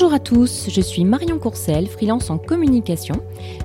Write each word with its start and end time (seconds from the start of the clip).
Bonjour 0.00 0.14
à 0.14 0.18
tous, 0.18 0.70
je 0.70 0.80
suis 0.80 1.04
Marion 1.04 1.38
Courcel, 1.38 1.86
freelance 1.86 2.30
en 2.30 2.38
communication. 2.38 3.16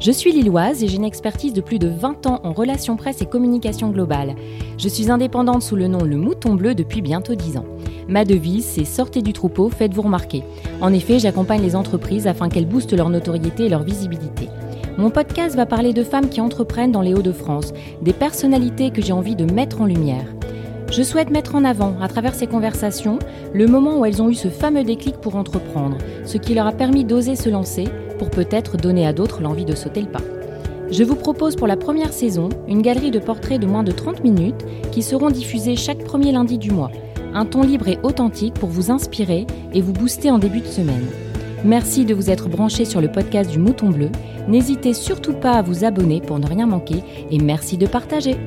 Je 0.02 0.12
suis 0.12 0.34
lilloise 0.34 0.84
et 0.84 0.90
j'ai 0.90 0.98
une 0.98 1.06
expertise 1.06 1.54
de 1.54 1.62
plus 1.62 1.80
de 1.80 1.88
20 1.88 2.28
ans 2.28 2.42
en 2.44 2.52
relations 2.52 2.98
presse 2.98 3.22
et 3.22 3.26
communication 3.26 3.90
globale. 3.90 4.36
Je 4.78 4.90
suis 4.90 5.10
indépendante 5.10 5.62
sous 5.62 5.78
le 5.78 5.88
nom 5.88 6.04
Le 6.04 6.18
Mouton 6.18 6.56
Bleu 6.56 6.76
depuis 6.76 7.02
bientôt 7.02 7.36
10 7.36 7.56
ans. 7.56 7.66
Ma 8.10 8.26
devise, 8.26 8.66
c'est 8.66 8.84
sortez 8.84 9.22
du 9.22 9.32
troupeau, 9.32 9.70
faites-vous 9.70 10.02
remarquer. 10.02 10.44
En 10.82 10.92
effet, 10.92 11.20
j'accompagne 11.20 11.62
les 11.62 11.78
entreprises 11.78 12.28
afin 12.28 12.50
qu'elles 12.50 12.68
boostent 12.68 12.98
leur 12.98 13.10
notoriété 13.10 13.68
et 13.68 13.70
leur 13.70 13.84
visibilité. 13.84 14.50
Mon 14.98 15.12
podcast 15.12 15.56
va 15.56 15.66
parler 15.66 15.94
de 15.94 16.04
femmes 16.04 16.28
qui 16.28 16.42
entreprennent 16.42 16.92
dans 16.92 17.02
les 17.02 17.14
Hauts-de-France, 17.14 17.72
des 18.02 18.12
personnalités 18.12 18.92
que 18.92 19.02
j'ai 19.02 19.14
envie 19.14 19.38
de 19.38 19.50
mettre 19.50 19.80
en 19.80 19.86
lumière. 19.86 20.26
Je 20.92 21.04
souhaite 21.04 21.30
mettre 21.30 21.56
en 21.56 21.66
avant, 21.66 21.96
à 22.02 22.08
travers 22.08 22.36
ces 22.36 22.48
conversations, 22.48 23.20
le 23.54 23.68
moment 23.68 24.00
où 24.00 24.06
elles 24.06 24.22
ont 24.22 24.30
eu 24.30 24.36
ce 24.36 24.48
fameux 24.48 24.84
déclic 24.84 25.18
pour 25.18 25.36
entreprendre, 25.36 25.98
ce 26.26 26.38
qui 26.38 26.54
leur 26.54 26.68
a 26.68 26.72
permis 26.72 27.04
d'oser 27.04 27.36
se 27.36 27.50
lancer 27.50 27.86
pour 28.20 28.30
peut-être 28.30 28.78
donner 28.78 29.06
à 29.06 29.14
d'autres 29.14 29.42
l'envie 29.42 29.66
de 29.66 29.76
sauter 29.76 30.02
le 30.02 30.08
pas. 30.08 30.22
Je 30.92 31.04
vous 31.04 31.16
propose 31.16 31.56
pour 31.56 31.68
la 31.68 31.78
première 31.78 32.14
saison 32.14 32.50
une 32.68 32.82
galerie 32.82 33.12
de 33.12 33.20
portraits 33.20 33.60
de 33.60 33.66
moins 33.66 33.84
de 33.84 33.92
30 33.92 34.24
minutes 34.24 34.66
qui 34.92 35.02
seront 35.02 35.32
diffusés 35.32 35.76
chaque 35.76 36.04
premier 36.04 36.32
lundi 36.32 36.58
du 36.58 36.72
mois. 36.72 36.92
Un 37.34 37.46
ton 37.46 37.64
libre 37.64 37.88
et 37.88 38.00
authentique 38.04 38.54
pour 38.54 38.70
vous 38.70 38.92
inspirer 38.92 39.48
et 39.74 39.82
vous 39.82 39.94
booster 39.94 40.30
en 40.32 40.38
début 40.38 40.62
de 40.62 40.68
semaine. 40.68 41.06
Merci 41.66 42.06
de 42.06 42.14
vous 42.14 42.30
être 42.30 42.48
branché 42.48 42.86
sur 42.86 43.02
le 43.02 43.12
podcast 43.12 43.50
du 43.50 43.58
Mouton 43.58 43.90
Bleu. 43.90 44.10
N'hésitez 44.48 44.94
surtout 44.94 45.34
pas 45.34 45.54
à 45.54 45.62
vous 45.64 45.84
abonner 45.84 46.22
pour 46.22 46.38
ne 46.38 46.46
rien 46.46 46.68
manquer 46.68 47.04
et 47.32 47.40
merci 47.40 47.78
de 47.78 47.88
partager. 47.88 48.38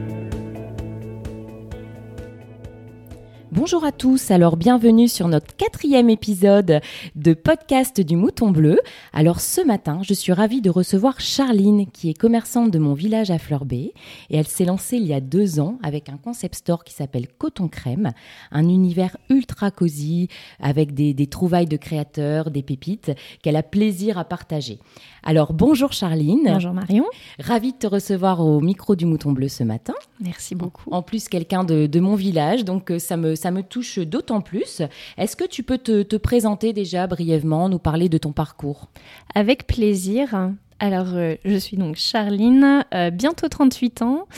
Bonjour 3.59 3.85
à 3.85 3.91
tous, 3.91 4.31
alors 4.31 4.57
bienvenue 4.57 5.09
sur 5.09 5.27
notre 5.27 5.57
quatrième 5.57 6.11
épisode 6.11 6.81
de 7.17 7.35
podcast 7.35 8.01
du 8.01 8.15
Mouton 8.15 8.53
Bleu. 8.53 8.79
Alors 9.13 9.41
ce 9.41 9.61
matin, 9.61 9.99
je 10.03 10.15
suis 10.15 10.33
ravie 10.33 10.61
de 10.61 10.71
recevoir 10.71 11.19
Charline 11.19 11.91
qui 11.91 12.09
est 12.09 12.15
commerçante 12.15 12.71
de 12.71 12.79
mon 12.79 12.95
village 12.95 13.33
à 13.33 13.39
Fleurbay 13.39 13.95
et 14.31 14.37
elle 14.37 14.47
s'est 14.47 14.65
lancée 14.65 14.99
il 14.99 15.07
y 15.09 15.13
a 15.13 15.21
deux 15.21 15.59
ans 15.59 15.77
avec 15.83 16.09
un 16.09 16.19
concept 16.19 16.55
store 16.55 16.85
qui 16.85 16.95
s'appelle 16.95 17.27
Coton 17.27 17.67
Crème, 17.67 18.13
un 18.53 18.69
univers 18.69 19.17
ultra 19.29 19.73
cosy 19.73 20.29
avec 20.61 20.95
des, 20.95 21.13
des 21.13 21.27
trouvailles 21.27 21.67
de 21.67 21.77
créateurs, 21.77 22.53
des 22.53 22.63
pépites 22.63 23.11
qu'elle 23.43 23.57
a 23.57 23.65
plaisir 23.65 24.19
à 24.19 24.25
partager. 24.25 24.79
Alors 25.25 25.53
bonjour 25.53 25.93
Charline. 25.93 26.45
Bonjour 26.45 26.75
Marion. 26.75 27.07
Ravie 27.41 27.73
de 27.73 27.79
te 27.79 27.89
recevoir 27.89 28.39
au 28.39 28.61
micro 28.61 28.95
du 28.95 29.05
Mouton 29.05 29.33
Bleu 29.33 29.49
ce 29.49 29.65
matin. 29.65 29.95
Merci 30.21 30.55
beaucoup. 30.55 30.89
En 30.93 31.03
plus 31.03 31.29
quelqu'un 31.29 31.65
de, 31.65 31.87
de 31.87 32.01
mon 32.01 32.15
village, 32.15 32.65
donc 32.65 32.93
euh, 32.93 33.01
ça 33.01 33.17
me, 33.17 33.35
ça 33.35 33.48
me 33.51 33.63
touche 33.63 33.99
d'autant 33.99 34.41
plus. 34.41 34.83
Est-ce 35.17 35.37
que 35.37 35.45
tu 35.45 35.63
peux 35.63 35.79
te, 35.79 36.03
te 36.03 36.17
présenter 36.17 36.73
déjà 36.73 37.07
brièvement, 37.07 37.69
nous 37.69 37.79
parler 37.79 38.09
de 38.09 38.19
ton 38.19 38.33
parcours? 38.33 38.89
Avec 39.35 39.67
plaisir. 39.67 40.51
Alors, 40.81 41.15
euh, 41.15 41.35
je 41.45 41.57
suis 41.57 41.77
donc 41.77 41.97
Charline, 41.97 42.85
euh, 42.95 43.11
bientôt 43.11 43.49
38 43.49 44.03
ans, 44.03 44.29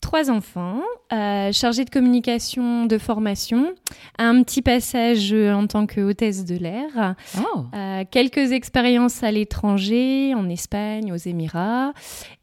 trois 0.00 0.30
enfants, 0.30 0.80
euh, 1.12 1.52
chargée 1.52 1.84
de 1.84 1.90
communication 1.90 2.86
de 2.86 2.98
formation, 2.98 3.72
un 4.18 4.42
petit 4.42 4.62
passage 4.62 5.32
en 5.32 5.66
tant 5.66 5.86
que 5.86 6.00
hôtesse 6.00 6.44
de 6.44 6.56
l'air, 6.56 7.14
Oh, 7.38 7.64
euh, 7.74 8.04
quelques 8.10 8.52
expériences 8.52 9.22
à 9.22 9.30
l'étranger, 9.30 10.34
en 10.34 10.48
Espagne, 10.48 11.12
aux 11.12 11.16
Émirats, 11.16 11.92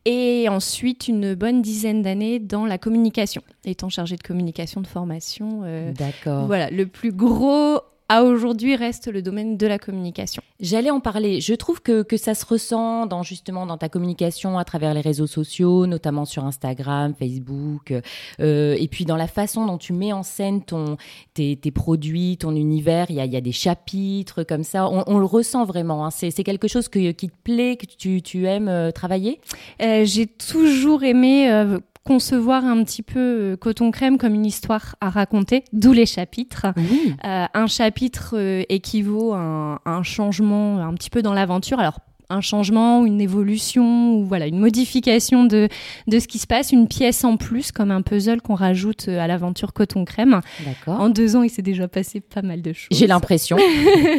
et 0.06 0.48
ensuite 0.50 1.08
une 1.08 1.34
bonne 1.36 1.62
dizaine 1.62 2.02
d'années 2.02 2.40
dans 2.40 2.66
la 2.66 2.78
communication, 2.78 3.42
étant 3.66 3.90
chargée 3.90 4.16
de 4.16 4.24
communication 4.24 4.82
de 4.82 4.88
formation. 4.88 5.62
euh, 5.66 5.92
d'accord. 5.94 6.46
Voilà, 6.46 6.70
le 6.70 6.86
plus 6.88 7.12
gros 7.12 7.80
à 8.10 8.24
aujourd'hui 8.24 8.76
reste 8.76 9.08
le 9.12 9.22
domaine 9.22 9.58
de 9.58 9.68
la 9.68 9.78
communication. 9.80 10.42
J'allais 10.60 10.90
en 10.90 11.00
parler. 11.00 11.42
Je 11.42 11.54
trouve 11.54 11.82
que, 11.82 12.02
que 12.04 12.18
ça 12.18 12.34
se 12.34 12.46
ressent 12.46 13.06
dans 13.06 13.22
justement 13.22 13.66
dans 13.66 13.78
ta 13.78 13.90
communication 13.90 14.58
à 14.58 14.64
travers 14.64 14.94
les 14.94 15.02
réseaux 15.02 15.28
sociaux, 15.28 15.86
notamment 15.86 16.26
sur 16.26 16.46
Instagram, 16.46 17.14
Facebook, 17.18 17.94
euh, 18.40 18.76
et 18.80 18.88
puis 18.88 19.06
dans 19.06 19.18
la 19.18 19.28
façon 19.28 19.66
dont 19.66 19.78
tu 19.78 19.94
mets 19.94 20.14
en 20.14 20.24
scène 20.24 20.64
ton, 20.64 20.98
tes, 21.34 21.58
tes 21.58 21.72
produits, 21.72 22.38
ton 22.38 22.56
univers. 22.56 23.08
Il 23.10 23.18
y 23.18 23.20
a, 23.20 23.26
il 23.26 23.32
y 23.32 23.38
a 23.38 23.42
des 23.42 23.52
chapitres 23.52 24.44
comme 24.44 24.64
ça. 24.64 24.90
On, 24.90 25.04
on 25.08 25.20
le 25.20 25.26
ressent 25.26 25.66
vraiment. 25.66 26.06
hein. 26.06 26.10
C'est 26.12 26.32
c'est 26.32 26.44
quelque 26.44 26.68
chose 26.68 26.88
que, 26.88 27.12
qui 27.12 27.30
te 27.30 27.36
plaît, 27.44 27.76
que 27.78 27.86
tu, 27.86 28.22
tu 28.22 28.46
aimes 28.46 28.70
euh, 28.70 28.92
travailler? 28.92 29.40
Euh, 29.82 30.06
J'ai 30.06 30.28
toujours 30.28 31.04
aimé 31.04 31.52
euh, 31.52 31.78
concevoir 32.08 32.64
un 32.64 32.84
petit 32.86 33.04
peu 33.04 33.20
euh, 33.20 33.58
Coton 33.58 33.92
Crème 33.92 34.18
comme 34.18 34.34
une 34.34 34.46
histoire 34.46 34.96
à 35.02 35.10
raconter, 35.10 35.66
d'où 35.74 35.92
les 35.92 36.06
chapitres. 36.06 36.68
Oui. 36.78 37.14
Euh, 37.26 37.46
un 37.54 37.68
chapitre 37.68 38.36
euh, 38.38 38.64
équivaut 38.70 39.34
à 39.34 39.40
un, 39.40 39.74
à 39.84 39.92
un 39.92 40.04
changement 40.04 40.80
un 40.80 40.94
petit 40.94 41.10
peu 41.10 41.22
dans 41.22 41.34
l'aventure. 41.34 41.80
Alors 41.80 42.00
un 42.30 42.42
changement, 42.42 43.06
une 43.06 43.22
évolution 43.22 44.16
ou 44.16 44.26
voilà 44.26 44.48
une 44.48 44.60
modification 44.60 45.46
de 45.46 45.70
de 46.08 46.20
ce 46.20 46.28
qui 46.28 46.40
se 46.40 46.48
passe, 46.48 46.72
une 46.72 46.88
pièce 46.88 47.24
en 47.24 47.38
plus 47.38 47.72
comme 47.72 47.92
un 47.92 48.02
puzzle 48.02 48.42
qu'on 48.42 48.56
rajoute 48.56 49.08
euh, 49.08 49.20
à 49.20 49.28
l'aventure 49.28 49.74
Coton 49.74 50.06
Crème. 50.06 50.42
D'accord. 50.66 51.00
En 51.00 51.10
deux 51.10 51.36
ans, 51.36 51.44
il 51.44 51.50
s'est 51.50 51.62
déjà 51.62 51.88
passé 51.88 52.20
pas 52.20 52.42
mal 52.42 52.62
de 52.62 52.74
choses. 52.74 52.90
J'ai 52.92 53.08
l'impression. 53.08 53.58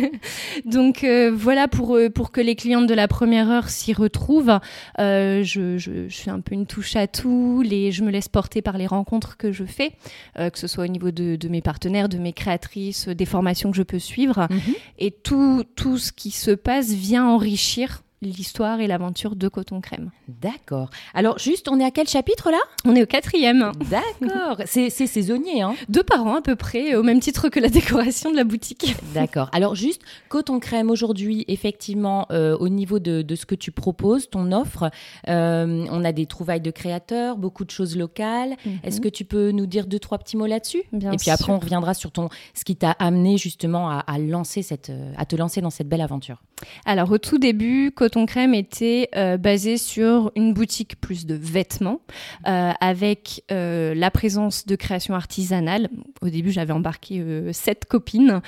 Donc 0.65 1.05
euh, 1.05 1.31
voilà 1.35 1.69
pour 1.69 1.97
euh, 1.97 2.09
pour 2.09 2.33
que 2.33 2.41
les 2.41 2.57
clientes 2.57 2.87
de 2.87 2.95
la 2.95 3.09
première 3.09 3.51
heure 3.51 3.69
s'y 3.69 3.93
retrouvent. 3.93 4.59
Euh, 4.99 5.43
je, 5.43 5.79
je, 5.79 6.09
je 6.09 6.17
fais 6.17 6.31
un 6.31 6.41
peu 6.41 6.55
une 6.55 6.67
touche 6.67 6.97
à 6.97 7.07
tout. 7.07 7.63
Les, 7.63 7.93
je 7.93 8.03
me 8.03 8.11
laisse 8.11 8.29
porter 8.29 8.63
par 8.63 8.79
les 8.79 8.87
rencontres 8.87 9.37
que 9.37 9.53
je 9.53 9.65
fais, 9.65 9.93
euh, 10.39 10.51
que 10.51 10.59
ce 10.59 10.67
soit 10.67 10.85
au 10.85 10.89
niveau 10.89 11.11
de, 11.11 11.37
de 11.37 11.49
mes 11.49 11.61
partenaires, 11.61 12.09
de 12.09 12.19
mes 12.19 12.33
créatrices, 12.33 13.09
des 13.09 13.27
formations 13.27 13.71
que 13.71 13.77
je 13.77 13.83
peux 13.83 13.99
suivre. 13.99 14.47
Mhm. 14.51 14.75
Et 14.99 15.11
tout 15.11 15.65
tout 15.77 15.99
ce 15.99 16.13
qui 16.13 16.31
se 16.31 16.51
passe 16.51 16.91
vient 16.91 17.27
enrichir 17.27 17.98
l'histoire 18.23 18.81
et 18.81 18.87
l'aventure 18.87 19.37
de 19.37 19.49
Coton 19.49 19.81
Crème. 19.81 20.11
D'accord. 20.27 20.91
Alors 21.15 21.39
juste, 21.39 21.69
on 21.69 21.79
est 21.81 21.85
à 21.85 21.91
quel 21.91 22.09
chapitre 22.09 22.51
là? 22.51 22.59
On 22.85 22.97
est 22.97 23.03
au 23.03 23.07
quatrième, 23.07 23.73
D'accord. 23.91 24.63
C'est 24.67 24.91
saisonnier, 24.91 25.63
hein? 25.63 25.75
Deux 25.89 26.03
par 26.03 26.27
an 26.27 26.37
à 26.37 26.43
peu 26.43 26.57
près, 26.57 26.95
au 26.95 27.03
même 27.03 27.21
titre 27.21 27.49
que 27.49 27.61
la 27.61 27.69
décoration 27.69 28.31
de 28.31 28.37
la 28.37 28.45
boutique. 28.45 28.97
D'accord. 29.15 29.49
Alors 29.53 29.75
juste, 29.75 30.03
coton 30.29 30.59
crème 30.61 30.91
aujourd'hui, 30.91 31.45
effectivement, 31.49 32.27
euh, 32.31 32.57
au 32.59 32.69
niveau 32.69 32.99
de, 32.99 33.23
de 33.23 33.35
ce 33.37 33.47
que 33.47 33.55
tu 33.55 33.71
proposes, 33.71 34.29
ton 34.31 34.53
offre, 34.53 34.91
euh, 35.29 35.87
on 35.91 36.05
a 36.05 36.13
des 36.13 36.27
trouvailles 36.27 36.61
de 36.61 36.71
créateurs, 36.71 37.37
beaucoup 37.37 37.65
de 37.65 37.71
choses 37.71 37.97
locales. 37.97 38.57
Est-ce 38.83 39.01
que 39.01 39.09
tu 39.09 39.25
peux 39.25 39.51
nous 39.51 39.67
dire 39.67 39.87
deux 39.87 39.99
trois 39.99 40.19
petits 40.19 40.37
mots 40.37 40.47
là-dessus? 40.47 40.83
Bien 40.93 41.13
Et 41.13 41.17
puis 41.17 41.31
après, 41.31 41.53
on 41.53 41.59
reviendra 41.59 41.95
sur 41.95 42.11
ton 42.11 42.29
ce 42.55 42.65
qui 42.65 42.77
t'a 42.77 42.93
amené 42.93 43.39
justement 43.39 43.91
à, 43.91 43.99
à 44.01 44.19
lancer 44.19 44.63
cette, 44.63 44.93
à 45.17 45.25
te 45.25 45.37
lancer 45.37 45.61
dans 45.61 45.71
cette 45.71 45.89
belle 45.89 46.01
aventure. 46.01 46.43
Alors 46.85 47.11
au 47.11 47.19
tout 47.19 47.39
début, 47.39 47.93
Coton 47.95 48.27
Crème 48.27 48.55
était 48.55 49.09
euh, 49.17 49.37
basé 49.37 49.79
sur 49.79 50.33
une 50.35 50.53
boutique 50.53 51.01
plus 51.01 51.27
de 51.27 51.35
vêtements, 51.35 52.01
euh, 52.47 52.73
avec 52.81 53.45
euh, 53.51 53.95
la 53.95 54.11
présence 54.11 54.67
de 54.67 54.77
création 54.77 55.15
artisanale. 55.15 55.89
Au 56.23 56.29
début, 56.29 56.51
j'avais 56.51 56.73
embarqué 56.73 57.23
sept 57.53 57.85
copines 57.85 58.41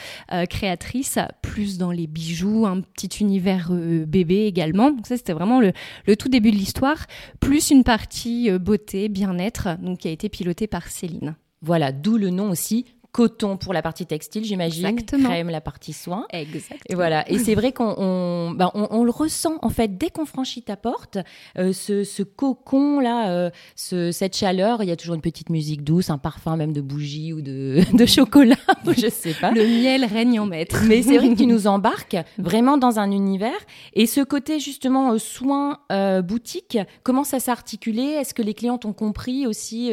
créatrices, 0.49 1.19
plus 1.43 1.79
dans 1.79 1.91
les 1.91 2.07
bijoux, 2.07 2.67
un 2.67 2.81
petit 2.81 3.21
univers 3.21 3.71
bébé 3.71 4.47
également. 4.47 4.91
Donc 4.91 5.07
ça, 5.07 5.17
c'était 5.17 5.33
vraiment 5.33 5.61
le, 5.61 5.73
le 6.07 6.17
tout 6.17 6.29
début 6.29 6.51
de 6.51 6.57
l'histoire, 6.57 7.07
plus 7.39 7.71
une 7.71 7.85
partie 7.85 8.51
beauté, 8.59 9.09
bien-être, 9.09 9.79
donc 9.81 9.99
qui 9.99 10.09
a 10.09 10.11
été 10.11 10.29
pilotée 10.29 10.67
par 10.67 10.89
Céline. 10.89 11.37
Voilà, 11.63 11.93
d'où 11.93 12.17
le 12.17 12.31
nom 12.31 12.51
aussi. 12.51 12.87
Coton 13.13 13.57
pour 13.57 13.73
la 13.73 13.83
partie 13.83 14.07
textile, 14.07 14.45
j'imagine. 14.45 14.87
Exactement. 14.87 15.29
Crème, 15.29 15.51
la 15.51 15.61
partie 15.61 15.93
soin. 15.93 16.27
Exactement. 16.33 16.79
Et 16.89 16.95
voilà. 16.95 17.29
Et 17.31 17.39
c'est 17.39 17.55
vrai 17.55 17.73
qu'on 17.73 17.95
on, 17.99 18.51
ben, 18.53 18.71
on, 18.75 18.87
on 18.91 19.05
le 19.05 19.11
ressent 19.11 19.59
en 19.63 19.71
fait 19.71 19.99
dès 19.99 20.11
qu'on 20.11 20.27
franchit 20.27 20.63
ta 20.63 20.77
porte, 20.77 21.19
euh, 21.59 21.73
ce, 21.73 22.05
ce 22.05 22.23
cocon 22.23 23.01
là, 23.01 23.31
euh, 23.31 23.51
ce, 23.75 24.13
cette 24.13 24.37
chaleur. 24.37 24.83
Il 24.83 24.89
y 24.89 24.93
a 24.93 24.97
toujours 24.97 25.15
une 25.15 25.21
petite 25.21 25.51
musique 25.51 25.83
douce, 25.83 26.11
un 26.11 26.19
parfum 26.19 26.57
même 26.57 26.73
de 26.73 26.81
bougie 26.81 27.33
ou 27.33 27.41
de, 27.41 27.81
de 27.97 28.07
chocolat, 28.07 28.57
je 28.87 29.09
sais 29.09 29.35
pas. 29.35 29.51
Le 29.51 29.67
miel 29.67 30.05
règne 30.05 30.39
en 30.41 30.47
maître. 30.47 30.83
Mais 30.87 31.03
c'est 31.03 31.19
vrai 31.19 31.31
que 31.31 31.35
tu 31.39 31.47
nous 31.51 31.67
embarques 31.67 32.17
vraiment 32.39 32.79
dans 32.79 32.99
un 32.99 33.11
univers. 33.11 33.51
Et 33.95 34.07
ce 34.07 34.21
côté 34.21 34.61
justement 34.61 35.13
euh, 35.13 35.19
soin 35.19 35.79
euh, 35.91 36.23
boutique, 36.23 36.79
comment 37.03 37.25
ça 37.25 37.41
s'est 37.41 37.51
articulé? 37.51 38.03
Est-ce 38.03 38.35
que 38.35 38.43
les 38.43 38.55
clientes 38.55 38.85
ont 38.85 38.93
compris 38.93 39.47
aussi 39.47 39.91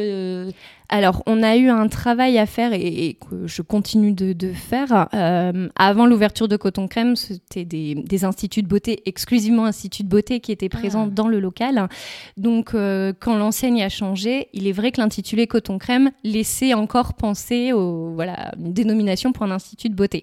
Alors, 0.88 1.22
on 1.26 1.42
a 1.42 1.56
eu 1.56 1.68
un 1.68 1.86
travail 1.88 2.38
à 2.38 2.46
faire 2.46 2.72
et, 2.72 2.80
et 3.08 3.14
que 3.14 3.46
je 3.46 3.60
continue 3.62 4.12
de, 4.12 4.32
de 4.32 4.52
faire. 4.52 5.08
Euh, 5.12 5.68
avant 5.76 6.06
l'ouverture 6.06 6.48
de 6.48 6.56
Coton 6.56 6.88
Crème, 6.88 7.14
c'était 7.14 7.64
des, 7.66 7.94
des 7.94 8.24
instituts 8.24 8.62
de 8.62 8.68
beauté, 8.68 9.02
exclusivement 9.04 9.66
instituts 9.66 10.02
de 10.04 10.08
beauté, 10.08 10.40
qui 10.40 10.50
étaient 10.50 10.68
présents 10.70 11.06
Ah. 11.08 11.14
dans 11.14 11.28
le 11.28 11.40
local. 11.40 11.88
Donc, 12.36 12.74
euh, 12.74 13.12
quand 13.20 13.36
l'enseigne 13.36 13.82
a 13.82 13.88
changé, 13.90 14.48
il 14.54 14.66
est 14.66 14.72
vrai 14.72 14.90
que 14.92 15.00
l'intitulé 15.00 15.46
Coton 15.46 15.78
Crème 15.78 16.10
laissait 16.24 16.72
encore 16.74 17.14
penser 17.14 17.72
au, 17.72 18.12
voilà, 18.14 18.52
une 18.58 18.72
dénomination 18.72 19.32
pour 19.32 19.44
un 19.44 19.50
institut 19.50 19.90
de 19.90 19.94
beauté. 19.94 20.22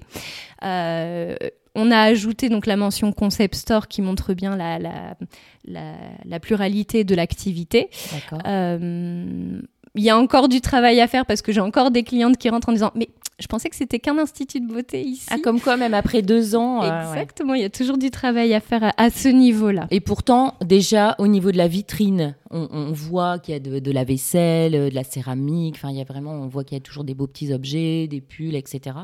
Euh, 0.64 1.36
on 1.78 1.92
a 1.92 2.00
ajouté 2.00 2.48
donc 2.48 2.68
la 2.68 2.78
mention 2.78 3.12
concept 3.12 3.54
store 3.56 3.90
qui 3.90 4.02
montre 4.02 4.34
bien 4.34 4.56
la, 4.56 4.80
la, 4.80 5.18
la, 5.66 5.92
la 6.24 6.40
pluralité 6.40 7.04
de 7.04 7.14
l'activité. 7.16 7.90
D'accord. 8.14 8.40
Euh, 8.48 9.60
il 9.96 10.04
y 10.04 10.10
a 10.10 10.18
encore 10.18 10.50
du 10.50 10.62
travail 10.62 11.02
à 11.02 11.08
faire 11.08 11.26
parce 11.26 11.42
que 11.42 11.52
j'ai 11.52 11.62
encore 11.62 11.92
des 11.92 12.04
clientes 12.04 12.38
qui 12.38 12.50
rentrent 12.50 12.70
en 12.70 12.74
disant 12.74 12.92
mais 12.96 13.10
je 13.38 13.48
pensais 13.48 13.70
que 13.70 13.76
c'était 13.76 14.00
qu'un 14.00 14.18
institut 14.18 14.62
de 14.62 14.68
beauté 14.68 15.02
ici. 15.02 15.28
Ah, 15.30 15.38
comme 15.44 15.60
quoi, 15.60 15.76
même 15.76 15.94
après 15.94 16.22
deux 16.22 16.56
ans. 16.56 16.84
Euh, 16.84 17.12
Exactement, 17.12 17.54
il 17.54 17.62
y 17.62 17.66
a 17.66 17.70
toujours 17.70 17.98
du 17.98 18.10
travail 18.10 18.54
à 18.54 18.62
faire 18.62 18.94
à, 18.96 19.10
ce 19.10 19.28
niveau-là. 19.28 19.88
Et 19.92 20.00
pourtant, 20.00 20.56
déjà, 20.64 21.16
au 21.20 21.28
niveau 21.28 21.52
de 21.52 21.58
la 21.58 21.68
vitrine, 21.68 22.36
on, 22.52 22.94
voit 22.94 23.40
qu'il 23.40 23.54
y 23.54 23.58
a 23.58 23.60
de, 23.60 23.92
la 23.92 24.06
vaisselle, 24.06 24.72
de 24.72 24.96
la 24.96 25.04
céramique, 25.04 25.76
enfin, 25.76 25.90
il 25.90 25.98
y 25.98 26.02
a 26.02 26.06
vraiment, 26.06 26.32
on 26.32 26.48
voit 26.48 26.64
qu'il 26.64 26.78
y 26.78 26.80
a 26.80 26.82
toujours 26.82 27.04
des 27.04 27.14
beaux 27.14 27.28
petits 27.28 27.52
objets, 27.52 28.08
des 28.08 28.22
pulls, 28.22 28.56
etc. 28.56 28.96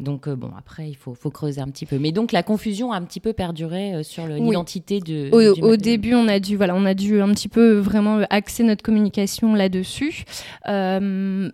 Donc, 0.00 0.26
euh, 0.26 0.36
bon, 0.36 0.50
après, 0.56 0.88
il 0.88 0.96
faut, 0.96 1.12
faut, 1.12 1.30
creuser 1.30 1.60
un 1.60 1.68
petit 1.68 1.84
peu. 1.84 1.98
Mais 1.98 2.12
donc, 2.12 2.32
la 2.32 2.42
confusion 2.42 2.92
a 2.92 2.96
un 2.96 3.02
petit 3.02 3.20
peu 3.20 3.34
perduré 3.34 3.94
euh, 3.94 4.02
sur 4.02 4.26
l'identité 4.26 5.00
de. 5.00 5.28
Au, 5.32 5.72
au 5.72 5.76
début, 5.76 6.14
on 6.14 6.28
a, 6.28 6.40
dû, 6.40 6.56
voilà, 6.56 6.74
on 6.74 6.86
a 6.86 6.94
dû 6.94 7.20
un 7.20 7.32
petit 7.34 7.48
peu 7.48 7.74
vraiment 7.74 8.20
axer 8.30 8.62
notre 8.62 8.82
communication 8.82 9.54
là-dessus. 9.54 10.24
Euh, 10.66 11.50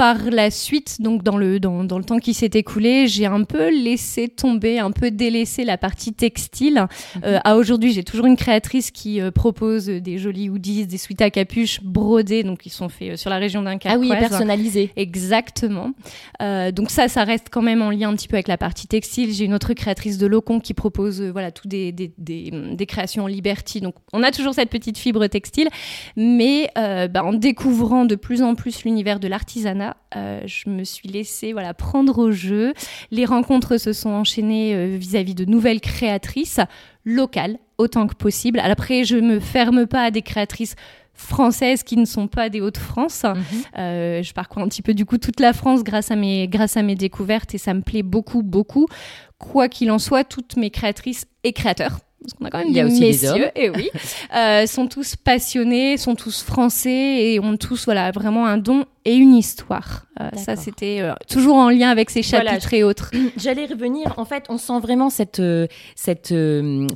par 0.00 0.30
la 0.30 0.50
suite, 0.50 1.02
donc 1.02 1.22
dans 1.22 1.36
le, 1.36 1.60
dans, 1.60 1.84
dans 1.84 1.98
le 1.98 2.04
temps 2.04 2.20
qui 2.20 2.32
s'est 2.32 2.52
écoulé, 2.54 3.06
j'ai 3.06 3.26
un 3.26 3.44
peu 3.44 3.68
laissé 3.68 4.28
tomber, 4.28 4.78
un 4.78 4.92
peu 4.92 5.10
délaissé 5.10 5.62
la 5.62 5.76
partie 5.76 6.14
textile. 6.14 6.86
Mhm. 7.16 7.22
Euh, 7.26 7.38
à 7.44 7.56
aujourd'hui, 7.58 7.92
j'ai 7.92 8.02
toujours 8.02 8.24
une 8.24 8.38
créatrice 8.38 8.90
qui 8.92 9.20
euh, 9.20 9.30
propose 9.30 9.88
des 9.88 10.16
jolis 10.16 10.48
hoodies, 10.48 10.86
des 10.86 10.96
sweats 10.96 11.22
à 11.22 11.28
capuche 11.28 11.82
brodés, 11.82 12.44
donc 12.44 12.64
ils 12.64 12.70
sont 12.70 12.88
faits 12.88 13.10
euh, 13.10 13.16
sur 13.16 13.28
la 13.28 13.36
région 13.36 13.60
d'un 13.60 13.76
Ah 13.84 13.98
oui, 13.98 14.08
personnalisés. 14.08 14.90
Exactement. 14.96 15.90
donc 16.40 16.88
ça, 16.88 17.08
ça 17.08 17.24
reste 17.24 17.48
quand 17.50 17.60
même 17.60 17.82
en 17.82 17.90
lien 17.90 18.08
un 18.08 18.16
petit 18.16 18.28
peu 18.28 18.36
avec 18.36 18.48
la 18.48 18.56
partie 18.56 18.86
textile. 18.86 19.34
J'ai 19.34 19.44
une 19.44 19.52
autre 19.52 19.74
créatrice 19.74 20.16
de 20.16 20.26
Locon 20.26 20.60
qui 20.60 20.72
propose 20.72 21.20
voilà 21.20 21.50
tout 21.50 21.68
des, 21.68 21.92
des, 21.92 22.10
des, 22.16 22.50
des, 22.72 22.86
créations 22.86 23.24
en 23.24 23.26
liberty. 23.26 23.82
Donc 23.82 23.96
on 24.14 24.22
a 24.22 24.30
toujours 24.30 24.54
cette 24.54 24.70
petite 24.70 24.96
fibre 24.96 25.26
textile, 25.26 25.68
mais 26.16 26.70
bah, 26.74 27.22
en 27.22 27.34
découvrant 27.34 28.06
de 28.06 28.14
plus 28.14 28.40
en 28.40 28.54
plus 28.54 28.84
l'univers 28.84 29.20
de 29.20 29.28
l'artisanat, 29.28 29.89
euh, 30.16 30.40
je 30.46 30.68
me 30.68 30.84
suis 30.84 31.08
laissée 31.08 31.52
voilà, 31.52 31.74
prendre 31.74 32.18
au 32.18 32.30
jeu. 32.32 32.74
Les 33.10 33.24
rencontres 33.24 33.78
se 33.78 33.92
sont 33.92 34.10
enchaînées 34.10 34.74
euh, 34.74 34.96
vis-à-vis 34.96 35.34
de 35.34 35.44
nouvelles 35.44 35.80
créatrices 35.80 36.60
locales 37.04 37.58
autant 37.78 38.06
que 38.06 38.14
possible. 38.14 38.60
Après, 38.60 39.04
je 39.04 39.16
me 39.16 39.40
ferme 39.40 39.86
pas 39.86 40.02
à 40.02 40.10
des 40.10 40.22
créatrices 40.22 40.74
françaises 41.14 41.82
qui 41.82 41.96
ne 41.96 42.04
sont 42.04 42.28
pas 42.28 42.48
des 42.48 42.60
Hauts-de-France. 42.60 43.24
Mhm. 43.24 43.34
Euh, 43.78 44.22
je 44.22 44.32
parcours 44.32 44.62
un 44.62 44.68
petit 44.68 44.82
peu 44.82 44.94
du 44.94 45.04
coup 45.04 45.18
toute 45.18 45.40
la 45.40 45.52
France 45.52 45.84
grâce 45.84 46.10
à 46.10 46.16
mes 46.16 46.48
grâce 46.48 46.76
à 46.76 46.82
mes 46.82 46.94
découvertes 46.94 47.54
et 47.54 47.58
ça 47.58 47.74
me 47.74 47.82
plaît 47.82 48.02
beaucoup 48.02 48.42
beaucoup. 48.42 48.86
Quoi 49.38 49.68
qu'il 49.68 49.90
en 49.90 49.98
soit, 49.98 50.24
toutes 50.24 50.56
mes 50.56 50.70
créatrices 50.70 51.26
et 51.44 51.52
créateurs 51.52 51.98
parce 52.22 52.34
qu'on 52.34 52.44
a 52.44 52.50
quand 52.50 52.58
même 52.58 52.72
des 52.72 52.82
messieurs, 52.82 53.50
et 53.54 53.70
oui, 53.70 53.90
euh, 54.36 54.66
sont 54.66 54.86
tous 54.86 55.16
passionnés, 55.16 55.96
sont 55.96 56.14
tous 56.14 56.42
français 56.42 57.32
et 57.32 57.40
ont 57.40 57.56
tous 57.56 57.86
voilà 57.86 58.10
vraiment 58.10 58.46
un 58.46 58.58
don 58.58 58.84
et 59.04 59.14
une 59.14 59.34
histoire. 59.34 60.06
Euh, 60.20 60.28
ça, 60.36 60.56
c'était 60.56 61.00
euh, 61.00 61.14
toujours 61.28 61.56
en 61.56 61.70
lien 61.70 61.88
avec 61.88 62.10
ces 62.10 62.22
chapitres 62.22 62.74
et 62.74 62.84
autres. 62.84 63.10
J'allais 63.36 63.66
revenir. 63.66 64.14
En 64.18 64.24
fait, 64.24 64.44
on 64.48 64.58
sent 64.58 64.78
vraiment 64.80 65.10
cette 65.10 65.42
cette 65.94 66.34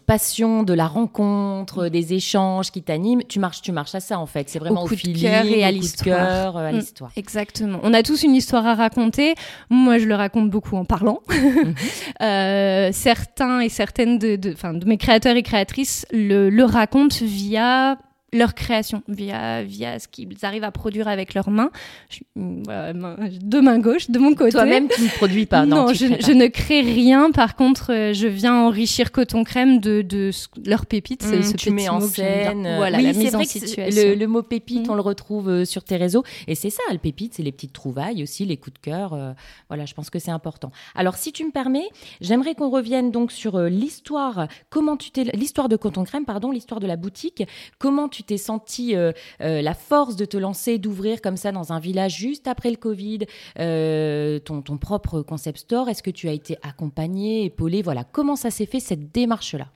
passion 0.06 0.62
de 0.62 0.74
la 0.74 0.86
rencontre, 0.86 1.88
des 1.88 2.12
échanges 2.14 2.70
qui 2.70 2.82
t'animent. 2.82 3.22
Tu 3.26 3.38
marches, 3.38 3.62
tu 3.62 3.72
marches 3.72 3.94
à 3.94 4.00
ça 4.00 4.18
en 4.18 4.26
fait. 4.26 4.50
C'est 4.50 4.58
vraiment 4.58 4.84
au, 4.84 4.88
coup 4.88 4.94
de 4.94 5.20
cœur 5.20 5.44
et 5.46 5.64
à 5.64 5.70
l'histoire. 5.70 6.72
Mm, 6.72 6.80
exactement. 7.16 7.80
On 7.82 7.94
a 7.94 8.02
tous 8.02 8.22
une 8.22 8.34
histoire 8.34 8.66
à 8.66 8.74
raconter. 8.74 9.34
Moi, 9.70 9.98
je 9.98 10.04
le 10.06 10.14
raconte 10.14 10.50
beaucoup 10.50 10.76
en 10.76 10.84
parlant. 10.84 11.20
Mhm. 11.54 12.92
certains 12.92 13.60
et 13.60 13.68
certaines 13.68 14.18
de, 14.18 14.36
de, 14.36 14.50
de 14.50 14.84
mes 14.86 14.96
créateurs 14.96 15.14
créateurs 15.14 15.36
et 15.36 15.42
créatrices 15.44 16.06
le, 16.12 16.50
le 16.50 16.64
racontent 16.64 17.16
via 17.22 17.98
leur 18.34 18.54
création 18.54 19.02
via, 19.08 19.62
via 19.62 19.98
ce 19.98 20.08
qu'ils 20.08 20.28
arrivent 20.42 20.64
à 20.64 20.72
produire 20.72 21.08
avec 21.08 21.34
leurs 21.34 21.50
mains. 21.50 21.70
Je, 22.10 22.20
de 22.36 23.60
main 23.60 23.78
gauche, 23.78 24.10
de 24.10 24.18
mon 24.18 24.34
côté. 24.34 24.50
Toi-même, 24.50 24.88
tu 24.88 25.02
ne 25.02 25.08
produis 25.08 25.46
pas. 25.46 25.64
Non, 25.64 25.92
je, 25.92 26.32
ne 26.32 26.46
crée 26.48 26.80
rien. 26.80 27.30
Par 27.30 27.54
contre, 27.54 27.92
euh, 27.92 28.12
je 28.12 28.26
viens 28.26 28.54
enrichir 28.54 29.12
Coton 29.12 29.44
Crème 29.44 29.78
de, 29.78 30.02
de, 30.02 30.30
leurs 30.66 30.86
pépites. 30.86 31.24
Mmh, 31.24 31.42
ce 31.42 31.56
tu 31.56 31.70
mets 31.70 31.88
en 31.88 32.00
scène. 32.00 32.62
Voilà, 32.76 33.00
la 33.00 33.12
mise 33.12 33.34
en 33.34 33.44
situation. 33.44 34.10
Le, 34.10 34.14
le, 34.14 34.26
mot 34.26 34.42
pépite, 34.42 34.88
mmh. 34.88 34.90
on 34.90 34.94
le 34.94 35.00
retrouve 35.00 35.48
euh, 35.48 35.64
sur 35.64 35.84
tes 35.84 35.96
réseaux. 35.96 36.24
Et 36.48 36.54
c'est 36.54 36.70
ça, 36.70 36.82
le 36.90 36.98
pépite, 36.98 37.34
c'est 37.34 37.42
les 37.42 37.52
petites 37.52 37.72
trouvailles 37.72 38.22
aussi, 38.22 38.44
les 38.44 38.56
coups 38.56 38.74
de 38.74 38.80
cœur. 38.80 39.12
Euh, 39.12 39.32
voilà, 39.68 39.86
je 39.86 39.94
pense 39.94 40.10
que 40.10 40.18
c'est 40.18 40.32
important. 40.32 40.72
Alors, 40.94 41.16
si 41.16 41.32
tu 41.32 41.44
me 41.44 41.50
permets, 41.50 41.88
j'aimerais 42.20 42.54
qu'on 42.54 42.70
revienne 42.70 43.10
donc 43.10 43.30
sur 43.30 43.60
l'histoire, 43.60 44.48
comment 44.70 44.96
tu 44.96 45.10
l'histoire 45.34 45.68
de 45.68 45.76
Coton 45.76 46.04
Crème, 46.04 46.24
pardon, 46.24 46.50
l'histoire 46.50 46.80
de 46.80 46.86
la 46.86 46.96
boutique. 46.96 47.44
Comment 47.78 48.08
tu 48.08 48.23
t'es 48.26 48.38
senti 48.38 48.94
euh, 48.94 49.12
euh, 49.40 49.62
la 49.62 49.74
force 49.74 50.16
de 50.16 50.24
te 50.24 50.36
lancer, 50.36 50.78
d'ouvrir 50.78 51.20
comme 51.20 51.36
ça 51.36 51.52
dans 51.52 51.72
un 51.72 51.78
village 51.78 52.16
juste 52.16 52.48
après 52.48 52.70
le 52.70 52.76
Covid, 52.76 53.20
euh, 53.58 54.38
ton, 54.38 54.62
propre 54.78 55.22
concept 55.22 55.58
store 55.58 55.88
Est-ce 55.88 56.02
que 56.02 56.10
tu 56.10 56.28
as 56.28 56.32
été 56.32 56.56
accompagné, 56.62 57.44
épaulé 57.44 57.82
Voilà, 57.82 58.04
comment 58.04 58.36
ça 58.36 58.50
s'est 58.50 58.66
fait 58.66 58.80
cette 58.80 59.12
démarche-là? 59.12 59.66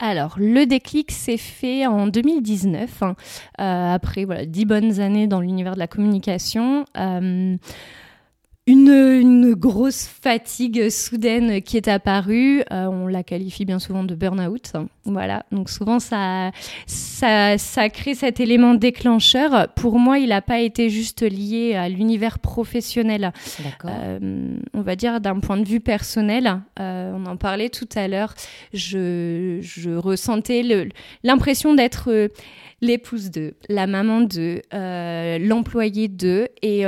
Alors, 0.00 0.36
le 0.38 0.64
déclic 0.64 1.10
s'est 1.10 1.36
fait 1.36 1.86
en 1.86 2.06
2019, 2.06 3.02
hein, 3.02 3.16
après 3.56 4.24
voilà, 4.24 4.46
dix 4.46 4.64
bonnes 4.64 5.00
années 5.00 5.26
dans 5.26 5.40
l'univers 5.40 5.74
de 5.74 5.80
la 5.80 5.88
communication 5.88 6.84
une, 8.68 9.54
grosse 9.54 10.06
fatigue 10.06 10.90
soudaine 10.90 11.62
qui 11.62 11.78
est 11.78 11.88
apparue. 11.88 12.62
Euh, 12.70 12.84
on 12.84 13.06
la 13.06 13.22
qualifie 13.22 13.64
bien 13.64 13.78
souvent 13.78 14.04
de 14.04 14.14
burn-out. 14.14 14.72
Voilà. 15.06 15.46
Donc 15.50 15.70
souvent, 15.70 15.98
ça, 15.98 16.50
ça, 16.86 17.56
ça 17.56 17.88
crée 17.88 18.14
cet 18.14 18.40
élément 18.40 18.74
déclencheur. 18.74 19.68
Pour 19.74 19.98
moi, 19.98 20.18
il 20.18 20.28
n'a 20.28 20.42
pas 20.42 20.60
été 20.60 20.90
juste 20.90 21.22
lié 21.22 21.74
à 21.76 21.88
l'univers 21.88 22.38
professionnel. 22.38 23.32
Euh, 23.86 24.58
on 24.74 24.82
va 24.82 24.96
dire 24.96 25.20
d'un 25.20 25.40
point 25.40 25.56
de 25.56 25.66
vue 25.66 25.80
personnel. 25.80 26.60
Euh, 26.78 27.12
on 27.14 27.24
en 27.24 27.38
parlait 27.38 27.70
tout 27.70 27.88
à 27.94 28.06
l'heure. 28.06 28.34
Je, 28.74 29.60
je 29.62 29.90
ressentais 29.90 30.90
l'impression 31.24 31.74
d'être 31.74 32.30
l'épouse 32.82 33.30
de, 33.30 33.54
la 33.70 33.86
maman 33.86 34.20
de, 34.20 34.60
l'employé 35.38 36.08
de. 36.08 36.48
Et 36.60 36.84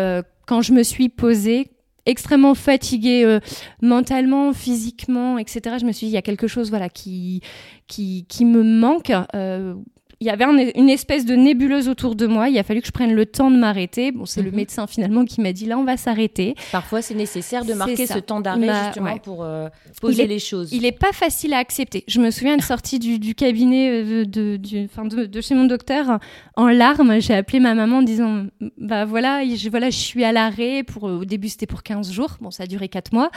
quand 0.50 0.62
je 0.62 0.72
me 0.72 0.82
suis 0.82 1.08
posée 1.08 1.70
extrêmement 2.06 2.56
fatiguée 2.56 3.22
euh, 3.24 3.38
mentalement, 3.82 4.52
physiquement, 4.52 5.38
etc. 5.38 5.76
Je 5.80 5.86
me 5.86 5.92
suis 5.92 6.08
dit, 6.08 6.10
il 6.10 6.14
y 6.16 6.18
a 6.18 6.22
quelque 6.22 6.48
chose 6.48 6.70
voilà, 6.70 6.88
qui, 6.88 7.40
qui, 7.86 8.26
me 8.44 8.64
manque. 8.64 9.12
Euh, 9.36 9.74
il 10.22 10.26
y 10.26 10.30
avait 10.30 10.44
une 10.76 10.90
espèce 10.90 11.24
de 11.24 11.34
nébuleuse 11.34 11.88
autour 11.88 12.14
de 12.14 12.26
moi. 12.26 12.50
Il 12.50 12.58
a 12.58 12.62
fallu 12.62 12.82
que 12.82 12.86
je 12.86 12.92
prenne 12.92 13.14
le 13.14 13.24
temps 13.24 13.50
de 13.50 13.56
m'arrêter. 13.56 14.12
Bon, 14.12 14.26
c'est 14.26 14.42
le 14.42 14.50
mhm. 14.50 14.56
médecin 14.56 14.86
finalement 14.86 15.24
qui 15.24 15.40
m'a 15.40 15.54
dit 15.54 15.64
là, 15.64 15.78
on 15.78 15.84
va 15.84 15.96
s'arrêter. 15.96 16.54
Parfois, 16.72 17.00
c'est 17.00 17.14
nécessaire 17.14 17.64
de 17.64 17.72
marquer 17.72 18.06
ce 18.06 18.18
temps 18.18 18.42
d'arrêt 18.42 18.68
justement 18.84 19.16
pour 19.16 19.42
euh, 19.42 19.70
poser 19.98 20.26
les 20.26 20.38
choses. 20.38 20.72
Il 20.72 20.82
n'est 20.82 20.92
pas 20.92 21.12
facile 21.12 21.54
à 21.54 21.58
accepter. 21.58 22.04
Je 22.06 22.20
me 22.20 22.30
souviens 22.30 22.58
de 22.58 22.62
sortie 22.62 22.98
du, 22.98 23.18
du, 23.18 23.34
cabinet 23.34 23.90
euh, 23.90 24.24
de, 24.26 24.56
du, 24.56 24.88
de, 24.88 25.24
de, 25.24 25.40
chez 25.40 25.54
mon 25.54 25.64
docteur 25.64 26.18
en 26.54 26.68
larmes. 26.68 27.18
J'ai 27.22 27.32
appelé 27.32 27.58
ma 27.58 27.74
maman 27.74 27.98
en 27.98 28.02
disant 28.02 28.44
bah 28.76 29.06
voilà, 29.06 29.42
je, 29.42 29.70
voilà, 29.70 29.88
je 29.88 29.96
suis 29.96 30.24
à 30.24 30.32
l'arrêt. 30.32 30.82
Pour 30.82 31.04
au 31.04 31.24
début, 31.24 31.48
c'était 31.48 31.64
pour 31.64 31.82
15 31.82 32.12
jours. 32.12 32.36
Bon, 32.42 32.50
ça 32.50 32.64
a 32.64 32.66
duré 32.66 32.88
4 32.90 33.14
mois. 33.14 33.30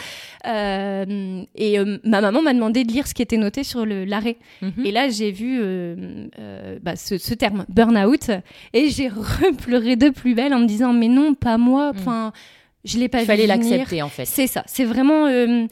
Euh, 0.48 1.44
et 1.56 1.80
euh, 1.80 1.98
ma 2.04 2.20
maman 2.20 2.42
m'a 2.42 2.54
demandé 2.54 2.84
de 2.84 2.92
lire 2.92 3.08
ce 3.08 3.13
qui 3.13 3.22
était 3.22 3.38
noté 3.38 3.63
sur 3.63 3.86
l'arrêt. 3.86 4.36
Mhm. 4.62 4.86
Et 4.86 4.92
là, 4.92 5.08
j'ai 5.08 5.32
vu 5.32 5.62
euh, 6.74 6.80
bah, 6.82 6.96
ce, 6.96 7.34
terme 7.34 7.65
burn-out 7.70 8.32
et 8.74 8.89
j'ai 8.89 9.08
repleuré 9.10 9.96
de 9.96 10.10
plus 10.10 10.36
belle 10.36 10.53
en 10.53 10.60
me 10.60 10.68
disant 10.68 10.94
mais 10.94 11.08
non 11.08 11.34
pas 11.34 11.58
moi 11.58 11.92
mm. 11.92 11.96
enfin 11.98 12.34
je 12.84 12.98
l'ai 12.98 13.08
pas 13.08 13.22
Il 13.22 13.25
fallait 13.25 13.48
l'accepter 13.48 14.01
en 14.01 14.10
fait. 14.10 14.25
C'est 14.25 14.48
ça. 14.48 14.63
C'est 14.68 14.84
vraiment. 14.84 15.27
Euh, 15.27 15.68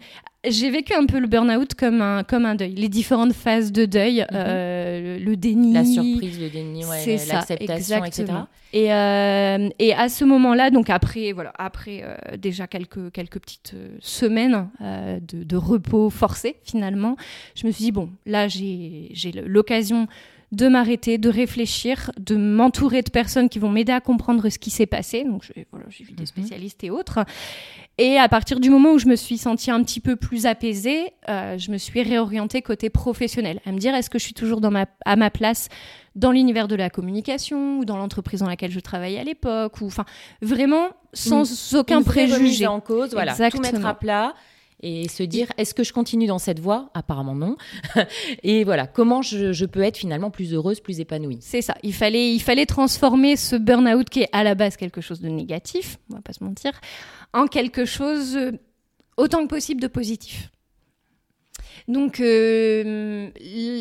j'ai 0.48 0.72
vécu 0.72 0.94
un 0.94 1.06
peu 1.06 1.20
le 1.20 1.28
burn-out 1.28 1.76
comme 1.76 2.02
un, 2.02 2.24
comme 2.24 2.46
un 2.46 2.56
deuil, 2.56 2.74
les 2.74 2.88
différentes 2.88 3.34
phases 3.34 3.74
de 3.74 3.86
deuil, 3.86 4.22
mm-hmm. 4.22 4.34
euh, 4.34 5.20
le, 5.20 5.36
déni. 5.36 5.74
La 5.74 5.84
surprise, 5.84 6.40
le 6.40 6.50
déni, 6.50 6.86
ouais, 6.86 7.18
l'acceptation, 7.28 8.06
etc. 8.06 8.26
Et, 8.74 8.86
et 8.86 9.94
à 9.94 10.08
ce 10.10 10.24
moment-là, 10.24 10.70
donc 10.72 10.90
après, 10.90 11.34
voilà, 11.34 11.52
après 11.60 12.04
déjà 12.40 12.66
quelques, 12.66 13.12
quelques 13.12 13.40
petites 13.40 13.76
semaines 14.00 14.70
de, 14.80 15.44
de, 15.44 15.58
repos 15.58 16.10
forcé 16.10 16.56
finalement, 16.64 17.18
je 17.54 17.68
me 17.68 17.72
suis 17.72 17.84
dit, 17.84 17.92
bon, 17.92 18.10
là 18.26 18.48
j'ai 18.48 19.12
l'occasion 19.46 20.08
de 20.52 20.68
m'arrêter, 20.68 21.18
de 21.18 21.30
réfléchir, 21.30 22.12
de 22.20 22.36
m'entourer 22.36 23.02
de 23.02 23.10
personnes 23.10 23.48
qui 23.48 23.60
vont 23.60 23.70
m'aider 23.70 23.94
à 23.94 24.02
comprendre 24.02 24.50
ce 24.50 24.60
qui 24.60 24.70
s'est 24.70 24.86
passé. 24.86 25.24
Donc, 25.24 25.44
j'ai 25.46 26.04
vu 26.04 26.12
des 26.14 26.24
mhm. 26.24 26.28
spécialistes 26.28 26.84
et 26.84 26.90
autres. 26.90 27.24
Et 27.98 28.18
à 28.18 28.28
partir 28.28 28.60
du 28.60 28.70
moment 28.70 28.94
où 28.94 29.00
je 29.00 29.08
me 29.08 29.16
suis 29.16 29.38
sentie 29.38 29.72
un 29.72 29.82
petit 29.84 30.00
peu 30.00 30.16
plus 30.16 30.46
apaisée, 30.46 31.14
euh, 31.30 31.58
je 31.58 31.72
me 31.72 31.78
suis 31.78 32.02
réorientée 32.02 32.62
côté 32.62 32.90
professionnel, 32.90 33.62
à 33.66 33.72
me 33.72 33.78
dire 33.78 33.94
est-ce 33.96 34.10
que 34.10 34.18
je 34.18 34.24
suis 34.24 34.34
toujours 34.34 34.60
dans 34.60 34.72
ma, 34.72 34.88
à 35.06 35.16
ma 35.16 35.30
place 35.30 35.70
dans 36.16 36.32
l'univers 36.32 36.68
de 36.68 36.76
la 36.76 36.90
communication 36.90 37.80
ou 37.80 37.86
dans 37.86 37.98
l'entreprise 37.98 38.42
dans 38.42 38.48
laquelle 38.48 38.72
je 38.72 38.80
travaillais 38.80 39.20
à 39.20 39.24
l'époque, 39.24 39.80
ou 39.82 39.86
enfin 39.86 40.06
vraiment 40.42 40.90
sans 41.14 41.44
aucune 41.76 41.98
aucun 41.98 42.04
préjugé. 42.04 42.68
en 42.68 42.82
cause, 42.82 43.12
voilà, 43.12 43.34
tout 43.34 43.62
mettre 43.62 43.86
à 43.86 43.94
plat 43.94 44.34
et 44.82 45.08
se 45.08 45.24
dire 45.24 45.48
est-ce 45.58 45.74
que 45.74 45.84
je 45.84 45.94
continue 45.94 46.28
dans 46.28 46.40
cette 46.40 46.60
voie? 46.60 46.90
Apparemment 46.94 47.36
non. 47.36 47.56
et 48.44 48.64
voilà, 48.64 48.88
comment 48.88 49.22
je, 49.22 49.66
peux 49.66 49.82
être 49.82 49.98
finalement 49.98 50.32
plus 50.32 50.54
heureuse, 50.54 50.80
plus 50.80 51.00
épanouie? 51.00 51.40
C'est 51.42 51.62
ça. 51.62 51.76
Il 51.84 51.94
fallait, 51.94 52.34
il 52.34 52.40
fallait 52.42 52.66
transformer 52.66 53.36
ce 53.36 53.56
burn-out 53.56 54.10
qui 54.10 54.22
est 54.22 54.30
à 54.32 54.44
la 54.44 54.56
base 54.56 54.78
quelque 54.78 55.02
chose 55.02 55.22
de 55.22 55.30
négatif, 55.30 55.98
on 56.10 56.16
va 56.16 56.22
pas 56.22 56.34
se 56.34 56.44
mentir, 56.44 56.80
en 57.34 57.48
quelque 57.48 57.86
chose 57.86 58.36
euh, 58.36 58.52
autant 59.18 59.44
que 59.44 59.48
possible 59.48 59.82
de 59.82 59.88
positif. 59.88 60.50
Donc, 61.88 62.20
euh, 62.20 63.30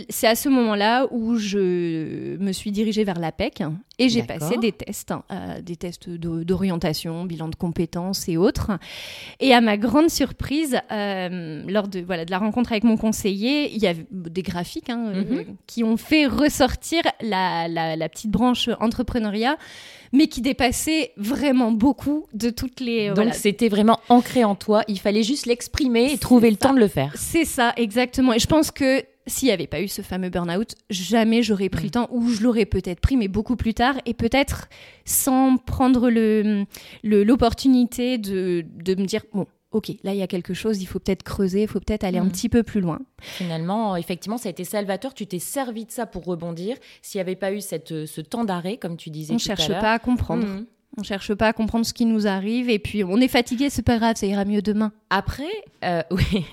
c'est 0.09 0.27
à 0.27 0.35
ce 0.35 0.49
moment-là 0.49 1.07
où 1.11 1.37
je 1.37 2.37
me 2.39 2.53
suis 2.53 2.73
dirigée 2.73 3.05
vers 3.05 3.19
l'APEC 3.19 3.63
et 3.99 4.09
j'ai 4.09 4.23
passé 4.23 4.57
des 4.57 4.73
tests, 4.73 5.13
euh, 5.31 5.61
des 5.61 5.77
tests 5.77 6.09
d'orientation, 6.09 7.25
bilan 7.25 7.49
de 7.49 7.55
compétences 7.55 8.29
et 8.29 8.37
autres. 8.37 8.73
Et 9.41 9.53
à 9.53 9.61
ma 9.61 9.77
grande 9.77 10.11
surprise, 10.11 10.79
euh, 10.91 11.63
lors 11.69 11.89
de, 11.89 12.01
voilà, 12.01 12.25
de 12.25 12.31
la 12.31 12.39
rencontre 12.39 12.73
avec 12.73 12.85
mon 12.85 12.97
conseiller, 12.97 13.71
il 13.73 13.83
y 13.83 13.87
avait 13.87 14.07
des 14.11 14.43
graphiques 14.43 14.91
hein, 14.91 15.13
mhm. 15.13 15.57
qui 15.67 15.85
ont 15.85 15.97
fait 15.97 16.27
ressortir 16.27 17.03
la, 17.21 17.69
la 17.69 18.09
petite 18.09 18.31
branche 18.31 18.71
entrepreneuriat 18.81 19.57
mais 20.13 20.27
qui 20.27 20.41
dépassait 20.41 21.13
vraiment 21.17 21.73
beaucoup 21.73 22.27
de 22.33 22.51
toutes 22.51 22.81
les. 22.81 23.11
Euh, 23.11 23.15
Donc 23.15 23.35
c'était 23.35 23.69
vraiment 23.69 24.01
ancré 24.09 24.45
en 24.45 24.55
toi. 24.55 24.83
Il 24.89 24.99
fallait 24.99 25.23
juste 25.23 25.47
l'exprimer 25.47 26.13
et 26.13 26.19
trouver 26.19 26.51
le 26.51 26.57
temps 26.57 26.75
de 26.75 26.81
le 26.81 26.89
faire. 26.89 27.13
C'est 27.17 27.45
ça, 27.45 27.73
exactement. 27.77 28.33
Et 28.33 28.39
je 28.39 28.47
pense 28.47 28.71
que 28.71 29.03
s'il 29.27 29.47
n'y 29.47 29.53
avait 29.53 29.67
pas 29.67 29.81
eu 29.81 29.89
ce 29.89 30.03
fameux 30.03 30.29
burn-out, 30.29 30.75
jamais 30.89 31.43
j'aurais 31.43 31.69
pris 31.69 31.85
le 31.85 31.89
mm. 31.89 31.93
temps, 31.93 32.09
ou 32.11 32.29
je 32.29 32.43
l'aurais 32.43 32.67
peut-être 32.67 33.01
pris, 33.01 33.17
mais 33.17 33.29
beaucoup 33.29 33.57
plus 33.57 33.75
tard, 33.75 33.95
et 34.07 34.15
peut-être 34.15 34.69
sans 35.05 35.57
prendre 35.57 36.11
l'opportunité 37.03 38.19
de, 38.19 38.65
de 38.83 38.95
me 38.95 39.07
dire, 39.07 39.23
bon, 39.33 39.47
ok, 39.73 39.93
là 40.03 40.15
il 40.15 40.19
y 40.19 40.23
a 40.23 40.27
quelque 40.27 40.55
chose, 40.55 40.83
il 40.83 40.87
faut 40.87 40.99
peut-être 40.99 41.23
creuser, 41.23 41.63
il 41.63 41.69
faut 41.69 41.81
peut-être 41.81 42.05
aller 42.05 42.19
un 42.19 42.25
mm. 42.25 42.33
petit 42.33 42.49
peu 42.49 42.63
plus 42.63 42.81
loin. 42.81 43.01
Finalement, 43.21 43.97
effectivement, 43.97 44.39
ça 44.39 44.49
a 44.49 44.51
été 44.51 44.65
salvateur. 44.65 45.15
Tu 45.15 45.27
t'es 45.27 45.39
servi 45.39 45.85
de 45.85 45.91
ça 45.91 46.07
pour 46.07 46.25
rebondir. 46.25 46.77
S'il 47.03 47.19
n'y 47.19 47.23
avait 47.23 47.37
pas 47.37 47.53
eu 47.53 47.61
cette, 47.61 48.07
ce 48.07 48.21
temps 48.21 48.45
d'arrêt, 48.45 48.77
comme 48.77 48.97
tu 48.97 49.11
disais, 49.11 49.33
on 49.33 49.35
ne 49.35 49.41
cherche 49.41 49.69
pas 49.69 49.93
à 49.93 49.99
comprendre. 49.99 50.47
Mm. 50.47 50.67
On 50.99 51.03
cherche 51.03 51.33
pas 51.35 51.49
à 51.49 51.53
comprendre 51.53 51.87
ce 51.87 51.95
qui 51.95 52.05
nous 52.05 52.27
arrive 52.27 52.69
et 52.69 52.81
puis 52.81 53.05
on 53.05 53.19
est 53.19 53.29
fatigué, 53.29 53.71
c'est 53.71 53.83
pas 53.83 53.99
grave, 53.99 54.17
ça 54.17 54.27
ira 54.27 54.45
mieux 54.45 54.61
demain. 54.61 54.93
Après, 55.09 55.45
euh, 55.85 56.03
oui, 56.11 56.45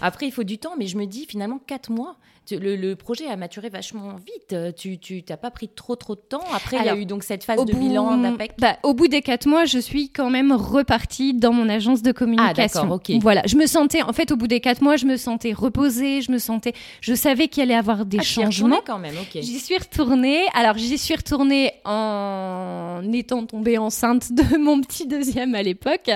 après 0.00 0.26
il 0.26 0.32
faut 0.32 0.44
du 0.44 0.58
temps, 0.58 0.74
mais 0.78 0.86
je 0.86 0.96
me 0.96 1.04
dis 1.04 1.26
finalement 1.26 1.58
quatre 1.58 1.90
mois 1.90 2.16
le, 2.50 2.94
projet 2.94 3.26
a 3.28 3.36
maturé 3.36 3.68
vachement 3.68 4.16
vite. 4.16 4.56
Tu 4.76 5.22
t'as 5.22 5.36
pas 5.36 5.50
pris 5.50 5.68
trop 5.68 5.96
trop 5.96 6.14
de 6.14 6.20
temps. 6.20 6.44
Après, 6.54 6.78
il 6.78 6.84
y 6.84 6.88
a 6.88 6.96
eu 6.96 7.06
donc 7.06 7.22
cette 7.22 7.44
phase 7.44 7.64
de 7.64 7.72
bilan 7.72 8.16
d'APEC. 8.18 8.52
Bah, 8.58 8.76
au 8.82 8.94
bout 8.94 9.08
des 9.08 9.22
quatre 9.22 9.46
mois, 9.46 9.64
je 9.64 9.78
suis 9.78 10.10
quand 10.10 10.30
même 10.30 10.52
repartie 10.52 11.34
dans 11.34 11.52
mon 11.52 11.68
agence 11.68 12.02
de 12.02 12.12
communication. 12.12 12.88
Ah, 12.90 12.94
ok. 12.94 13.12
Voilà, 13.20 13.42
je 13.46 13.56
me 13.56 13.66
sentais 13.66 14.02
en 14.02 14.12
fait 14.12 14.32
au 14.32 14.36
bout 14.36 14.46
des 14.46 14.60
quatre 14.60 14.82
mois, 14.82 14.96
je 14.96 15.06
me 15.06 15.16
sentais 15.16 15.52
reposée, 15.52 16.20
je 16.22 16.32
me 16.32 16.38
sentais, 16.38 16.72
je 17.00 17.14
savais 17.14 17.48
qu'il 17.48 17.62
allait 17.62 17.74
y 17.74 17.76
avoir 17.76 18.04
des 18.04 18.18
ah, 18.20 18.24
changements. 18.24 18.80
quand 18.84 18.98
même, 18.98 19.14
ok. 19.14 19.40
J'y 19.40 19.58
suis 19.58 19.76
retournée. 19.76 20.42
Alors 20.54 20.76
j'y 20.76 20.98
suis 20.98 21.14
retournée 21.14 21.72
en 21.84 23.02
étant 23.12 23.44
tombée 23.46 23.78
enceinte 23.78 24.32
de 24.32 24.56
mon 24.58 24.80
petit 24.80 25.06
deuxième 25.06 25.54
à 25.54 25.62
l'époque. 25.62 26.10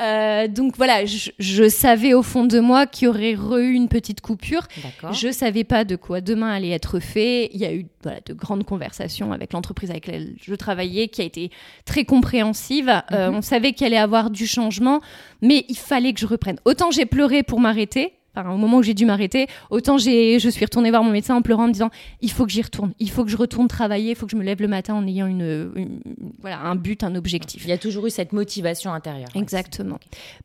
Euh, 0.00 0.48
donc 0.48 0.76
voilà, 0.76 1.04
je, 1.04 1.30
je, 1.38 1.68
savais 1.68 2.14
au 2.14 2.22
fond 2.22 2.44
de 2.44 2.60
moi 2.60 2.86
qu'il 2.86 3.06
y 3.06 3.08
aurait 3.08 3.32
eu 3.32 3.72
une 3.72 3.88
petite 3.88 4.20
coupure. 4.20 4.66
Je 5.12 5.30
savais 5.30 5.63
pas 5.64 5.84
de 5.84 5.96
quoi 5.96 6.20
demain 6.20 6.50
allait 6.50 6.70
être 6.70 7.00
fait. 7.00 7.50
Il 7.52 7.60
y 7.60 7.64
a 7.64 7.74
eu 7.74 7.86
de 8.26 8.32
grandes 8.34 8.64
conversations 8.64 9.32
avec 9.32 9.52
l'entreprise 9.52 9.90
avec 9.90 10.06
laquelle 10.06 10.34
je 10.40 10.54
travaillais 10.54 11.08
qui 11.08 11.22
a 11.22 11.24
été 11.24 11.50
très 11.84 12.04
compréhensive. 12.04 12.88
Euh, 13.12 13.30
mhm. 13.30 13.36
on 13.36 13.42
savait 13.42 13.72
qu'il 13.72 13.86
allait 13.86 13.96
avoir 13.96 14.30
du 14.30 14.46
changement, 14.46 15.00
mais 15.42 15.64
il 15.68 15.76
fallait 15.76 16.12
que 16.12 16.20
je 16.20 16.26
reprenne. 16.26 16.58
Autant 16.64 16.90
j'ai 16.90 17.06
pleuré 17.06 17.42
pour 17.42 17.60
m'arrêter, 17.60 18.14
au 18.36 18.56
moment 18.56 18.78
où 18.78 18.82
j'ai 18.82 18.94
dû 18.94 19.06
m'arrêter, 19.06 19.46
autant 19.70 19.98
j'ai, 19.98 20.38
je 20.38 20.48
suis 20.48 20.64
retournée 20.64 20.90
voir 20.90 21.04
mon 21.04 21.10
médecin 21.10 21.34
en 21.36 21.42
pleurant 21.42 21.64
en 21.64 21.68
me 21.68 21.72
disant 21.72 21.90
il 22.20 22.30
faut 22.30 22.46
que 22.46 22.52
j'y 22.52 22.62
retourne, 22.62 22.92
il 22.98 23.10
faut 23.10 23.24
que 23.24 23.30
je 23.30 23.36
retourne 23.36 23.68
travailler, 23.68 24.10
il 24.10 24.16
faut 24.16 24.26
que 24.26 24.32
je 24.32 24.36
me 24.36 24.42
lève 24.42 24.60
le 24.60 24.68
matin 24.68 24.94
en 24.94 25.06
ayant 25.06 25.26
une, 25.26 26.00
voilà, 26.40 26.60
un 26.60 26.74
but, 26.74 27.04
un 27.04 27.14
objectif. 27.14 27.64
Il 27.64 27.70
y 27.70 27.72
a 27.72 27.78
toujours 27.78 28.06
eu 28.06 28.10
cette 28.10 28.32
motivation 28.32 28.92
intérieure. 28.92 29.28
Exactement. 29.34 29.98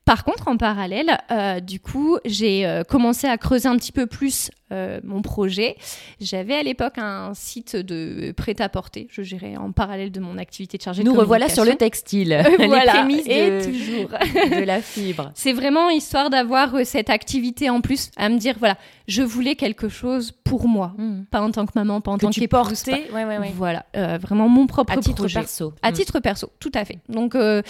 Par 0.05 0.23
contre, 0.23 0.47
en 0.47 0.57
parallèle, 0.57 1.17
euh, 1.31 1.59
du 1.59 1.79
coup, 1.79 2.17
j'ai 2.25 2.65
euh, 2.65 2.83
commencé 2.83 3.27
à 3.27 3.37
creuser 3.37 3.67
un 3.67 3.77
petit 3.77 3.91
peu 3.91 4.05
plus 4.05 4.51
euh, 4.71 4.99
mon 5.03 5.21
projet. 5.21 5.75
J'avais 6.19 6.55
à 6.55 6.63
l'époque 6.63 6.97
un 6.97 7.33
site 7.33 7.75
de 7.75 8.31
prêt-à-porter, 8.35 9.07
je 9.11 9.21
gérais 9.21 9.55
en 9.57 9.71
parallèle 9.71 10.11
de 10.11 10.19
mon 10.19 10.37
activité 10.37 10.77
de 10.77 10.83
chargée 10.83 11.03
Nous 11.03 11.13
de 11.13 11.17
revoilà 11.17 11.49
sur 11.49 11.65
le 11.65 11.75
textile. 11.75 12.43
voilà, 12.57 13.05
Les 13.05 13.23
et 13.27 13.61
toujours 13.63 14.09
de 14.59 14.63
la 14.63 14.81
fibre. 14.81 15.31
C'est 15.35 15.53
vraiment 15.53 15.89
histoire 15.89 16.29
d'avoir 16.29 16.73
cette 16.85 17.09
activité 17.09 17.69
en 17.69 17.81
plus 17.81 18.11
à 18.17 18.29
me 18.29 18.37
dire 18.37 18.55
voilà, 18.59 18.77
je 19.07 19.23
voulais 19.23 19.55
quelque 19.55 19.89
chose 19.89 20.31
pour 20.43 20.67
moi, 20.67 20.93
hmm. 20.97 21.23
pas 21.31 21.41
en 21.41 21.51
tant 21.51 21.65
que 21.65 21.71
maman, 21.75 22.01
pas 22.01 22.11
en 22.11 22.17
tant 22.17 22.29
qu'épouse. 22.29 22.83
Ouais, 22.87 23.09
ouais, 23.13 23.37
ouais. 23.37 23.51
Voilà, 23.55 23.85
euh, 23.95 24.17
vraiment 24.19 24.47
mon 24.47 24.67
propre 24.67 24.93
à 24.93 24.97
titre 24.97 25.15
projet. 25.15 25.39
perso. 25.39 25.73
À 25.81 25.91
hmm. 25.91 25.93
titre 25.93 26.19
perso, 26.19 26.51
tout 26.59 26.71
à 26.73 26.85
fait. 26.85 26.99
Donc 27.09 27.35
euh, 27.35 27.61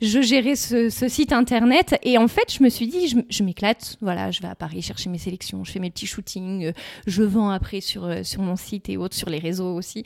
je 0.00 0.20
gérais 0.22 0.56
ce, 0.56 0.88
site 0.88 1.32
internet 1.32 1.96
et 2.02 2.18
en 2.18 2.28
fait 2.28 2.52
je 2.52 2.62
me 2.62 2.68
suis 2.68 2.86
dit 2.86 3.08
je, 3.28 3.42
m'éclate. 3.42 3.96
Voilà, 4.00 4.30
je 4.30 4.40
vais 4.40 4.48
à 4.48 4.54
Paris 4.54 4.82
chercher 4.82 5.10
mes 5.10 5.18
sélections, 5.18 5.64
je 5.64 5.72
fais 5.72 5.80
mes 5.80 5.90
petits 5.90 6.06
shootings, 6.06 6.43
euh, 6.44 6.72
je 7.06 7.22
vends 7.22 7.50
après 7.50 7.80
sur 7.80 8.08
sur 8.24 8.42
mon 8.42 8.56
site 8.56 8.88
et 8.88 8.96
autres 8.96 9.16
sur 9.16 9.30
les 9.30 9.38
réseaux 9.38 9.74
aussi. 9.74 10.04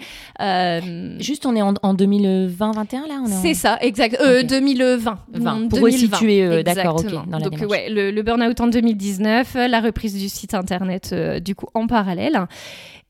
Juste 1.19 1.47
on 1.47 1.57
est 1.57 1.63
en, 1.63 1.73
2020-21 1.73 3.09
là. 3.09 3.23
C'est 3.43 3.55
ça, 3.55 3.79
exact. 3.81 4.17
2020. 4.21 5.19
20. 5.33 5.69
Pour 5.69 5.81
resituer, 5.81 6.63
d'accord, 6.63 7.01
ok. 7.01 7.29
Dans 7.29 7.39
Donc 7.39 7.61
ouais, 7.69 7.89
le, 7.91 8.11
le 8.11 8.23
burn-out 8.23 8.61
en 8.61 8.69
2019 8.69 9.55
la 9.55 9.81
reprise 9.81 10.15
du 10.15 10.29
site 10.29 10.55
internet 10.55 11.11
euh, 11.13 11.41
du 11.41 11.55
coup 11.55 11.69
en 11.75 11.87
parallèle. 11.87 12.47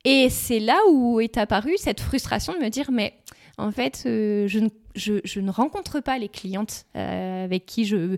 Et 0.04 0.28
c'est 0.30 0.60
là 0.60 0.78
où 0.90 1.20
est 1.20 1.36
apparue 1.36 1.76
cette 1.76 2.00
frustration 2.00 2.52
de 2.54 2.58
me 2.58 2.68
dire 2.68 2.90
mais 2.92 3.14
en 3.58 3.70
fait 3.70 4.04
euh, 4.06 4.46
je, 4.46 4.60
ne, 4.60 4.68
je, 4.94 5.40
ne 5.40 5.50
rencontre 5.50 6.00
pas 6.00 6.18
les 6.18 6.28
clientes 6.28 6.86
euh, 6.96 7.44
avec 7.44 7.66
qui 7.66 7.84
je 7.84 8.16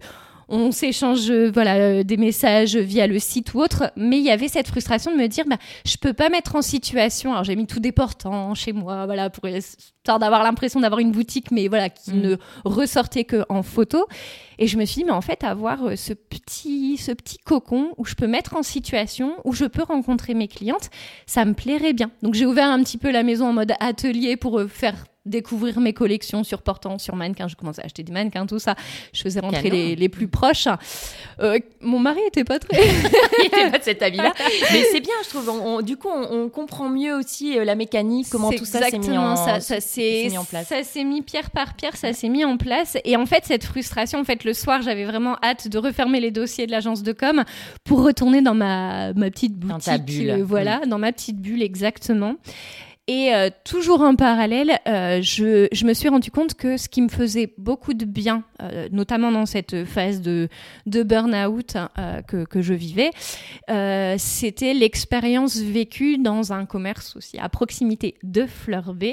on 0.51 0.73
s'échange 0.73 1.31
voilà 1.31 2.05
des 2.05 2.17
messages 2.17 2.77
via 2.77 3.07
le 3.07 3.19
site 3.19 3.55
ou 3.55 3.61
autre, 3.61 3.93
mais 3.97 4.19
il 4.19 4.25
y 4.25 4.31
avait 4.31 4.49
cette 4.49 4.69
frustration 4.69 5.13
de 5.13 5.17
me 5.17 5.29
dire 5.29 5.45
bah 5.49 5.59
je 5.87 5.97
peux 5.97 6.13
pas 6.13 6.29
mettre 6.29 6.57
en 6.57 6.63
situation. 6.63 7.33
Alors 7.33 7.45
j'ai 7.45 7.57
mis 7.57 7.67
tout 7.67 7.81
des 7.81 7.93
portants 7.93 8.55
chez 8.55 8.73
moi, 8.73 9.07
voilà 9.07 9.31
pour 9.31 9.47
d'avoir 10.05 10.43
l'impression 10.43 10.81
d'avoir 10.81 11.01
une 11.01 11.13
boutique, 11.13 11.51
mais 11.51 11.69
voilà 11.69 11.91
qui 11.91 12.13
mm. 12.13 12.21
ne 12.21 12.37
ressortait 12.65 13.25
que 13.25 13.45
en 13.49 13.63
photo. 13.63 14.07
Et 14.59 14.67
je 14.67 14.77
me 14.77 14.85
suis 14.85 15.01
dit 15.01 15.05
mais 15.05 15.13
en 15.13 15.21
fait 15.21 15.45
avoir 15.45 15.85
euh, 15.85 15.97
ce 15.97 16.13
petit 16.13 16.97
ce 16.97 17.13
petit 17.13 17.39
cocon 17.39 17.93
où 17.97 18.05
je 18.05 18.15
peux 18.15 18.27
mettre 18.27 18.57
en 18.57 18.63
situation 18.63 19.35
où 19.45 19.53
je 19.53 19.65
peux 19.65 19.83
rencontrer 19.83 20.35
mes 20.35 20.49
clientes, 20.49 20.91
ça 21.27 21.45
me 21.45 21.55
plairait 21.55 21.93
bien. 21.93 22.11
Donc 22.23 22.35
j'ai 22.35 22.47
ouvert 22.47 22.71
un 22.71 22.83
petit 22.83 22.99
peu 22.99 23.11
la 23.11 23.23
maison 23.23 23.49
en 23.49 23.53
mode 23.53 23.73
atelier 23.81 24.37
pour 24.37 24.59
euh, 24.59 24.69
faire 24.69 25.05
découvrir 25.27 25.81
mes 25.81 25.93
collections 25.93 26.45
sur 26.45 26.63
portant, 26.63 26.99
sur 26.99 27.15
mannequins. 27.15 27.49
Je 27.49 27.57
commençais 27.57 27.83
à 27.83 27.85
acheter 27.85 28.03
des 28.03 28.13
mannequins, 28.13 28.47
tout 28.47 28.59
ça. 28.59 28.75
Je 29.13 29.23
faisais 29.23 29.41
rentrer 29.41 29.71
les, 29.71 29.95
les, 29.97 30.09
plus 30.09 30.29
proches. 30.29 30.67
Euh, 31.41 31.59
mon 31.81 31.99
mari 31.99 32.21
était 32.27 32.45
pas 32.45 32.59
très. 32.59 32.81
il 33.39 33.47
était 33.47 33.71
pas 33.71 33.79
de 33.79 33.85
cet 33.85 34.03
avis-là. 34.03 34.33
Mais 34.73 34.85
c'est 34.91 35.01
bien, 35.01 35.15
je 35.25 35.29
trouve. 35.29 35.83
du 35.83 35.97
coup, 35.97 36.09
on, 36.09 36.49
comprend 36.49 36.89
mieux 36.89 37.15
aussi 37.15 37.55
la 37.55 37.75
mécanique, 37.75 38.27
comment 38.31 38.51
tout 38.51 38.65
ça 38.65 38.89
s'est 38.89 38.99
mis, 38.99 39.17
en, 39.17 39.37
ça, 39.37 39.61
ça 39.61 39.81
mis 39.99 40.39
en 40.39 40.45
place. 40.45 40.69
Ça 40.69 40.83
s'est 40.83 41.05
mis 41.05 41.23
pierre 41.23 41.51
par 41.51 41.75
pierre, 41.75 41.97
ça 41.97 42.13
s'est 42.13 42.29
mis 42.29 42.45
en 42.45 42.57
place. 42.57 42.97
Et 43.05 43.17
en 43.17 43.27
fait, 43.27 43.45
cette 43.45 43.65
frustration, 43.65 44.21
en 44.21 44.25
fait, 44.25 44.45
le 44.45 44.55
soir, 44.55 44.83
j'avais 44.83 45.05
vraiment 45.05 45.37
hâte 45.43 45.69
de 45.69 45.79
refermer 45.79 46.21
les 46.21 46.31
dossiers 46.31 46.67
de 46.67 46.73
l'agence 46.73 47.03
de 47.03 47.13
com 47.13 47.45
pour 47.85 48.03
retourner 48.03 48.43
dans 48.43 48.55
ma, 48.55 49.13
ma 49.15 49.31
petite 49.31 49.55
boutique. 49.55 49.71
Dans 49.71 49.79
ta 49.79 49.99
bulle. 49.99 50.31
Euh, 50.31 50.45
voilà, 50.45 50.81
dans 50.87 50.99
ma 50.99 51.13
petite 51.13 51.41
bulle, 51.41 51.63
exactement. 51.63 52.37
Et 53.13 53.35
euh, 53.35 53.51
toujours 53.65 54.03
en 54.03 54.15
parallèle, 54.15 54.79
euh, 54.87 55.21
je, 55.21 55.67
je, 55.73 55.85
me 55.85 55.95
suis 55.95 56.09
rendu 56.09 56.31
compte 56.31 56.55
que 56.55 56.77
ce 56.77 56.89
qui 56.89 57.03
me 57.03 57.09
faisait 57.09 57.53
beaucoup 57.59 57.93
de 57.93 58.05
bien, 58.05 58.45
euh, 58.63 58.89
notamment 58.93 59.33
dans 59.33 59.47
cette 59.47 59.85
phase 59.85 60.21
de, 60.21 60.49
de 60.87 61.03
burn-out 61.03 61.77
que, 62.29 62.45
que, 62.45 62.63
je 62.63 62.73
vivais, 62.73 63.11
c'était 64.17 64.75
l'expérience 64.75 65.57
vécue 65.57 66.19
dans 66.19 66.53
un 66.53 66.67
commerce 66.67 67.17
aussi 67.17 67.37
à 67.39 67.49
proximité 67.49 68.15
de 68.23 68.47
Fleur 68.47 68.95
B, 68.95 69.07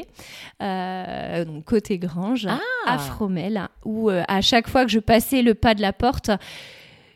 donc 0.59 1.65
côté 1.65 1.97
Grange, 1.97 2.47
ah. 2.47 2.59
à 2.85 2.99
Fromel, 2.99 3.67
où 3.83 4.09
à 4.09 4.41
chaque 4.41 4.67
fois 4.67 4.85
que 4.85 4.91
je 4.91 4.99
passais 4.99 5.41
le 5.41 5.55
pas 5.55 5.73
de 5.73 5.81
la 5.81 5.91
porte, 5.91 6.29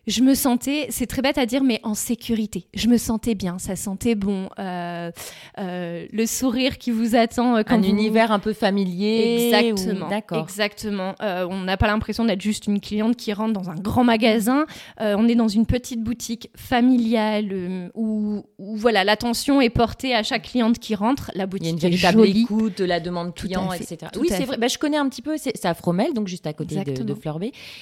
je 0.07 0.23
me 0.23 0.33
sentais, 0.33 0.87
c'est 0.89 1.05
très 1.05 1.21
bête 1.21 1.37
à 1.37 1.45
dire, 1.45 1.63
mais 1.63 1.79
en 1.83 1.93
sécurité. 1.93 2.65
Je 2.73 2.87
me 2.87 2.97
sentais 2.97 3.35
bien, 3.35 3.59
ça 3.59 3.75
sentait 3.75 4.15
bon. 4.15 4.49
Euh, 4.57 5.11
euh, 5.59 6.07
le 6.11 6.25
sourire 6.25 6.79
qui 6.79 6.89
vous 6.89 7.15
attend 7.15 7.57
euh, 7.57 7.63
quand 7.63 7.75
un 7.75 7.83
univers 7.83 8.31
un 8.31 8.39
peu 8.39 8.53
familier. 8.53 9.51
Exactement. 9.51 10.09
D'accord. 10.09 10.41
Exactement. 10.41 11.13
on 11.21 11.61
n'a 11.61 11.77
pas 11.77 11.87
l'impression 11.87 12.25
d'être 12.25 12.41
juste 12.41 12.65
une 12.65 12.79
cliente 12.79 13.15
qui 13.15 13.31
rentre 13.31 13.53
dans 13.53 13.69
un 13.69 13.75
grand 13.75 14.03
magasin. 14.03 14.65
on 14.99 15.27
est 15.27 15.35
dans 15.35 15.47
une 15.47 15.67
petite 15.67 16.03
boutique 16.03 16.49
familiale 16.55 17.91
où, 17.93 18.43
voilà 18.57 19.03
l'attention 19.03 19.61
est 19.61 19.69
portée 19.69 20.15
à 20.15 20.23
chaque 20.23 20.43
cliente 20.43 20.79
qui 20.79 20.95
rentre. 20.95 21.29
La 21.35 21.45
boutique 21.45 21.65
Il 21.65 21.67
y 21.67 21.69
a 21.69 21.73
une 21.73 21.79
véritable 21.79 22.25
écoute 22.25 22.79
de 22.79 22.85
la 22.85 22.99
demande 22.99 23.35
client, 23.35 23.71
etc. 23.71 23.97
oui, 24.19 24.29
c'est 24.29 24.45
vrai. 24.45 24.57
Bah, 24.57 24.67
je 24.67 24.79
connais 24.79 24.97
un 24.97 25.07
petit 25.09 25.21
peu. 25.21 25.35
C'est 25.37 25.65
à 25.65 25.75
Fromel, 25.75 26.13
donc 26.13 26.27
juste 26.27 26.47
à 26.47 26.53
côté 26.53 26.83
de, 26.83 27.03
de 27.03 27.15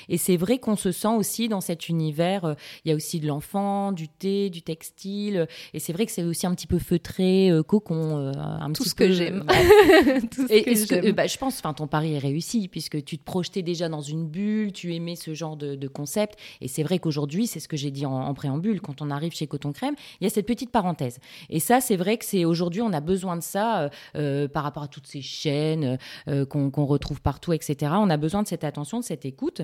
Et 0.09 0.17
c'est 0.17 0.37
vrai 0.37 0.57
qu'on 0.57 0.75
se 0.75 0.91
sent 0.91 1.07
aussi 1.07 1.47
dans 1.47 1.61
cet 1.61 1.87
univers 1.87 2.08
univers, 2.09 2.55
il 2.85 2.89
y 2.89 2.91
a 2.91 2.95
aussi 2.95 3.19
de 3.19 3.27
l'enfant, 3.27 3.91
du 3.91 4.07
thé, 4.07 4.49
du 4.49 4.61
textile. 4.61 5.47
Et 5.73 5.79
c'est 5.79 5.93
vrai 5.93 6.05
que 6.05 6.11
c'est 6.11 6.23
aussi 6.23 6.47
un 6.47 6.55
petit 6.55 6.67
peu 6.67 6.79
feutré, 6.79 7.51
cocon. 7.67 8.31
un 8.35 8.71
Tout 8.71 8.83
petit 8.83 8.89
ce 8.89 8.95
peu, 8.95 9.05
que 9.07 9.11
j'aime. 9.13 9.45
Tout 10.31 10.47
ce 10.47 10.53
Et 10.53 10.63
que 10.63 10.69
est-ce 10.71 10.87
que- 10.87 11.01
j'aime. 11.01 11.15
bah, 11.15 11.27
je 11.27 11.37
pense, 11.37 11.59
enfin, 11.59 11.73
ton 11.73 11.87
pari 11.87 12.13
est 12.13 12.19
réussi 12.19 12.67
puisque 12.67 13.03
tu 13.03 13.17
te 13.17 13.23
projetais 13.23 13.61
déjà 13.61 13.89
dans 13.89 14.01
une 14.01 14.27
bulle, 14.27 14.71
tu 14.71 14.93
aimais 14.95 15.15
ce 15.15 15.33
genre 15.33 15.55
de, 15.57 15.75
de 15.75 15.87
concept. 15.87 16.37
Et 16.61 16.67
c'est 16.67 16.83
vrai 16.83 16.99
qu'aujourd'hui, 16.99 17.45
c'est 17.47 17.59
ce 17.59 17.67
que 17.67 17.77
j'ai 17.77 17.91
dit 17.91 18.05
en, 18.05 18.13
en 18.13 18.33
préambule, 18.33 18.81
quand 18.81 19.01
on 19.01 19.09
arrive 19.11 19.33
chez 19.33 19.47
Coton 19.47 19.71
Crème, 19.71 19.95
il 20.19 20.23
y 20.23 20.27
a 20.27 20.29
cette 20.29 20.47
petite 20.47 20.71
parenthèse. 20.71 21.19
Et 21.49 21.59
ça, 21.59 21.81
c'est 21.81 21.95
vrai 21.97 22.17
que 22.17 22.25
c'est 22.25 22.45
aujourd'hui, 22.45 22.81
on 22.81 22.93
a 22.93 23.01
besoin 23.01 23.37
de 23.37 23.43
ça 23.43 23.81
euh, 23.81 23.89
euh, 24.15 24.47
par 24.47 24.63
rapport 24.63 24.83
à 24.83 24.87
toutes 24.87 25.07
ces 25.07 25.21
chaînes 25.21 25.97
euh, 26.27 26.45
qu'on 26.45 26.71
qu'on 26.71 26.85
retrouve 26.85 27.21
partout, 27.21 27.53
etc. 27.53 27.91
On 27.95 28.09
a 28.09 28.17
besoin 28.17 28.43
de 28.43 28.47
cette 28.47 28.63
attention, 28.63 28.99
de 28.99 29.03
cette 29.05 29.25
écoute. 29.25 29.61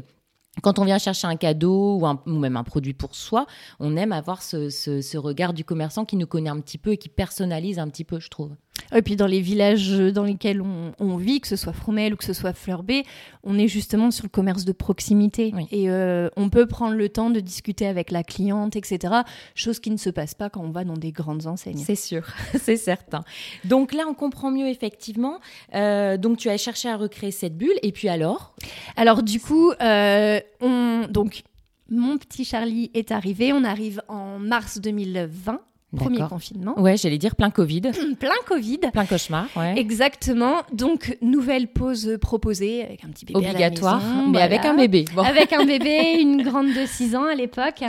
Quand 0.62 0.80
on 0.80 0.86
vient 0.86 0.98
chercher 0.98 1.28
un 1.28 1.36
cadeau 1.36 2.00
ou, 2.26 2.40
même 2.40 2.58
un 2.58 2.64
produit 2.64 2.94
pour 2.94 3.16
soi, 3.16 3.46
on 3.80 3.96
aime 3.98 4.12
avoir 4.12 4.42
ce, 4.42 4.70
ce- 4.70 5.02
ce 5.02 5.18
regard 5.18 5.54
du 5.54 5.64
commerçant 5.66 6.06
qui 6.06 6.16
nous 6.16 6.28
connaît 6.28 6.50
un 6.50 6.60
petit 6.62 6.78
peu 6.78 6.92
et 6.94 6.98
qui 6.98 7.10
personnalise 7.10 7.78
un 7.80 7.90
petit 7.90 8.04
peu, 8.06 8.20
je 8.20 8.30
trouve. 8.30 8.56
Et 8.96 9.01
puis 9.01 9.15
dans 9.15 9.27
les 9.27 9.41
villages 9.41 9.91
dans 9.91 10.24
lesquels 10.24 10.62
on, 10.62 10.94
on 11.00 11.17
vit, 11.17 11.41
que 11.41 11.48
ce 11.48 11.55
soit 11.55 11.74
Fromelles 11.74 12.13
ou 12.13 12.17
que 12.17 12.24
ce 12.24 12.34
soit 12.34 12.53
Fleurbé, 12.53 13.03
on 13.44 13.58
est 13.58 13.67
justement 13.67 14.12
sur 14.12 14.25
le 14.25 14.29
commerce 14.29 14.65
de 14.65 14.72
proximité. 14.72 15.51
Oui. 15.55 15.67
Et 15.72 15.89
euh, 15.89 16.29
on 16.36 16.50
peut 16.50 16.65
prendre 16.65 16.96
le 16.96 17.10
temps 17.10 17.29
de 17.29 17.39
discuter 17.39 17.88
avec 17.88 18.12
la 18.12 18.24
cliente, 18.24 18.75
etc. 18.75 19.13
Chose 19.55 19.79
qui 19.79 19.91
ne 19.91 19.98
se 19.98 20.10
passe 20.10 20.34
pas 20.34 20.50
quand 20.50 20.62
on 20.62 20.72
va 20.72 20.84
dans 20.84 20.98
des 20.98 21.12
grandes 21.12 21.48
enseignes. 21.48 21.84
C'est 21.86 21.96
sûr, 21.96 22.27
c'est 22.62 22.77
certain. 22.77 23.24
Donc 23.63 23.94
là, 23.94 24.03
on 24.08 24.13
comprend 24.13 24.51
mieux 24.51 24.67
effectivement. 24.67 25.39
Euh, 25.74 26.17
donc 26.17 26.38
tu 26.38 26.50
as 26.50 26.58
cherché 26.58 26.89
à 26.89 26.98
recréer 26.98 27.32
cette 27.32 27.58
bulle, 27.58 27.77
et 27.82 27.91
puis 27.91 28.10
alors? 28.10 28.55
Alors 28.96 29.24
du 29.24 29.39
coup, 29.39 29.72
euh, 29.82 30.39
on, 30.62 31.08
donc, 31.10 31.44
mon 31.89 32.17
petit 32.17 32.46
Charlie 32.46 32.91
est 32.94 33.12
arrivé. 33.12 33.53
On 33.53 33.63
arrive 33.63 34.01
en 34.08 34.39
mars 34.39 34.79
2020, 34.79 35.62
premier 35.96 36.20
confinement. 36.27 36.80
Ouais, 36.80 36.98
j'allais 36.98 37.18
dire 37.18 37.36
plein 37.36 37.50
Covid, 37.50 37.82
Plein 38.20 38.30
Covid. 38.48 38.80
plein 38.92 39.06
cauchemar, 39.06 39.48
ouais. 39.56 39.75
Exactement. 39.77 40.56
Donc, 40.74 41.18
nouvelle 41.22 41.68
pause 41.68 42.18
proposée 42.20 42.84
avec 42.84 43.04
un 43.04 43.10
petit 43.10 43.25
bébé 43.25 43.39
à 43.39 43.42
la 43.44 43.50
Obligatoire, 43.51 43.98
maison, 44.01 44.15
mais 44.25 44.32
voilà. 44.32 44.46
avec 44.46 44.65
un 44.65 44.74
bébé. 44.75 45.06
Bon. 45.15 45.22
Avec 45.24 45.54
un 45.54 45.65
bébé, 45.65 46.15
une 46.20 46.44
grande 46.44 46.68
de 46.74 46.86
6 46.86 47.15
ans 47.15 47.25
à 47.25 47.36
l'époque. 47.36 47.84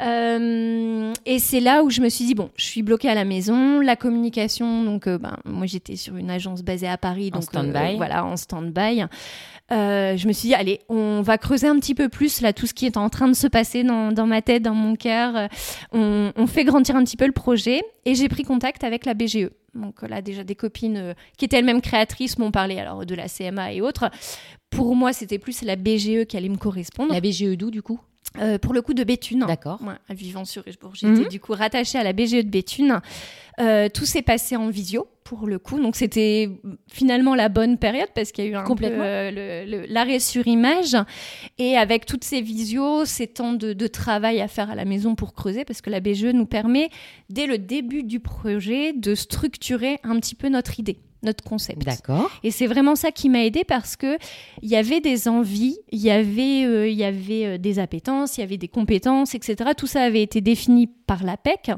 Euh, 0.00 1.12
et 1.26 1.38
c'est 1.38 1.60
là 1.60 1.82
où 1.82 1.90
je 1.90 2.00
me 2.00 2.08
suis 2.08 2.24
dit, 2.24 2.34
bon, 2.34 2.50
je 2.56 2.64
suis 2.64 2.82
bloquée 2.82 3.08
à 3.08 3.14
la 3.14 3.24
maison. 3.24 3.80
La 3.80 3.96
communication, 3.96 4.84
donc, 4.84 5.06
euh, 5.06 5.18
ben, 5.18 5.36
moi 5.44 5.66
j'étais 5.66 5.96
sur 5.96 6.16
une 6.16 6.30
agence 6.30 6.62
basée 6.62 6.88
à 6.88 6.96
Paris. 6.98 7.30
En 7.32 7.38
Donc, 7.40 7.42
euh, 7.54 7.60
stand-by. 7.60 7.96
voilà, 7.96 8.24
en 8.24 8.36
stand-by. 8.36 9.04
Je 9.70 10.26
me 10.26 10.32
suis 10.32 10.48
dit, 10.48 10.54
allez, 10.54 10.80
on 10.88 11.20
va 11.20 11.36
creuser 11.36 11.66
un 11.66 11.78
petit 11.78 11.94
peu 11.94 12.08
plus 12.08 12.40
là 12.40 12.52
tout 12.52 12.66
ce 12.66 12.72
qui 12.74 12.86
est 12.86 12.96
en 12.96 13.08
train 13.10 13.28
de 13.28 13.34
se 13.34 13.46
passer 13.46 13.82
dans, 13.84 14.12
dans 14.12 14.26
ma 14.26 14.40
tête, 14.40 14.62
dans 14.62 14.74
mon 14.74 14.96
cœur. 14.96 15.48
On, 15.92 16.32
on 16.36 16.46
fait 16.46 16.64
grandir 16.64 16.96
un 16.96 17.04
petit 17.04 17.16
peu 17.18 17.26
le 17.26 17.32
projet 17.38 17.82
et 18.04 18.14
j'ai 18.16 18.28
pris 18.28 18.42
contact 18.42 18.82
avec 18.82 19.06
la 19.06 19.14
BGE. 19.14 19.50
Donc 19.74 20.02
là, 20.02 20.20
déjà 20.20 20.42
des 20.42 20.56
copines 20.56 20.96
euh, 20.96 21.14
qui 21.36 21.44
étaient 21.44 21.58
elles-mêmes 21.58 21.80
créatrices 21.80 22.36
m'ont 22.38 22.50
parlé 22.50 22.78
alors 22.78 23.06
de 23.06 23.14
la 23.14 23.28
CMA 23.28 23.72
et 23.72 23.80
autres. 23.80 24.10
Pour 24.70 24.96
moi, 24.96 25.12
c'était 25.12 25.38
plus 25.38 25.62
la 25.62 25.76
BGE 25.76 26.24
qui 26.26 26.36
allait 26.36 26.48
me 26.48 26.56
correspondre. 26.56 27.12
La 27.12 27.20
BGE 27.20 27.56
d'où 27.56 27.70
du 27.70 27.80
coup? 27.80 28.00
Euh, 28.38 28.58
pour 28.58 28.74
le 28.74 28.82
coup 28.82 28.92
de 28.94 29.04
Béthune. 29.04 29.44
D'accord. 29.48 29.80
Vivant 30.10 30.44
sur 30.44 30.62
Richebourg, 30.64 30.94
j'étais 30.94 31.22
Mhm. 31.22 31.28
du 31.28 31.40
coup 31.40 31.52
rattachée 31.54 31.98
à 31.98 32.04
la 32.04 32.12
BGE 32.12 32.44
de 32.44 32.48
Béthune. 32.50 33.00
Euh, 33.58 33.88
tout 33.88 34.04
s'est 34.04 34.22
passé 34.22 34.54
en 34.54 34.68
visio 34.68 35.08
pour 35.24 35.46
le 35.46 35.58
coup, 35.58 35.80
donc 35.80 35.96
c'était 35.96 36.48
finalement 36.92 37.34
la 37.34 37.48
bonne 37.48 37.78
période 37.78 38.08
parce 38.14 38.30
qu'il 38.30 38.44
y 38.44 38.46
a 38.46 38.50
eu 38.50 38.54
un 38.54 38.62
Complètement. 38.64 39.02
euh, 39.02 39.86
l'arrêt 39.88 40.20
sur 40.20 40.46
image 40.46 40.96
et 41.58 41.76
avec 41.76 42.06
toutes 42.06 42.22
ces 42.22 42.40
visios, 42.40 43.04
ces 43.06 43.26
temps 43.26 43.54
de, 43.54 43.72
de 43.72 43.86
travail 43.88 44.40
à 44.40 44.46
faire 44.46 44.70
à 44.70 44.74
la 44.74 44.84
maison 44.84 45.14
pour 45.16 45.32
creuser 45.34 45.64
parce 45.64 45.80
que 45.80 45.90
la 45.90 46.00
BGE 46.00 46.26
nous 46.26 46.46
permet 46.46 46.90
dès 47.30 47.46
le 47.46 47.58
début 47.58 48.04
du 48.04 48.20
projet 48.20 48.92
de 48.92 49.14
structurer 49.14 49.98
un 50.04 50.20
petit 50.20 50.34
peu 50.34 50.48
notre 50.48 50.78
idée, 50.78 50.98
notre 51.22 51.44
concept. 51.44 51.84
D'accord. 51.84 52.30
Et 52.42 52.50
c'est 52.50 52.66
vraiment 52.66 52.94
ça 52.94 53.10
qui 53.10 53.28
m'a 53.28 53.44
aidé 53.44 53.64
parce 53.64 53.96
que 53.96 54.18
il 54.62 54.68
y 54.68 54.76
avait 54.76 55.00
des 55.00 55.28
envies, 55.28 55.78
il 55.90 56.00
y 56.00 56.10
avait, 56.10 56.64
euh, 56.64 56.88
y 56.88 57.04
avait 57.04 57.46
euh, 57.46 57.58
des 57.58 57.78
appétences, 57.78 58.38
il 58.38 58.40
y 58.40 58.44
avait 58.44 58.58
des 58.58 58.68
compétences, 58.68 59.34
etc. 59.34 59.70
Tout 59.76 59.86
ça 59.86 60.02
avait 60.02 60.22
été 60.22 60.40
défini 60.40 60.86
par 60.86 61.24
l'APEC. 61.24 61.72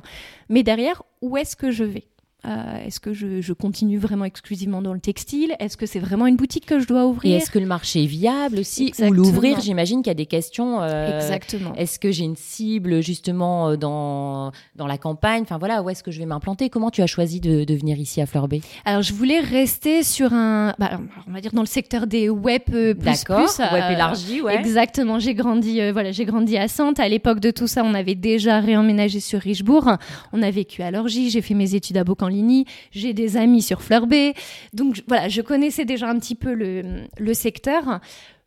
Mais 0.49 0.63
derrière, 0.63 1.03
où 1.23 1.37
est-ce 1.37 1.57
que 1.57 1.71
je 1.71 1.85
vais? 1.85 2.07
Euh, 2.47 2.87
Est-ce 2.87 3.01
que 3.01 3.13
je, 3.13 3.41
je 3.41 3.53
continue 3.53 3.99
vraiment 3.99 4.25
exclusivement 4.25 4.81
dans 4.83 4.95
le 4.95 5.01
textile? 5.01 5.55
Est-ce 5.59 5.77
que 5.77 5.85
c'est 5.87 5.99
vraiment 5.99 6.27
une 6.27 6.37
boutique 6.37 6.65
que 6.67 6.79
je 6.81 6.87
dois 6.87 7.03
Et 7.03 7.05
ouvrir? 7.05 7.37
est-ce 7.37 7.51
que 7.51 7.59
le 7.59 7.67
marché 7.67 8.05
est 8.05 8.07
viable 8.07 8.59
aussi 8.61 8.89
Exactement. 8.89 9.11
Ou 9.11 9.13
l'ouvrir, 9.25 9.61
j'imagine 9.61 9.99
qu'il 10.03 10.09
y 10.09 10.11
a 10.11 10.15
des 10.15 10.27
questions. 10.27 10.81
euh, 10.83 11.17
Exactement. 11.19 11.75
Est-ce 11.75 11.99
que 11.99 12.11
j'ai 12.11 12.25
une 12.25 12.37
cible 12.37 13.03
justement 13.03 13.71
euh, 13.71 13.77
dans, 13.77 14.53
dans 14.77 14.87
la 14.87 14.97
campagne? 14.97 15.43
Enfin 15.43 15.59
voilà, 15.59 15.83
où 15.83 15.91
est-ce 15.91 16.03
que 16.03 16.11
je 16.11 16.19
vais 16.19 16.27
m'implanter? 16.27 16.71
Comment 16.71 16.91
tu 16.91 17.03
as 17.03 17.07
choisi 17.07 17.41
de, 17.41 17.65
de 17.65 17.75
venir 17.75 17.99
ici 17.99 18.21
à 18.21 18.27
Fleurbé 18.27 18.63
Alors, 18.85 19.03
je 19.03 19.13
voulais 19.13 19.41
rester 19.41 20.03
sur 20.03 20.33
un, 20.33 20.75
bah, 20.79 20.99
on 21.29 21.33
va 21.33 21.41
dire 21.41 21.53
dans 21.53 21.63
le 21.63 21.67
secteur 21.67 22.07
des 22.07 22.29
web 22.31 22.63
plus 22.65 22.95
D'accord. 22.95 23.45
plus, 23.45 23.59
Web 23.59 23.71
euh, 23.85 23.91
élargi, 23.93 24.41
ouais. 24.41 24.57
Exactement, 24.57 25.19
j'ai 25.19 25.35
grandi, 25.35 25.79
voilà, 25.93 26.11
j'ai 26.13 26.25
grandi 26.25 26.57
à 26.57 26.69
Sainte. 26.69 27.01
À 27.01 27.09
l'époque 27.09 27.41
de 27.41 27.51
tout 27.51 27.67
ça, 27.67 27.83
on 27.85 27.95
avait 27.95 28.15
déjà 28.15 28.61
réemménagé 28.61 29.21
sur 29.21 29.41
Richebourg. 29.41 29.91
On 30.33 30.43
a 30.43 30.51
vécu 30.51 30.83
à 30.83 30.91
Lorgy, 30.91 31.31
j'ai 31.31 31.43
fait 31.43 31.55
mes 31.55 31.75
études 31.75 31.97
à 31.99 32.05
J'ai 32.93 33.13
des 33.13 33.37
amis 33.37 33.63
sur 33.63 33.83
Fleurbé. 33.83 34.35
Donc 34.73 34.95
je- 34.97 35.03
voilà, 35.07 35.29
je 35.29 35.43
connaissais 35.43 35.85
déjà 35.85 36.09
un 36.09 36.19
petit 36.19 36.35
peu 36.35 36.55
le 37.19 37.35
secteur. 37.35 38.01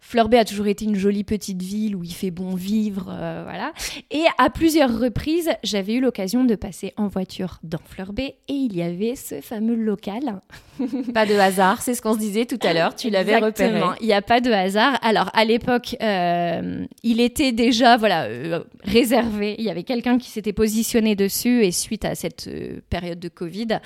Fleurbé 0.05 0.37
a 0.37 0.43
toujours 0.43 0.67
été 0.67 0.83
une 0.83 0.95
jolie 0.97 1.23
petite 1.23 1.61
ville 1.61 1.95
où 1.95 2.03
il 2.03 2.11
fait 2.13 2.29
bon 2.29 2.55
vivre, 2.55 3.07
euh, 3.09 3.41
voilà. 3.45 3.71
Et 4.11 4.25
à 4.37 4.49
plusieurs 4.49 4.99
reprises, 4.99 5.49
j'avais 5.63 5.93
eu 5.93 6.01
l'occasion 6.01 6.43
de 6.43 6.55
passer 6.55 6.93
en 6.97 7.07
voiture 7.07 7.59
dans 7.63 7.79
Fleurbé 7.87 8.35
et 8.49 8.53
il 8.53 8.75
y 8.75 8.81
avait 8.83 9.15
ce 9.15 9.39
fameux 9.41 9.75
local 9.75 10.41
Pas 11.13 11.25
de 11.25 11.35
hasard, 11.35 11.81
c'est 11.81 11.93
ce 11.95 12.01
qu'on 12.01 12.13
se 12.15 12.19
disait 12.19 12.45
tout 12.45 12.59
à 12.63 12.73
l'heure. 12.73 12.95
Tu 12.95 13.09
l'avais 13.09 13.37
repéré. 13.37 13.79
Il 14.01 14.07
n'y 14.07 14.13
a 14.13 14.21
pas 14.23 14.41
de 14.41 14.51
hasard. 14.51 14.97
Alors, 15.03 15.29
à 15.33 15.45
l'époque, 15.45 15.95
euh, 16.01 16.83
il 17.03 17.21
était 17.21 17.51
déjà 17.51 17.95
voilà 17.95 18.23
euh, 18.23 18.63
réservé. 18.83 19.55
Il 19.59 19.63
y 19.63 19.69
avait 19.69 19.83
quelqu'un 19.83 20.17
qui 20.17 20.29
s'était 20.31 20.51
positionné 20.53 21.15
dessus 21.15 21.63
et 21.63 21.71
suite 21.71 22.03
à 22.05 22.15
cette 22.15 22.49
période 22.89 23.19
de 23.19 23.29
Covid, 23.29 23.79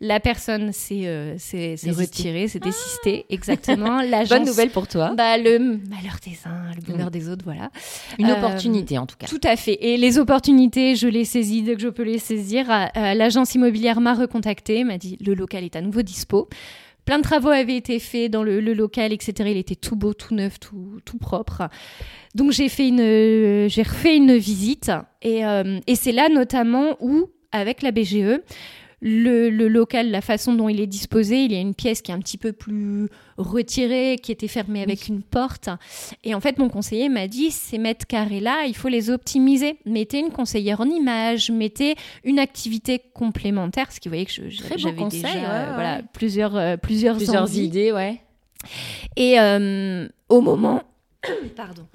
la 0.00 0.20
personne 0.20 0.72
s'est 0.72 1.34
s'est- 1.38 1.76
s'est 1.76 1.86
Désistée. 1.88 2.02
retirée, 2.02 2.48
s'est 2.48 2.58
désistée. 2.60 3.24
Exactement. 3.30 4.00
Bonne 4.28 4.44
nouvelle 4.44 4.70
pour 4.70 4.86
toi. 4.88 5.14
Bah, 5.16 5.38
le 5.38 5.61
malheur 5.88 6.16
des 6.24 6.38
uns, 6.46 6.72
le 6.74 6.82
bonheur 6.82 7.10
des 7.10 7.28
autres, 7.28 7.44
voilà. 7.44 7.70
Une 8.18 8.26
Euh, 8.30 8.36
opportunité 8.36 8.98
en 8.98 9.06
tout 9.06 9.16
cas. 9.16 9.26
Tout 9.26 9.40
à 9.44 9.56
fait. 9.56 9.78
Et 9.80 9.96
les 9.96 10.18
opportunités, 10.18 10.96
je 10.96 11.08
les 11.08 11.24
saisis 11.24 11.62
dès 11.62 11.74
que 11.74 11.80
je 11.82 11.88
peux 11.88 12.02
les 12.04 12.18
saisir. 12.18 12.70
Euh, 12.70 13.14
L'agence 13.14 13.54
immobilière 13.54 14.00
m'a 14.00 14.14
recontacté, 14.14 14.84
m'a 14.84 14.98
dit 14.98 15.16
le 15.24 15.34
local 15.34 15.64
est 15.64 15.76
à 15.76 15.80
nouveau 15.80 16.02
dispo. 16.02 16.48
Plein 17.04 17.18
de 17.18 17.24
travaux 17.24 17.48
avaient 17.48 17.76
été 17.76 17.98
faits 17.98 18.30
dans 18.30 18.44
le, 18.44 18.60
le 18.60 18.74
local, 18.74 19.12
etc. 19.12 19.32
Il 19.50 19.56
était 19.56 19.74
tout 19.74 19.96
beau, 19.96 20.14
tout 20.14 20.34
neuf, 20.36 20.60
tout, 20.60 21.00
tout 21.04 21.18
propre. 21.18 21.68
Donc 22.36 22.52
j'ai 22.52 22.68
fait 22.68 22.86
une, 22.86 23.00
euh, 23.00 23.68
j'ai 23.68 23.82
refait 23.82 24.16
une 24.16 24.36
visite 24.36 24.92
et, 25.20 25.44
euh, 25.44 25.80
et 25.88 25.96
c'est 25.96 26.12
là 26.12 26.28
notamment 26.28 26.96
où, 27.00 27.26
avec 27.50 27.82
la 27.82 27.90
BGE, 27.90 28.40
le, 29.04 29.50
le 29.50 29.66
local, 29.66 30.12
la 30.12 30.20
façon 30.20 30.54
dont 30.54 30.68
il 30.68 30.80
est 30.80 30.86
disposé, 30.86 31.44
il 31.44 31.52
y 31.52 31.56
a 31.56 31.60
une 31.60 31.74
pièce 31.74 32.00
qui 32.02 32.12
est 32.12 32.14
un 32.14 32.20
petit 32.20 32.38
peu 32.38 32.52
plus 32.52 33.08
retirée, 33.36 34.16
qui 34.22 34.30
était 34.30 34.46
fermée 34.46 34.80
avec 34.80 35.08
une 35.08 35.22
porte. 35.22 35.68
Et 36.22 36.36
en 36.36 36.40
fait, 36.40 36.56
mon 36.58 36.68
conseiller 36.68 37.08
m'a 37.08 37.26
dit, 37.26 37.50
ces 37.50 37.78
mètres 37.78 38.06
carrés-là, 38.06 38.64
il 38.68 38.76
faut 38.76 38.86
les 38.88 39.10
optimiser. 39.10 39.76
Mettez 39.86 40.20
une 40.20 40.30
conseillère 40.30 40.80
en 40.80 40.86
image, 40.88 41.50
mettez 41.50 41.96
une 42.22 42.38
activité 42.38 43.00
complémentaire, 43.12 43.90
ce 43.90 43.98
qui 43.98 44.08
que 44.08 44.30
je- 44.30 44.58
Très 44.58 44.76
beau 44.76 44.78
j'avais 44.78 45.04
déjà 45.08 45.28
ouais, 45.28 45.36
euh, 45.36 45.40
ouais. 45.68 45.74
voilà, 45.74 46.02
plusieurs, 46.12 46.56
euh, 46.56 46.76
plusieurs, 46.76 47.16
Plusieurs 47.16 47.52
idées, 47.56 47.90
ouais. 47.90 48.20
Et 49.16 49.40
euh, 49.40 50.06
au 50.28 50.40
moment... 50.40 50.80
Pardon. 51.56 51.86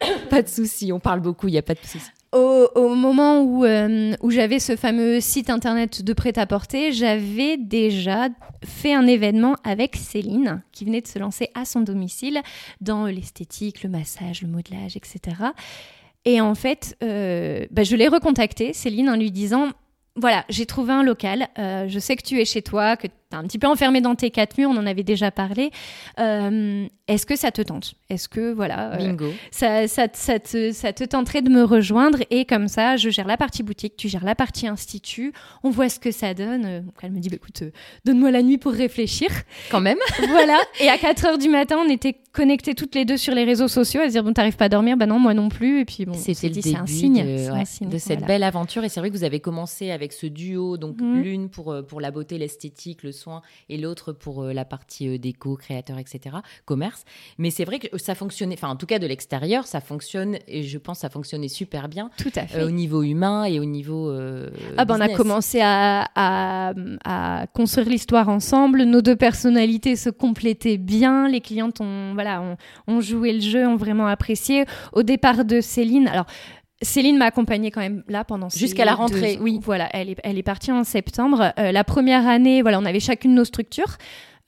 Pas 0.30 0.42
de 0.42 0.48
souci, 0.48 0.92
on 0.92 1.00
parle 1.00 1.20
beaucoup, 1.20 1.48
il 1.48 1.52
n'y 1.52 1.58
a 1.58 1.62
pas 1.62 1.74
de 1.74 1.80
souci. 1.82 1.98
Au, 2.36 2.94
moment 2.94 3.40
où, 3.42 3.64
euh, 3.64 4.14
où 4.20 4.30
j'avais 4.30 4.58
ce 4.58 4.76
fameux 4.76 5.20
site 5.20 5.48
internet 5.48 6.02
de 6.02 6.12
prêt-à-porter, 6.12 6.92
j'avais 6.92 7.56
déjà 7.56 8.28
fait 8.64 8.92
un 8.92 9.06
événement 9.06 9.56
avec 9.64 9.96
Céline, 9.96 10.62
qui 10.72 10.84
venait 10.84 11.00
de 11.00 11.06
se 11.06 11.18
lancer 11.18 11.48
à 11.54 11.64
son 11.64 11.80
domicile 11.80 12.42
dans 12.80 13.06
l'esthétique, 13.06 13.82
le 13.82 13.88
massage, 13.88 14.42
le 14.42 14.48
modelage, 14.48 14.96
etc. 14.96 15.36
Et 16.26 16.40
en 16.40 16.54
fait, 16.54 16.96
euh, 17.02 17.64
bah, 17.70 17.84
je 17.84 17.96
l'ai 17.96 18.08
recontactée, 18.08 18.72
Céline, 18.72 19.08
en 19.08 19.16
lui 19.16 19.30
disant 19.30 19.70
voilà, 20.16 20.44
j'ai 20.48 20.64
trouvé 20.64 20.92
un 20.92 21.02
local. 21.02 21.48
euh, 21.58 21.88
je 21.88 21.98
sais 21.98 22.16
que 22.16 22.22
tu 22.22 22.40
es 22.40 22.44
chez 22.44 22.62
toi, 22.62 22.96
que 22.96 23.06
un 23.32 23.42
petit 23.44 23.58
peu 23.58 23.66
enfermé 23.66 24.00
dans 24.00 24.14
tes 24.14 24.30
quatre 24.30 24.56
murs, 24.58 24.70
on 24.70 24.76
en 24.76 24.86
avait 24.86 25.02
déjà 25.02 25.30
parlé. 25.30 25.70
Euh, 26.20 26.86
est-ce 27.08 27.26
que 27.26 27.36
ça 27.36 27.50
te 27.50 27.62
tente? 27.62 27.94
Est-ce 28.08 28.28
que, 28.28 28.52
voilà, 28.52 28.94
euh, 28.94 28.96
Bingo. 28.96 29.32
Ça, 29.50 29.88
ça, 29.88 30.06
ça, 30.12 30.38
te, 30.38 30.72
ça 30.72 30.92
te 30.92 31.04
tenterait 31.04 31.42
de 31.42 31.50
me 31.50 31.64
rejoindre? 31.64 32.18
Et 32.30 32.44
comme 32.44 32.68
ça, 32.68 32.96
je 32.96 33.10
gère 33.10 33.26
la 33.26 33.36
partie 33.36 33.62
boutique, 33.62 33.96
tu 33.96 34.08
gères 34.08 34.24
la 34.24 34.34
partie 34.34 34.66
institut, 34.66 35.32
on 35.62 35.70
voit 35.70 35.88
ce 35.88 35.98
que 35.98 36.10
ça 36.10 36.34
donne. 36.34 36.84
Donc 36.84 36.94
elle 37.02 37.12
me 37.12 37.18
dit, 37.18 37.28
bah, 37.28 37.36
écoute, 37.36 37.64
donne-moi 38.04 38.30
la 38.30 38.42
nuit 38.42 38.58
pour 38.58 38.72
réfléchir. 38.72 39.28
Quand 39.70 39.80
même. 39.80 39.98
voilà. 40.28 40.58
Et 40.80 40.88
à 40.88 40.98
4 40.98 41.26
heures 41.26 41.38
du 41.38 41.48
matin, 41.48 41.76
on 41.84 41.88
était 41.88 42.16
connectés 42.32 42.74
toutes 42.74 42.94
les 42.94 43.04
deux 43.04 43.16
sur 43.16 43.34
les 43.34 43.44
réseaux 43.44 43.68
sociaux 43.68 44.02
à 44.02 44.06
se 44.06 44.12
dire, 44.12 44.22
bon, 44.22 44.32
t'arrives 44.32 44.56
pas 44.56 44.66
à 44.66 44.68
dormir? 44.68 44.96
Bah 44.96 45.06
non, 45.06 45.18
moi 45.18 45.34
non 45.34 45.48
plus. 45.48 45.80
Et 45.80 45.84
puis 45.84 46.04
bon, 46.06 46.14
c'était 46.14 46.50
début 46.50 46.76
un 46.76 46.86
signe, 46.86 47.24
de, 47.24 47.98
cette 47.98 48.24
belle 48.24 48.42
aventure. 48.42 48.84
Et 48.84 48.88
c'est 48.88 49.00
vrai 49.00 49.10
que 49.10 49.16
vous 49.16 49.24
avez 49.24 49.40
commencé 49.40 49.90
avec 49.90 50.12
ce 50.12 50.26
duo, 50.26 50.76
donc 50.76 51.00
mhm. 51.00 51.22
l'une 51.22 51.48
pour, 51.50 51.74
pour 51.86 52.00
la 52.00 52.10
beauté, 52.10 52.38
l'esthétique, 52.38 53.02
le 53.02 53.12
soin, 53.16 53.42
et 53.68 53.76
l'autre 53.76 54.12
pour 54.12 54.44
la 54.44 54.64
partie 54.64 55.18
déco, 55.18 55.56
créateur, 55.56 55.98
etc., 55.98 56.36
commerce. 56.64 57.04
Mais 57.38 57.50
c'est 57.50 57.64
vrai 57.64 57.78
que 57.78 57.98
ça 57.98 58.14
fonctionnait, 58.14 58.54
enfin 58.54 58.68
en 58.68 58.76
tout 58.76 58.86
cas 58.86 58.98
de 58.98 59.06
l'extérieur, 59.06 59.66
ça 59.66 59.80
fonctionne 59.80 60.38
et 60.46 60.62
je 60.62 60.78
pense 60.78 60.98
que 60.98 61.02
ça 61.02 61.10
fonctionnait 61.10 61.48
super 61.48 61.88
bien. 61.88 62.10
Tout 62.18 62.32
à 62.36 62.46
fait. 62.46 62.62
au 62.62 62.70
niveau 62.70 63.02
humain 63.02 63.44
et 63.44 63.58
au 63.58 63.64
niveau. 63.64 64.12
ah 64.76 64.84
ben 64.84 64.96
on 64.96 65.00
a 65.00 65.08
commencé 65.08 65.60
à, 65.60 66.08
à, 66.14 66.72
à 67.04 67.46
construire 67.48 67.88
l'histoire 67.88 68.28
ensemble. 68.28 68.82
Nos 68.84 69.02
deux 69.02 69.16
personnalités 69.16 69.96
se 69.96 70.10
complétaient 70.10 70.78
bien. 70.78 71.28
Les 71.28 71.40
clientes 71.40 71.80
ont, 71.80 72.12
voilà, 72.14 72.42
ont, 72.42 72.56
ont 72.86 73.00
joué 73.00 73.32
le 73.32 73.40
jeu, 73.40 73.66
ont 73.66 73.76
vraiment 73.76 74.06
apprécié. 74.06 74.64
Au 74.92 75.02
départ 75.02 75.44
de 75.44 75.60
Céline, 75.60 76.08
alors 76.08 76.26
Céline 76.82 77.16
m'a 77.16 77.26
accompagnée 77.26 77.70
quand 77.70 77.80
même 77.80 78.02
là 78.08 78.24
pendant 78.24 78.48
jusqu'à 78.50 78.84
la 78.84 78.94
rentrée. 78.94 79.38
Oui, 79.40 79.58
voilà, 79.62 79.88
elle 79.92 80.10
est, 80.10 80.16
elle 80.22 80.36
est 80.36 80.42
partie 80.42 80.70
en 80.70 80.84
septembre. 80.84 81.52
Euh, 81.58 81.72
la 81.72 81.84
première 81.84 82.26
année, 82.28 82.60
voilà, 82.60 82.78
on 82.78 82.84
avait 82.84 83.00
chacune 83.00 83.34
nos 83.34 83.44
structures. 83.44 83.96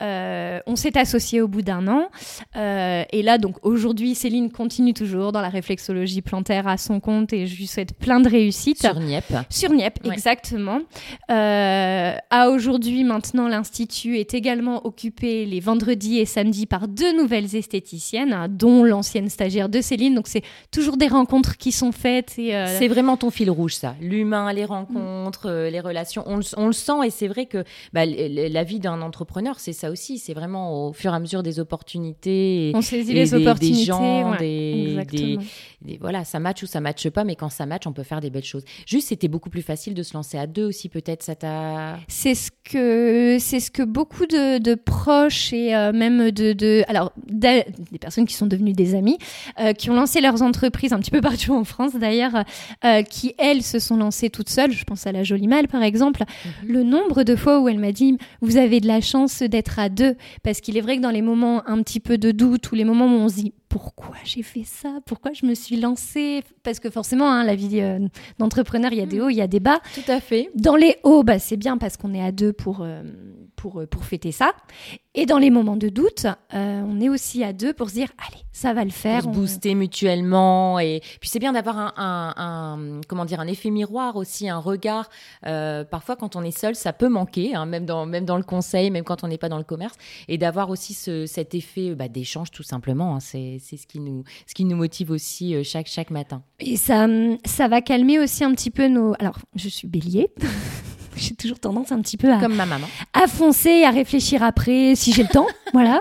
Euh, 0.00 0.60
on 0.66 0.76
s'est 0.76 0.96
associé 0.96 1.40
au 1.40 1.48
bout 1.48 1.62
d'un 1.62 1.88
an. 1.88 2.08
Euh, 2.56 3.02
et 3.10 3.22
là, 3.22 3.38
donc 3.38 3.56
aujourd'hui, 3.62 4.14
Céline 4.14 4.50
continue 4.50 4.94
toujours 4.94 5.32
dans 5.32 5.40
la 5.40 5.48
réflexologie 5.48 6.22
plantaire 6.22 6.68
à 6.68 6.76
son 6.76 7.00
compte 7.00 7.32
et 7.32 7.46
je 7.46 7.56
lui 7.56 7.66
souhaite 7.66 7.94
plein 7.94 8.20
de 8.20 8.28
réussite. 8.28 8.80
Sur 8.80 9.00
Niep. 9.00 9.24
Sur 9.50 9.72
Niep, 9.72 9.98
exactement. 10.04 10.80
Euh, 11.30 12.14
à 12.30 12.50
aujourd'hui, 12.50 13.02
maintenant, 13.02 13.48
l'Institut 13.48 14.18
est 14.18 14.34
également 14.34 14.86
occupé 14.86 15.44
les 15.46 15.60
vendredis 15.60 16.18
et 16.18 16.26
samedis 16.26 16.66
par 16.66 16.86
deux 16.86 17.16
nouvelles 17.16 17.56
esthéticiennes, 17.56 18.32
hein, 18.32 18.46
dont 18.48 18.84
l'ancienne 18.84 19.28
stagiaire 19.28 19.68
de 19.68 19.80
Céline. 19.80 20.14
Donc 20.14 20.28
c'est 20.28 20.42
toujours 20.70 20.96
des 20.96 21.08
rencontres 21.08 21.56
qui 21.56 21.72
sont 21.72 21.92
faites. 21.92 22.30
C'est 22.36 22.88
vraiment 22.88 23.16
ton 23.16 23.30
fil 23.30 23.50
rouge, 23.50 23.74
ça. 23.74 23.96
L'humain, 24.00 24.52
les 24.52 24.64
rencontres, 24.64 25.50
les 25.50 25.80
relations. 25.80 26.22
On, 26.26 26.66
le 26.66 26.72
sent 26.72 26.92
et 27.04 27.10
c'est 27.10 27.28
vrai 27.28 27.46
que 27.46 27.64
bah, 27.92 28.04
la 28.06 28.64
vie 28.64 28.78
d'un 28.78 29.02
entrepreneur, 29.02 29.58
c'est 29.58 29.72
ça 29.72 29.87
aussi. 29.90 30.18
C'est 30.18 30.34
vraiment 30.34 30.88
au 30.88 30.92
fur 30.92 31.12
et 31.12 31.16
à 31.16 31.20
mesure 31.20 31.42
des 31.42 31.60
opportunités. 31.60 32.72
On 32.74 32.82
saisit 32.82 33.14
les 33.14 33.34
opportunités. 33.34 33.78
Des 33.78 33.84
gens, 33.84 34.36
des, 34.36 34.98
voilà, 36.00 36.24
ça 36.24 36.40
match 36.40 36.62
ou 36.62 36.66
ça 36.66 36.80
matche 36.80 37.08
pas, 37.08 37.24
mais 37.24 37.36
quand 37.36 37.48
ça 37.50 37.66
match, 37.66 37.86
on 37.86 37.92
peut 37.92 38.02
faire 38.02 38.20
des 38.20 38.30
belles 38.30 38.44
choses. 38.44 38.64
Juste, 38.86 39.08
c'était 39.08 39.28
beaucoup 39.28 39.50
plus 39.50 39.62
facile 39.62 39.94
de 39.94 40.02
se 40.02 40.14
lancer 40.14 40.38
à 40.38 40.46
deux 40.46 40.64
aussi, 40.64 40.88
peut-être. 40.88 41.22
Ça 41.22 41.34
t'a. 41.34 41.98
C'est 42.08 42.34
ce 42.34 42.50
que 42.64 43.36
c'est 43.38 43.60
ce 43.60 43.70
que 43.70 43.82
beaucoup 43.82 44.26
de, 44.26 44.74
proches 44.74 45.52
et 45.52 45.74
euh, 45.74 45.92
même 45.92 46.30
de, 46.30 46.52
de 46.52 46.82
alors 46.88 47.12
des 47.26 47.64
personnes 48.00 48.26
qui 48.26 48.34
sont 48.34 48.46
devenues 48.46 48.72
des 48.72 48.94
amis, 48.94 49.18
euh, 49.60 49.72
qui 49.72 49.90
ont 49.90 49.94
lancé 49.94 50.20
leurs 50.20 50.42
entreprises 50.42 50.92
un 50.92 50.98
petit 50.98 51.10
peu 51.10 51.20
partout 51.20 51.54
en 51.54 51.64
France 51.64 51.94
d'ailleurs, 51.94 52.44
euh, 52.84 53.02
qui 53.02 53.34
elles 53.38 53.62
se 53.62 53.78
sont 53.78 53.96
lancées 53.96 54.30
toutes 54.30 54.48
seules. 54.48 54.72
Je 54.72 54.84
pense 54.84 55.06
à 55.06 55.12
la 55.12 55.22
Jolie 55.22 55.48
Mal 55.48 55.68
par 55.68 55.82
exemple. 55.82 56.24
Mhm. 56.44 56.72
Le 56.72 56.82
nombre 56.82 57.22
de 57.22 57.36
fois 57.36 57.60
où 57.60 57.68
elle 57.68 57.78
m'a 57.78 57.92
dit 57.92 58.18
vous 58.40 58.56
avez 58.56 58.80
de 58.80 58.86
la 58.86 59.00
chance 59.00 59.42
d'être 59.42 59.77
à 59.78 59.88
deux. 59.88 60.16
Parce 60.42 60.60
qu'il 60.60 60.76
est 60.76 60.80
vrai 60.80 60.96
que 60.96 61.02
dans 61.02 61.10
les 61.10 61.22
moments 61.22 61.66
un 61.68 61.82
petit 61.82 62.00
peu 62.00 62.18
de 62.18 62.30
doute 62.30 62.70
ou 62.70 62.74
les 62.74 62.84
moments 62.84 63.06
où 63.06 63.20
on 63.20 63.28
se 63.28 63.36
dit 63.36 63.54
pourquoi 63.68 64.16
j'ai 64.24 64.42
fait 64.42 64.64
ça? 64.64 65.00
Pourquoi 65.06 65.32
je 65.32 65.46
me 65.46 65.54
suis 65.54 65.76
lancée? 65.76 66.42
Parce 66.62 66.80
que 66.80 66.90
forcément, 66.90 67.30
hein, 67.30 67.44
la 67.44 67.54
vie 67.54 67.80
euh, 67.80 67.98
d'entrepreneur, 68.38 68.92
il 68.92 68.98
y 68.98 69.02
a 69.02 69.06
des 69.06 69.18
mm. 69.18 69.22
hauts, 69.22 69.28
il 69.28 69.36
y 69.36 69.42
a 69.42 69.46
des 69.46 69.60
bas. 69.60 69.80
Tout 69.94 70.10
à 70.10 70.20
fait. 70.20 70.50
Dans 70.54 70.76
les 70.76 70.96
hauts, 71.02 71.22
bah, 71.22 71.38
c'est 71.38 71.56
bien 71.56 71.78
parce 71.78 71.96
qu'on 71.96 72.14
est 72.14 72.22
à 72.22 72.32
deux 72.32 72.52
pour, 72.52 72.80
euh, 72.82 73.02
pour, 73.58 73.80
euh, 73.80 73.86
pour 73.86 74.04
fêter 74.04 74.32
ça. 74.32 74.52
Et 75.14 75.26
dans 75.26 75.38
les 75.38 75.50
moments 75.50 75.76
de 75.76 75.88
doute, 75.88 76.26
on 76.52 77.00
est 77.00 77.08
aussi 77.08 77.42
à 77.42 77.52
deux 77.52 77.72
pour 77.72 77.88
se 77.88 77.94
dire, 77.94 78.08
allez, 78.18 78.40
ça 78.52 78.72
va 78.72 78.84
le 78.84 78.90
faire. 78.90 79.22
Pour 79.22 79.34
se 79.34 79.38
booster 79.38 79.74
mutuellement. 79.74 80.78
Et 80.78 81.00
puis 81.20 81.28
c'est 81.28 81.40
bien 81.40 81.52
d'avoir 81.52 81.76
un, 81.98 82.34
un, 82.36 83.00
comment 83.08 83.24
dire, 83.24 83.40
un 83.40 83.48
effet 83.48 83.70
miroir 83.70 84.14
aussi, 84.14 84.48
un 84.48 84.58
regard. 84.58 85.08
parfois, 85.42 86.14
quand 86.14 86.36
on 86.36 86.42
est 86.42 86.56
seul, 86.56 86.76
ça 86.76 86.92
peut 86.92 87.08
manquer, 87.08 87.56
hein, 87.56 87.66
même, 87.66 87.84
dans, 87.84 88.06
même 88.06 88.24
dans 88.24 88.36
le 88.36 88.44
conseil, 88.44 88.92
même 88.92 89.02
quand 89.02 89.24
on 89.24 89.28
n'est 89.28 89.38
pas 89.38 89.48
dans 89.48 89.58
le 89.58 89.64
commerce. 89.64 89.96
Et 90.28 90.38
d'avoir 90.38 90.70
aussi 90.70 90.94
ce, 90.94 91.26
cet 91.26 91.54
effet 91.54 91.96
bah, 91.96 92.08
d'échange, 92.08 92.52
tout 92.52 92.62
simplement. 92.62 93.16
Hein, 93.16 93.20
c'est 93.20 93.58
c'est 93.58 93.76
ce 93.76 93.86
qui 93.86 94.00
nous, 94.00 94.24
ce 94.46 94.54
qui 94.54 94.64
nous 94.64 94.76
motive 94.76 95.10
aussi 95.10 95.54
euh, 95.54 95.62
chaque, 95.62 95.86
chaque 95.86 96.10
matin. 96.10 96.42
Et 96.60 96.76
ça, 96.76 97.06
ça 97.44 97.68
va 97.68 97.80
calmer 97.82 98.18
aussi 98.18 98.44
un 98.44 98.52
petit 98.54 98.70
peu 98.70 98.88
nos. 98.88 99.14
Alors, 99.18 99.38
je 99.54 99.68
suis 99.68 99.88
bélier. 99.88 100.30
j'ai 101.18 101.34
toujours 101.34 101.58
tendance 101.58 101.92
un 101.92 102.00
petit 102.00 102.16
peu 102.16 102.32
à 102.32 102.38
comme 102.38 102.54
ma 102.54 102.66
maman. 102.66 102.86
à 103.12 103.26
foncer 103.26 103.84
à 103.84 103.90
réfléchir 103.90 104.42
après 104.42 104.94
si 104.94 105.12
j'ai 105.12 105.22
le 105.22 105.28
temps 105.28 105.46
voilà. 105.72 106.00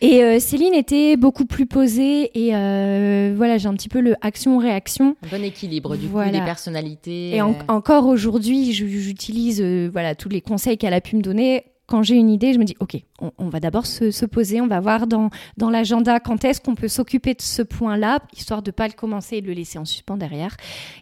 Et 0.00 0.22
euh, 0.22 0.38
Céline 0.38 0.74
était 0.74 1.16
beaucoup 1.16 1.44
plus 1.44 1.66
posée 1.66 2.30
et 2.38 2.54
euh, 2.54 3.32
voilà 3.36 3.58
j'ai 3.58 3.68
un 3.68 3.74
petit 3.74 3.88
peu 3.88 4.00
le 4.00 4.14
action 4.20 4.58
réaction 4.58 5.16
un 5.24 5.28
bon 5.36 5.44
équilibre 5.44 5.96
du 5.96 6.06
coup 6.08 6.22
des 6.30 6.40
personnalités 6.40 7.36
et 7.36 7.42
encore 7.42 8.06
aujourd'hui 8.06 8.72
j'utilise 8.72 9.62
voilà 9.92 10.14
tous 10.14 10.28
les 10.28 10.40
conseils 10.40 10.78
qu'elle 10.78 10.94
a 10.94 11.00
pu 11.00 11.16
me 11.16 11.22
donner 11.22 11.64
quand 11.90 12.04
j'ai 12.04 12.14
une 12.14 12.30
idée, 12.30 12.52
je 12.52 12.58
me 12.60 12.64
dis, 12.64 12.76
OK, 12.78 12.96
on, 13.18 13.48
va 13.48 13.58
d'abord 13.58 13.84
se, 13.84 14.24
poser, 14.24 14.60
on 14.60 14.68
va 14.68 14.78
voir 14.78 15.08
dans, 15.08 15.28
dans 15.56 15.70
l'agenda 15.70 16.20
quand 16.20 16.44
est-ce 16.44 16.60
qu'on 16.60 16.76
peut 16.76 16.86
s'occuper 16.86 17.34
de 17.34 17.42
ce 17.42 17.62
point-là, 17.62 18.20
histoire 18.32 18.62
de 18.62 18.68
ne 18.68 18.72
pas 18.72 18.86
le 18.86 18.92
commencer 18.92 19.38
et 19.38 19.40
de 19.42 19.48
le 19.48 19.54
laisser 19.54 19.76
en 19.76 19.84
suspens 19.84 20.16
derrière. 20.16 20.56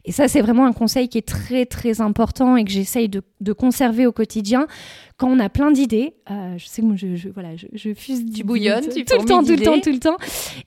Et 0.07 0.13
ça, 0.13 0.29
c'est 0.29 0.41
vraiment 0.41 0.65
un 0.65 0.73
conseil 0.73 1.11
qui 1.11 1.19
est 1.19 1.29
très, 1.29 1.67
très 1.67 2.01
important 2.01 2.57
et 2.57 2.65
que 2.65 2.71
j'essaye 2.71 3.11
de, 3.11 3.23
conserver 3.53 4.07
au 4.07 4.13
quotidien. 4.13 4.67
Quand 5.19 5.29
on 5.29 5.39
a 5.41 5.51
plein 5.51 5.73
d'idées, 5.73 6.15
euh, 6.31 6.57
je 6.57 6.67
sais 6.67 6.81
que 6.81 6.97
je, 6.97 7.17
je, 7.17 7.29
voilà, 7.29 7.51
je, 7.55 7.93
fuse 7.93 8.25
du 8.25 8.43
bouillon, 8.43 8.81
tout, 8.81 8.89
le 8.89 9.05
temps, 9.05 9.43
tout 9.43 9.51
le 9.51 9.59
temps, 9.59 9.81
tout 9.81 9.93
le 9.93 9.99
temps. 9.99 10.17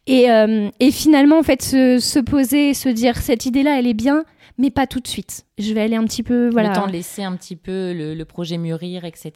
Et, 0.05 0.29
euh, 0.29 0.69
et 0.79 0.91
finalement, 0.91 1.39
en 1.39 1.43
fait, 1.43 1.63
se, 1.63 1.97
se 1.99 2.19
poser, 2.19 2.75
se 2.75 2.89
dire, 2.89 3.17
cette 3.17 3.47
idée-là, 3.47 3.79
elle 3.79 3.88
est 3.88 3.95
bien, 3.95 4.23
mais 4.60 4.69
pas 4.69 4.86
tout 4.86 4.99
de 4.99 5.07
suite. 5.07 5.45
Je 5.62 5.74
vais 5.74 5.82
aller 5.82 5.95
un 5.95 6.04
petit 6.04 6.24
peu, 6.24 6.50
voilà. 6.50 6.69
Le 6.69 6.76
temps 6.76 6.88
de 6.88 6.91
laisser 6.91 7.24
un 7.24 7.36
petit 7.36 7.56
peu 7.56 7.93
le, 7.93 8.21
projet 8.26 8.58
mûrir, 8.58 9.04
etc. 9.04 9.32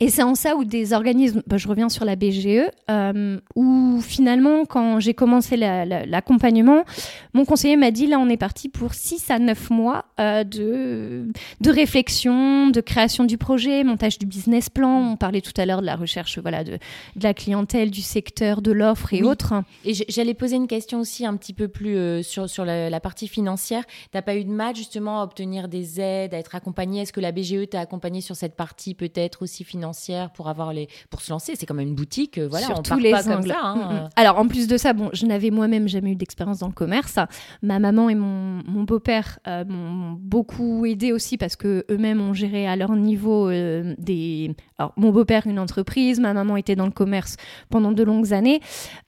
Et 0.00 0.08
c'est 0.08 0.22
en 0.22 0.34
ça 0.34 0.56
où 0.56 0.64
des 0.64 0.92
organismes, 0.92 1.42
bah, 1.46 1.56
je 1.56 1.68
reviens 1.68 1.88
sur 1.88 2.04
la 2.04 2.16
BGE, 2.16 2.70
euh, 2.90 3.40
où 3.54 4.00
finalement, 4.00 4.64
quand 4.64 4.98
j'ai 4.98 5.14
commencé 5.14 5.56
l'accompagnement, 5.56 6.84
mon 7.32 7.44
conseiller 7.44 7.76
m'a 7.76 7.90
dit, 7.90 8.06
là, 8.06 8.18
on 8.18 8.28
est 8.28 8.36
parti 8.36 8.68
pour 8.68 8.94
6 8.94 9.30
à 9.30 9.38
9 9.38 9.70
mois 9.70 10.06
euh, 10.20 10.42
de, 10.42 11.26
de 11.60 11.70
réflexion, 11.70 12.70
de 12.70 12.80
création 12.80 13.24
du 13.24 13.38
projet, 13.38 13.84
montage 13.84 14.18
du 14.18 14.26
business 14.26 14.68
plan. 14.68 15.12
On 15.12 15.16
parlait 15.16 15.40
tout 15.40 15.52
à 15.56 15.64
l'heure 15.64 15.80
de 15.80 15.86
la 15.86 15.96
recherche 15.96 16.38
voilà, 16.38 16.64
de, 16.64 16.72
de, 16.72 17.22
la 17.22 17.34
clientèle, 17.34 17.90
du 17.90 18.02
secteur, 18.02 18.62
de 18.62 18.72
l'offre 18.72 19.12
et 19.12 19.22
autres. 19.22 19.54
Et 19.84 19.92
j'allais 20.08 20.34
poser 20.34 20.56
une 20.56 20.68
question 20.68 21.00
aussi 21.00 21.24
un 21.24 21.36
petit 21.36 21.52
peu 21.52 21.68
plus 21.68 21.96
euh, 21.96 22.22
sur, 22.22 22.48
sur 22.48 22.64
la, 22.64 22.90
la 22.90 23.00
partie 23.00 23.28
financière. 23.28 23.86
Tu 23.86 24.08
n'as 24.14 24.22
pas 24.22 24.36
eu 24.36 24.44
de 24.44 24.50
mal 24.50 24.74
justement 24.74 25.20
à 25.20 25.24
obtenir 25.24 25.43
des 25.44 26.00
aides, 26.00 26.34
à 26.34 26.38
être 26.38 26.54
accompagné 26.54 27.02
Est-ce 27.02 27.12
que 27.12 27.20
la 27.20 27.32
BGE 27.32 27.68
t'a 27.70 27.80
accompagné 27.80 28.20
sur 28.20 28.36
cette 28.36 28.56
partie 28.56 28.94
peut-être 28.94 29.42
aussi 29.42 29.64
financière 29.64 30.30
pour 30.30 30.48
avoir 30.48 30.72
les 30.72 30.88
pour 31.10 31.20
se 31.20 31.30
lancer? 31.30 31.54
C'est 31.56 31.66
quand 31.66 31.74
même 31.74 31.88
une 31.88 31.94
boutique, 31.94 32.38
euh, 32.38 32.48
voilà, 32.48 32.66
sur 32.66 32.78
on 32.78 32.82
tous 32.82 32.98
les 32.98 33.10
pas 33.10 33.28
angles. 33.28 33.48
comme 33.48 33.48
ça. 33.48 33.60
Hein. 33.62 33.76
Mm, 33.76 33.94
mm. 33.94 34.08
Alors 34.16 34.38
en 34.38 34.48
plus 34.48 34.66
de 34.66 34.76
ça, 34.76 34.92
bon, 34.92 35.10
je 35.12 35.26
n'avais 35.26 35.50
moi-même 35.50 35.88
jamais 35.88 36.12
eu 36.12 36.16
d'expérience 36.16 36.58
dans 36.58 36.68
le 36.68 36.72
commerce. 36.72 37.18
Ma 37.62 37.78
maman 37.78 38.08
et 38.08 38.14
mon, 38.14 38.62
beau-père 38.84 39.38
euh, 39.46 39.64
m'ont 39.64 40.18
beaucoup 40.20 40.84
aidé 40.86 41.12
aussi 41.12 41.38
parce 41.38 41.56
que 41.56 41.84
eux-mêmes 41.90 42.20
ont 42.20 42.34
géré 42.34 42.66
à 42.66 42.76
leur 42.76 42.94
niveau 42.96 43.48
euh, 43.48 43.94
des. 43.98 44.54
Alors 44.78 44.92
mon 44.96 45.10
beau-père 45.10 45.46
une 45.46 45.58
entreprise, 45.58 46.20
ma 46.20 46.34
maman 46.34 46.56
était 46.56 46.76
dans 46.76 46.86
le 46.86 46.90
commerce 46.90 47.36
pendant 47.70 47.92
de 47.92 48.02
longues 48.02 48.32
années. 48.32 48.60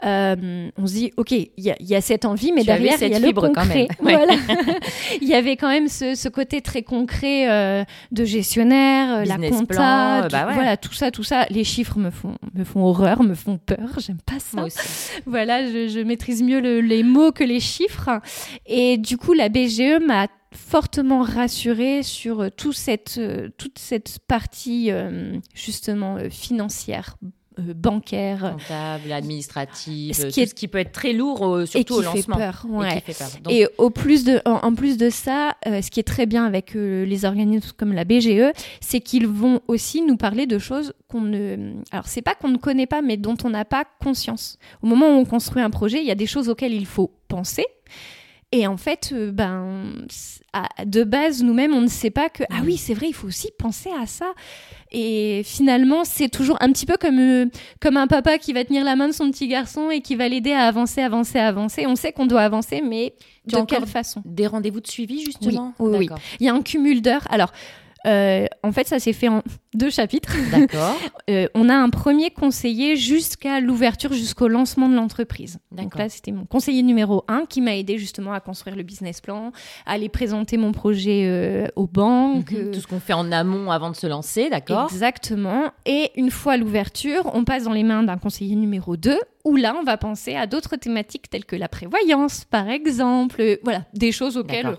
on 0.02 0.86
se 0.86 0.92
dit 0.92 1.12
ok, 1.16 1.32
il 1.32 1.50
y, 1.56 1.94
a 1.94 2.00
cette 2.00 2.24
envie, 2.24 2.52
mais 2.52 2.64
derrière 2.64 2.96
il 3.00 3.10
y 3.10 3.14
a 3.14 3.18
le 3.18 3.32
concret. 3.32 3.88
Voilà. 4.00 4.34
il 5.20 5.28
y 5.28 5.34
avait 5.34 5.56
quand 5.56 5.68
même 5.68 5.88
ce, 5.88 6.25
côté 6.28 6.60
très 6.60 6.82
concret 6.82 7.50
euh, 7.50 7.84
de 8.12 8.24
gestionnaire, 8.24 9.18
euh, 9.18 9.24
la 9.24 9.36
compta, 9.36 10.24
euh, 10.24 10.28
bah 10.28 10.48
voilà, 10.52 10.76
tout 10.76 10.92
ça, 10.92 11.10
tout 11.10 11.22
ça. 11.22 11.46
Les 11.50 11.64
chiffres 11.64 11.98
me 11.98 12.10
font, 12.10 12.36
me 12.54 12.64
font 12.64 12.84
horreur, 12.84 13.22
me 13.22 13.34
font 13.34 13.58
peur. 13.58 13.98
J'aime 13.98 14.20
pas 14.24 14.38
ça. 14.38 14.64
Voilà, 15.26 15.66
je, 15.66 16.02
maîtrise 16.02 16.42
mieux 16.42 16.58
les 16.80 17.02
mots 17.02 17.32
que 17.32 17.44
les 17.44 17.60
chiffres. 17.60 18.20
Et 18.66 18.98
du 18.98 19.16
coup, 19.16 19.32
la 19.32 19.48
BGE 19.48 20.00
m'a 20.06 20.28
fortement 20.52 21.22
rassurée 21.22 22.02
sur 22.02 22.50
tout 22.56 22.72
cette, 22.72 23.20
toute 23.58 23.78
cette 23.78 24.18
partie 24.26 24.90
justement 25.54 26.18
financière 26.30 27.16
bancaire, 27.58 28.52
comptable, 28.52 29.12
administratif, 29.12 30.16
ce 30.16 30.26
qui, 30.26 30.42
tout 30.42 30.50
ce 30.50 30.54
qui 30.54 30.68
peut 30.68 30.78
être 30.78 30.92
très 30.92 31.12
lourd, 31.12 31.62
surtout 31.66 31.94
au 31.94 32.02
lancement. 32.02 32.36
Peur, 32.36 32.66
Et, 32.84 33.00
qui 33.00 33.12
fait 33.12 33.24
peur. 33.42 33.52
et 33.52 33.66
au 33.78 33.90
plus 33.90 34.24
de, 34.24 34.40
en, 34.44 34.74
plus 34.74 34.96
de 34.96 35.10
ça, 35.10 35.56
ce 35.64 35.90
qui 35.90 36.00
est 36.00 36.06
très 36.06 36.26
bien 36.26 36.44
avec 36.44 36.74
les 36.74 37.24
organismes 37.24 37.70
comme 37.76 37.92
la 37.92 38.04
BGE, 38.04 38.52
c'est 38.80 39.00
qu'ils 39.00 39.26
vont 39.26 39.60
aussi 39.68 40.02
nous 40.02 40.16
parler 40.16 40.46
de 40.46 40.58
choses 40.58 40.92
qu'on 41.08 41.20
ne, 41.22 41.74
alors 41.90 42.06
c'est 42.06 42.22
pas 42.22 42.34
qu'on 42.34 42.48
ne 42.48 42.58
connaît 42.58 42.86
pas, 42.86 43.02
mais 43.02 43.16
dont 43.16 43.36
on 43.44 43.50
n'a 43.50 43.64
pas 43.64 43.84
conscience. 44.02 44.58
Au 44.82 44.86
moment 44.86 45.08
où 45.08 45.20
on 45.20 45.24
construit 45.24 45.62
un 45.62 45.70
projet, 45.70 46.00
il 46.00 46.06
y 46.06 46.10
a 46.10 46.16
des 46.16 46.26
choses 46.26 46.48
auxquelles 46.48 46.74
il 46.74 46.86
faut 46.86 47.12
penser. 47.28 47.64
Et 48.52 48.66
en 48.66 48.76
fait, 48.76 49.10
euh, 49.12 49.32
ben, 49.32 50.06
de 50.84 51.04
base, 51.04 51.42
nous-mêmes, 51.42 51.74
on 51.74 51.80
ne 51.80 51.88
sait 51.88 52.10
pas 52.10 52.28
que, 52.28 52.44
ah 52.50 52.60
oui, 52.64 52.76
c'est 52.76 52.94
vrai, 52.94 53.08
il 53.08 53.12
faut 53.12 53.26
aussi 53.26 53.50
penser 53.58 53.90
à 54.00 54.06
ça. 54.06 54.32
Et 54.92 55.42
finalement, 55.44 56.04
c'est 56.04 56.28
toujours 56.28 56.56
un 56.60 56.70
petit 56.70 56.86
peu 56.86 56.96
comme, 56.96 57.18
euh, 57.18 57.46
comme 57.80 57.96
un 57.96 58.06
papa 58.06 58.38
qui 58.38 58.52
va 58.52 58.64
tenir 58.64 58.84
la 58.84 58.94
main 58.94 59.08
de 59.08 59.12
son 59.12 59.30
petit 59.30 59.48
garçon 59.48 59.90
et 59.90 60.00
qui 60.00 60.14
va 60.14 60.28
l'aider 60.28 60.52
à 60.52 60.62
avancer, 60.62 61.00
avancer, 61.00 61.38
avancer. 61.38 61.86
On 61.86 61.96
sait 61.96 62.12
qu'on 62.12 62.26
doit 62.26 62.42
avancer, 62.42 62.80
mais 62.82 63.14
de 63.46 63.60
quelle 63.64 63.86
façon? 63.86 64.22
Des 64.24 64.46
rendez-vous 64.46 64.80
de 64.80 64.86
suivi, 64.86 65.24
justement? 65.24 65.74
Oui, 65.80 65.96
oui. 65.98 66.08
Il 66.38 66.46
y 66.46 66.48
a 66.48 66.54
un 66.54 66.62
cumul 66.62 67.02
d'heures. 67.02 67.26
Alors, 67.30 67.52
euh, 68.06 68.46
en 68.62 68.72
fait, 68.72 68.86
ça 68.86 68.98
s'est 68.98 69.12
fait 69.12 69.28
en 69.28 69.42
deux 69.74 69.90
chapitres. 69.90 70.34
D'accord. 70.50 70.96
Euh, 71.28 71.48
on 71.54 71.68
a 71.68 71.74
un 71.74 71.90
premier 71.90 72.30
conseiller 72.30 72.94
jusqu'à 72.94 73.58
l'ouverture, 73.58 74.12
jusqu'au 74.12 74.46
lancement 74.46 74.88
de 74.88 74.94
l'entreprise. 74.94 75.58
Donc 75.72 75.98
là, 75.98 76.08
c'était 76.08 76.30
mon 76.30 76.44
conseiller 76.44 76.84
numéro 76.84 77.24
un 77.26 77.46
qui 77.46 77.60
m'a 77.60 77.74
aidé 77.76 77.98
justement 77.98 78.32
à 78.32 78.38
construire 78.38 78.76
le 78.76 78.84
business 78.84 79.20
plan, 79.20 79.50
à 79.86 79.92
aller 79.92 80.08
présenter 80.08 80.56
mon 80.56 80.70
projet 80.70 81.24
euh, 81.26 81.66
aux 81.74 81.88
banques. 81.88 82.52
Mhm. 82.52 82.70
Tout 82.70 82.80
ce 82.80 82.86
qu'on 82.86 83.00
fait 83.00 83.12
en 83.12 83.32
amont 83.32 83.72
avant 83.72 83.90
de 83.90 83.96
se 83.96 84.06
lancer, 84.06 84.50
d'accord 84.50 84.88
Exactement. 84.92 85.72
Et 85.84 86.12
une 86.14 86.30
fois 86.30 86.56
l'ouverture, 86.56 87.28
on 87.34 87.42
passe 87.42 87.64
dans 87.64 87.72
les 87.72 87.82
mains 87.82 88.04
d'un 88.04 88.18
conseiller 88.18 88.54
numéro 88.54 88.96
2 88.96 89.18
où 89.44 89.56
là, 89.56 89.76
on 89.80 89.84
va 89.84 89.96
penser 89.96 90.36
à 90.36 90.46
d'autres 90.46 90.76
thématiques 90.76 91.30
telles 91.30 91.44
que 91.44 91.56
la 91.56 91.68
prévoyance, 91.68 92.44
par 92.44 92.68
exemple. 92.68 93.58
Voilà, 93.64 93.82
des 93.94 94.12
choses 94.12 94.36
auxquelles 94.36 94.76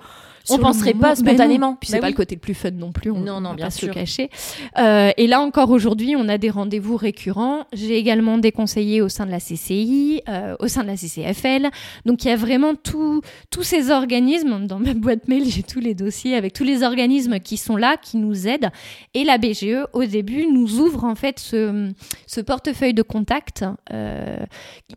on 0.49 0.57
penserait 0.57 0.93
pas 0.93 1.15
spontanément. 1.15 1.75
Puis 1.75 1.89
c'est 1.89 1.97
bah 1.97 2.01
pas 2.01 2.09
le 2.09 2.15
côté 2.15 2.35
le 2.35 2.41
plus 2.41 2.53
fun 2.53 2.71
non 2.71 2.91
plus. 2.91 3.11
On, 3.11 3.19
non, 3.19 3.41
non, 3.41 3.53
bien 3.53 3.69
sûr. 3.69 3.89
Se 3.89 3.93
cacher. 3.93 4.29
Euh, 4.77 5.11
et 5.17 5.27
là 5.27 5.41
encore 5.41 5.71
aujourd'hui, 5.71 6.15
on 6.17 6.27
a 6.29 6.37
des 6.37 6.49
rendez-vous 6.49 6.97
récurrents. 6.97 7.65
J'ai 7.73 7.97
également 7.97 8.37
des 8.37 8.51
conseillers 8.51 9.01
au 9.01 9.09
sein 9.09 9.25
de 9.25 9.31
la 9.31 9.39
CCI, 9.39 10.21
euh, 10.29 10.55
au 10.59 10.67
sein 10.67 10.83
de 10.83 10.87
la 10.87 10.97
CCFL. 10.97 11.69
Donc 12.05 12.23
il 12.23 12.27
y 12.27 12.31
a 12.31 12.35
vraiment 12.35 12.73
tous 12.75 13.21
ces 13.61 13.91
organismes. 13.91 14.67
Dans 14.67 14.79
ma 14.79 14.93
boîte 14.93 15.27
mail, 15.27 15.45
j'ai 15.45 15.63
tous 15.63 15.79
les 15.79 15.93
dossiers 15.93 16.35
avec 16.35 16.53
tous 16.53 16.63
les 16.63 16.83
organismes 16.83 17.39
qui 17.39 17.57
sont 17.57 17.75
là, 17.75 17.97
qui 17.97 18.17
nous 18.17 18.47
aident. 18.47 18.69
Et 19.13 19.23
la 19.23 19.37
BGE, 19.37 19.85
au 19.93 20.05
début, 20.05 20.45
nous 20.47 20.79
ouvre 20.79 21.03
en 21.03 21.15
fait 21.15 21.39
ce, 21.39 21.91
ce 22.25 22.41
portefeuille 22.41 22.93
de 22.93 23.01
contacts, 23.01 23.65
euh, 23.91 24.37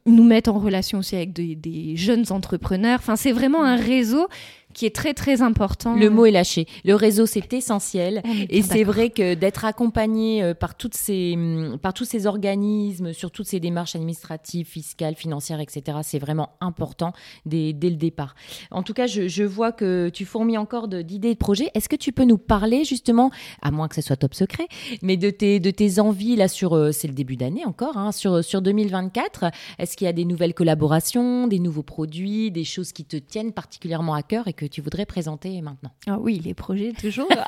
nous 0.06 0.24
met 0.24 0.48
en 0.48 0.58
relation 0.58 0.98
aussi 0.98 1.16
avec 1.16 1.32
des, 1.32 1.54
des 1.54 1.96
jeunes 1.96 2.24
entrepreneurs. 2.30 2.98
Enfin, 3.00 3.16
c'est 3.16 3.32
vraiment 3.32 3.62
un 3.62 3.76
réseau 3.76 4.26
qui 4.72 4.87
est 4.87 4.94
très 4.94 5.14
très 5.14 5.42
important. 5.42 5.94
Le 5.94 6.11
mot 6.11 6.26
est 6.26 6.30
lâché. 6.30 6.66
Le 6.85 6.94
réseau 6.94 7.26
c'est 7.26 7.52
essentiel 7.52 8.22
et 8.48 8.62
c'est 8.62 8.85
vrai 8.85 9.11
que 9.11 9.35
d'être 9.35 9.64
accompagné 9.64 10.42
euh, 10.42 10.54
par 10.54 10.76
toutes 10.76 10.94
ces 10.94 11.37
mm, 11.37 11.78
par 11.78 11.94
tous 11.94 12.04
ces 12.04 12.26
organismes 12.26 13.12
sur 13.12 13.30
toutes 13.30 13.46
ces 13.46 13.61
démarches 13.61 13.96
administratives, 13.96 14.66
fiscales, 14.66 15.14
financières, 15.14 15.61
etc. 15.61 15.98
C'est 16.02 16.18
vraiment 16.18 16.50
important 16.61 17.12
dès, 17.46 17.72
dès, 17.72 17.90
le 17.90 17.96
départ. 17.96 18.35
En 18.70 18.83
tout 18.83 18.94
cas, 18.94 19.06
je, 19.06 19.28
je 19.28 19.44
vois 19.44 19.72
que 19.72 20.11
tu 20.11 20.24
fourmis 20.24 20.59
encore 20.59 20.88
d'idées 20.88 21.35
de, 21.35 21.38
projets. 21.38 21.70
Est-ce 21.74 21.88
que 21.88 21.96
tu 21.96 22.12
peux 22.12 22.24
nous 22.24 22.38
parler 22.38 22.85
justement, 22.85 23.30
à 23.62 23.70
moins 23.70 23.88
que 23.88 23.94
ce 23.94 24.02
soit 24.02 24.16
top 24.16 24.35
secret, 24.35 24.68
mais 25.02 25.16
de 25.16 25.30
tes 25.30 25.61
de 25.61 25.70
tes 25.70 26.00
envies 26.00 26.37
là 26.37 26.48
sur 26.48 26.74
euh, 26.74 26.92
c'est 26.92 27.09
le 27.09 27.14
début 27.14 27.37
d'année 27.37 27.64
encore 27.64 27.96
hein, 27.96 28.12
sur 28.12 28.44
sur 28.44 28.62
2024. 28.62 29.46
Est-ce 29.78 29.96
qu'il 29.96 30.04
y 30.06 30.09
a 30.09 30.12
des 30.12 30.24
nouvelles 30.24 30.54
collaborations, 30.54 31.46
des 31.46 31.59
nouveaux 31.59 31.83
produits, 31.83 32.50
des 32.50 32.64
choses 32.64 32.92
qui 32.92 33.04
te 33.04 33.16
tiennent 33.16 33.52
particulièrement 33.52 34.14
à 34.14 34.22
cœur 34.22 34.48
et 34.48 34.52
que 34.52 34.60
tu 34.66 34.81
voudrais 34.81 35.07
présenter 35.07 35.61
maintenant 35.62 35.90
ah 36.07 36.18
Oui, 36.20 36.40
les 36.44 36.55
projets, 36.55 36.92
toujours. 36.92 37.29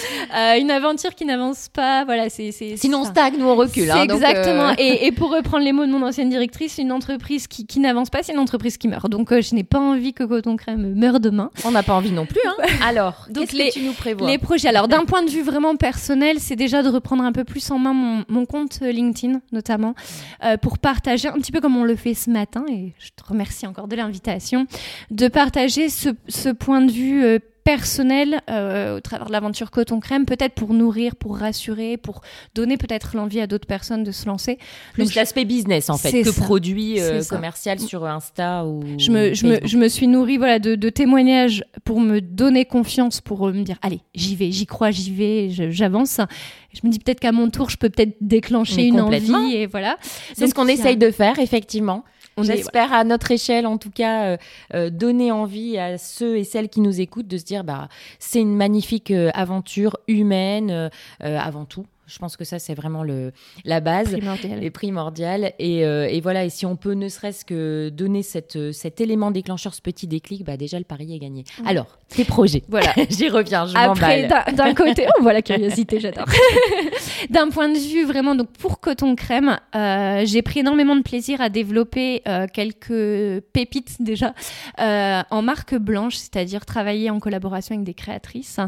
Euh, 0.34 0.58
une 0.60 0.70
aventure 0.70 1.14
qui 1.14 1.24
n'avance 1.24 1.68
pas, 1.68 2.04
voilà, 2.04 2.28
c'est. 2.28 2.52
Sinon, 2.76 3.00
on 3.00 3.04
stagne 3.04 3.42
ou 3.42 3.46
on 3.46 3.56
recule. 3.56 3.90
Hein, 3.90 4.04
exactement. 4.04 4.70
Euh, 4.70 4.74
et, 4.78 5.10
pour 5.12 5.32
reprendre 5.32 5.64
les 5.64 5.72
mots 5.72 5.86
de 5.86 5.90
mon 5.90 6.02
ancienne 6.02 6.28
directrice, 6.28 6.78
une 6.78 6.92
entreprise 6.92 7.46
qui, 7.48 7.66
qui 7.66 7.80
n'avance 7.80 8.10
pas, 8.10 8.22
c'est 8.22 8.32
une 8.32 8.38
entreprise 8.38 8.76
qui 8.76 8.86
meurt. 8.86 9.08
Donc, 9.08 9.32
euh, 9.32 9.40
je 9.40 9.54
n'ai 9.54 9.64
pas 9.64 9.80
envie 9.80 10.12
que 10.12 10.24
Coton 10.24 10.56
Crème 10.56 10.94
meure 10.94 11.20
demain. 11.20 11.50
On 11.64 11.72
n'a 11.72 11.82
pas 11.82 11.94
envie 11.94 12.12
non 12.12 12.26
plus. 12.26 12.40
Hein. 12.46 12.64
Alors, 12.86 13.26
qu'est-ce 13.34 13.52
que 13.52 13.72
tu 13.72 13.82
nous 13.82 13.92
prévois 13.92 14.28
Les 14.28 14.38
projets. 14.38 14.68
Alors, 14.68 14.88
d'un 14.88 15.04
point 15.04 15.22
de 15.22 15.30
vue 15.30 15.42
vraiment 15.42 15.74
personnel, 15.76 16.36
c'est 16.38 16.56
déjà 16.56 16.82
de 16.82 16.88
reprendre 16.88 17.24
un 17.24 17.32
peu 17.32 17.44
plus 17.44 17.68
en 17.70 17.78
main 17.78 17.92
mon, 17.92 18.24
mon 18.28 18.46
compte 18.46 18.80
LinkedIn, 18.80 19.40
notamment, 19.52 19.94
pour 20.62 20.78
partager 20.78 21.28
un 21.28 21.34
petit 21.34 21.52
peu 21.52 21.60
comme 21.60 21.76
on 21.76 21.84
le 21.84 21.96
fait 21.96 22.14
ce 22.14 22.30
matin. 22.30 22.64
Et 22.70 22.92
je 22.98 23.08
te 23.16 23.28
remercie 23.28 23.66
encore 23.66 23.88
de 23.88 23.96
l'invitation, 23.96 24.66
de 25.10 25.28
partager 25.28 25.88
ce, 26.28 26.48
point 26.50 26.80
de 26.80 26.90
vue 26.90 27.24
euh, 27.24 27.38
personnel 27.64 28.40
euh, 28.48 28.96
au 28.96 29.00
travers 29.00 29.26
de 29.26 29.32
l'aventure 29.32 29.70
Coton 29.70 30.00
Crème, 30.00 30.24
peut-être 30.24 30.54
pour 30.54 30.72
nourrir, 30.72 31.16
pour 31.16 31.36
rassurer, 31.36 31.96
pour 31.96 32.22
donner 32.54 32.76
peut-être 32.76 33.16
l'envie 33.16 33.40
à 33.40 33.46
d'autres 33.46 33.66
personnes 33.66 34.02
de 34.02 34.10
se 34.10 34.26
lancer. 34.26 34.58
Plus 34.94 35.14
l'aspect 35.14 35.44
business 35.44 35.90
en 35.90 35.96
fait 35.96 36.22
que 36.22 36.30
produit 36.30 37.00
euh, 37.00 37.22
commercial 37.24 37.78
sur 37.78 38.06
Insta 38.06 38.64
ou 38.64 38.82
je 38.98 39.10
me, 39.10 39.34
je 39.34 39.46
me, 39.46 39.58
je 39.64 39.76
me, 39.76 39.88
suis 39.88 40.06
nourrie 40.06 40.38
voilà, 40.38 40.58
de, 40.58 40.74
de, 40.74 40.88
témoignages 40.88 41.64
pour 41.84 42.00
me 42.00 42.20
donner 42.20 42.64
confiance, 42.64 43.20
pour 43.20 43.46
me 43.48 43.62
dire 43.62 43.76
allez, 43.82 44.00
j'y 44.14 44.36
vais, 44.36 44.50
j'y 44.50 44.66
crois, 44.66 44.90
j'y 44.90 45.12
vais, 45.12 45.70
j'avance. 45.70 46.20
Je 46.72 46.80
me 46.84 46.90
dis 46.90 46.98
peut-être 46.98 47.20
qu'à 47.20 47.32
mon 47.32 47.50
tour, 47.50 47.68
je 47.68 47.76
peux 47.76 47.90
peut-être 47.90 48.16
déclencher 48.20 48.84
une 48.86 49.00
envie 49.00 49.54
et 49.54 49.66
voilà. 49.66 49.96
C'est 50.34 50.46
ce 50.46 50.54
qu'on 50.54 50.68
essaye 50.68 50.96
de 50.96 51.10
faire 51.10 51.38
effectivement. 51.38 52.04
On 52.40 52.44
espère 52.44 52.92
à 52.92 53.04
notre 53.04 53.30
échelle, 53.30 53.66
en 53.66 53.78
tout 53.78 53.90
cas, 53.90 54.24
euh, 54.24 54.36
euh, 54.74 54.90
donner 54.90 55.30
envie 55.30 55.78
à 55.78 55.98
ceux 55.98 56.36
et 56.38 56.44
celles 56.44 56.68
qui 56.68 56.80
nous 56.80 57.00
écoutent 57.00 57.28
de 57.28 57.38
se 57.38 57.44
dire, 57.44 57.64
bah, 57.64 57.88
c'est 58.18 58.40
une 58.40 58.56
magnifique 58.56 59.10
euh, 59.10 59.30
aventure 59.34 59.96
humaine 60.08 60.90
avant 61.20 61.64
tout. 61.64 61.86
Je 62.10 62.18
pense 62.18 62.36
que 62.36 62.44
ça, 62.44 62.58
c'est 62.58 62.74
vraiment 62.74 63.04
le, 63.04 63.32
la 63.64 63.80
base 63.80 64.10
primordial. 64.10 64.64
et 64.64 64.70
primordial. 64.70 65.52
Et, 65.60 65.84
euh, 65.84 66.08
et, 66.10 66.20
voilà, 66.20 66.44
et 66.44 66.50
si 66.50 66.66
on 66.66 66.74
peut 66.74 66.94
ne 66.94 67.08
serait-ce 67.08 67.44
que 67.44 67.88
donner 67.88 68.22
cette, 68.24 68.72
cet 68.72 69.00
élément 69.00 69.30
déclencheur, 69.30 69.74
ce 69.74 69.80
petit 69.80 70.08
déclic, 70.08 70.44
bah 70.44 70.56
déjà 70.56 70.78
le 70.78 70.84
pari 70.84 71.14
est 71.14 71.18
gagné. 71.20 71.44
Alors, 71.64 71.98
tes 72.08 72.24
projets. 72.24 72.64
Voilà, 72.68 72.92
j'y 73.10 73.28
reviens, 73.28 73.66
je 73.66 73.76
Après, 73.76 74.28
d'un 74.52 74.74
côté, 74.74 75.06
on 75.18 75.22
voit 75.22 75.32
la 75.32 75.42
curiosité, 75.42 76.00
j'adore. 76.00 76.26
d'un 77.30 77.48
point 77.50 77.68
de 77.68 77.78
vue 77.78 78.04
vraiment, 78.04 78.34
donc 78.34 78.50
pour 78.58 78.80
Coton 78.80 79.14
Crème, 79.14 79.58
euh, 79.76 80.24
j'ai 80.26 80.42
pris 80.42 80.60
énormément 80.60 80.96
de 80.96 81.02
plaisir 81.02 81.40
à 81.40 81.48
développer 81.48 82.22
euh, 82.26 82.46
quelques 82.52 83.40
pépites 83.52 84.02
déjà 84.02 84.34
en 84.78 85.42
marque 85.42 85.76
blanche, 85.76 86.16
c'est-à-dire 86.16 86.66
travailler 86.66 87.10
en 87.10 87.20
collaboration 87.20 87.74
avec 87.74 87.84
des 87.84 87.94
créatrices 87.94 88.58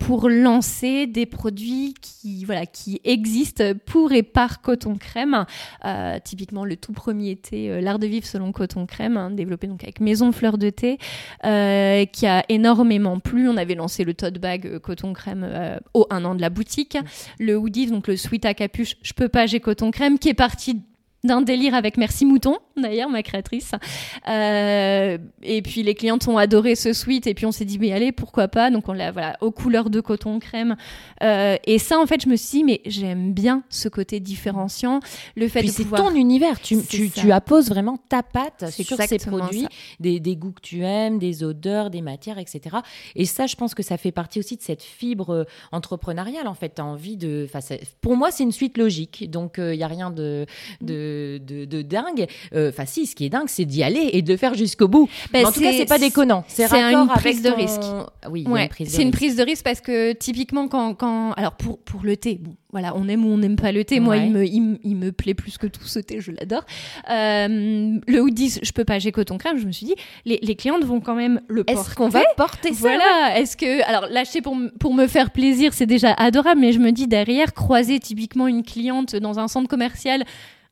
pour 0.00 0.28
lancer 0.28 1.06
des 1.06 1.26
produits 1.26 1.94
qui, 2.00 2.44
voilà, 2.44 2.55
qui 2.64 3.00
existe 3.04 3.74
pour 3.74 4.12
et 4.12 4.22
par 4.22 4.62
Coton 4.62 4.96
Crème. 4.96 5.44
Euh, 5.84 6.18
typiquement, 6.24 6.64
le 6.64 6.76
tout 6.76 6.92
premier 6.92 7.30
était 7.32 7.68
euh, 7.68 7.80
l'art 7.80 7.98
de 7.98 8.06
vivre 8.06 8.26
selon 8.26 8.52
Coton 8.52 8.86
Crème, 8.86 9.16
hein, 9.16 9.30
développé 9.30 9.66
donc 9.66 9.82
avec 9.82 10.00
Maison 10.00 10.32
Fleur 10.32 10.56
de 10.56 10.70
Thé, 10.70 10.98
euh, 11.44 12.06
qui 12.06 12.26
a 12.26 12.44
énormément 12.48 13.18
plu. 13.18 13.48
On 13.48 13.56
avait 13.56 13.74
lancé 13.74 14.04
le 14.04 14.14
tote 14.14 14.38
bag 14.38 14.78
Coton 14.78 15.12
Crème 15.12 15.46
au 15.92 16.06
un 16.10 16.24
an 16.24 16.34
de 16.34 16.40
la 16.40 16.50
boutique, 16.50 16.96
le 17.38 17.56
hoodie, 17.58 17.88
donc 17.88 18.08
le 18.08 18.16
sweat 18.16 18.46
à 18.46 18.54
capuche, 18.54 18.96
je 19.02 19.12
peux 19.12 19.28
pas, 19.28 19.46
j'ai 19.46 19.60
Coton 19.60 19.90
Crème, 19.90 20.18
qui 20.18 20.28
est 20.28 20.34
parti 20.34 20.80
d'un 21.24 21.42
délire 21.42 21.74
avec 21.74 21.96
Merci 21.96 22.24
Mouton, 22.24 22.58
d'ailleurs, 22.82 23.08
ma 23.08 23.22
créatrice. 23.22 23.72
Euh, 24.28 25.18
et 25.42 25.62
puis 25.62 25.82
les 25.82 25.94
clientes 25.94 26.28
ont 26.28 26.38
adoré 26.38 26.74
ce 26.74 26.92
sweat 26.92 27.26
et 27.26 27.34
puis 27.34 27.46
on 27.46 27.52
s'est 27.52 27.64
dit, 27.64 27.78
mais 27.78 27.92
allez, 27.92 28.12
pourquoi 28.12 28.48
pas? 28.48 28.70
Donc 28.70 28.88
on 28.88 28.92
l'a 28.92 29.12
voilà, 29.12 29.36
aux 29.40 29.50
couleurs 29.50 29.88
de 29.88 30.00
coton 30.00 30.38
crème. 30.38 30.76
Euh, 31.22 31.56
et 31.64 31.78
ça, 31.78 31.98
en 31.98 32.06
fait, 32.06 32.22
je 32.22 32.28
me 32.28 32.36
suis 32.36 32.58
dit, 32.58 32.64
mais 32.64 32.80
j'aime 32.84 33.32
bien 33.32 33.62
ce 33.70 33.88
côté 33.88 34.20
différenciant. 34.20 35.00
Le 35.36 35.48
fait 35.48 35.60
puis 35.60 35.68
c'est 35.70 35.84
ton 35.84 36.14
univers, 36.14 36.60
tu, 36.60 36.82
tu, 36.82 37.10
tu, 37.10 37.32
apposes 37.32 37.68
vraiment 37.68 37.96
ta 38.08 38.22
patte 38.22 38.70
sur 38.70 38.98
ces 39.02 39.18
produits, 39.18 39.66
des, 40.00 40.20
des, 40.20 40.36
goûts 40.36 40.52
que 40.52 40.60
tu 40.60 40.82
aimes, 40.82 41.18
des 41.18 41.44
odeurs, 41.44 41.90
des 41.90 42.02
matières, 42.02 42.38
etc. 42.38 42.76
Et 43.14 43.24
ça, 43.24 43.46
je 43.46 43.56
pense 43.56 43.74
que 43.74 43.82
ça 43.82 43.96
fait 43.96 44.12
partie 44.12 44.38
aussi 44.38 44.56
de 44.56 44.62
cette 44.62 44.82
fibre 44.82 45.30
euh, 45.30 45.44
entrepreneuriale, 45.72 46.46
en 46.46 46.54
fait. 46.54 46.74
Tu 46.74 46.82
as 46.82 46.84
envie 46.84 47.16
de... 47.16 47.48
Pour 48.00 48.16
moi, 48.16 48.30
c'est 48.30 48.42
une 48.42 48.52
suite 48.52 48.76
logique, 48.76 49.30
donc 49.30 49.54
il 49.58 49.76
n'y 49.76 49.82
a 49.82 49.88
rien 49.88 50.10
de, 50.10 50.46
de, 50.82 51.40
de, 51.42 51.64
de 51.64 51.82
dingue. 51.82 52.26
Enfin 52.70 52.84
si, 52.86 53.06
ce 53.06 53.14
qui 53.14 53.24
est 53.26 53.28
dingue, 53.30 53.48
c'est 53.48 53.64
d'y 53.64 53.82
aller 53.82 54.10
et 54.12 54.22
de 54.22 54.30
le 54.32 54.36
faire 54.36 54.54
jusqu'au 54.54 54.88
bout. 54.88 55.08
Ben, 55.32 55.44
en 55.46 55.52
tout 55.52 55.60
cas, 55.60 55.72
c'est- 55.72 55.86
pas 55.86 55.98
déconnant. 55.98 56.44
C'est 56.48 56.64
une 56.64 57.08
prise 57.08 57.42
de 57.42 57.50
ton- 57.50 57.56
risque. 57.56 57.80
Oui, 58.30 58.44
Ouais, 58.46 58.68
c'est 58.86 59.02
une 59.02 59.10
prise 59.10 59.36
de 59.36 59.42
risque 59.42 59.64
parce 59.64 59.80
que 59.80 60.12
typiquement 60.12 60.68
quand, 60.68 60.94
quand 60.94 61.32
alors 61.32 61.52
pour 61.52 61.78
pour 61.78 62.02
le 62.04 62.16
thé, 62.16 62.38
bon 62.40 62.54
voilà, 62.72 62.94
on 62.96 63.08
aime 63.08 63.24
ou 63.24 63.28
on 63.30 63.38
n'aime 63.38 63.56
pas 63.56 63.72
le 63.72 63.84
thé. 63.84 64.00
Moi, 64.00 64.16
il 64.18 64.32
me 64.32 64.44
il, 64.46 64.60
me- 64.60 64.78
il 64.84 64.96
me 64.96 65.12
plaît 65.12 65.34
plus 65.34 65.56
que 65.56 65.66
tout 65.66 65.84
ce 65.84 65.98
thé, 65.98 66.20
je 66.20 66.30
l'adore. 66.32 66.64
Euh, 67.10 67.98
le 68.06 68.20
hoodies, 68.20 68.58
je 68.62 68.72
peux 68.72 68.84
pas, 68.84 68.98
j'ai 68.98 69.12
coton 69.12 69.38
crème. 69.38 69.58
Je 69.58 69.66
me 69.66 69.72
suis 69.72 69.86
dit, 69.86 69.94
les, 70.24 70.38
les 70.42 70.54
clientes 70.56 70.84
vont 70.84 71.00
quand 71.00 71.14
même 71.14 71.40
le 71.48 71.64
porter. 71.64 71.80
Est-ce 71.80 71.94
qu'on 71.94 72.08
va 72.08 72.22
porter 72.36 72.72
ça 72.72 72.80
Voilà, 72.80 73.38
est-ce 73.38 73.56
que 73.56 73.82
alors 73.88 74.06
l'acheter 74.10 74.42
pour 74.42 74.56
pour 74.80 74.94
me 74.94 75.06
faire 75.06 75.30
plaisir, 75.30 75.72
c'est 75.74 75.86
déjà 75.86 76.12
adorable, 76.12 76.60
mais 76.60 76.72
je 76.72 76.78
me 76.78 76.92
dis 76.92 77.06
derrière 77.06 77.54
croiser 77.54 77.98
typiquement 78.00 78.46
une 78.48 78.62
cliente 78.62 79.16
dans 79.16 79.38
un 79.38 79.48
centre 79.48 79.68
commercial. 79.68 80.24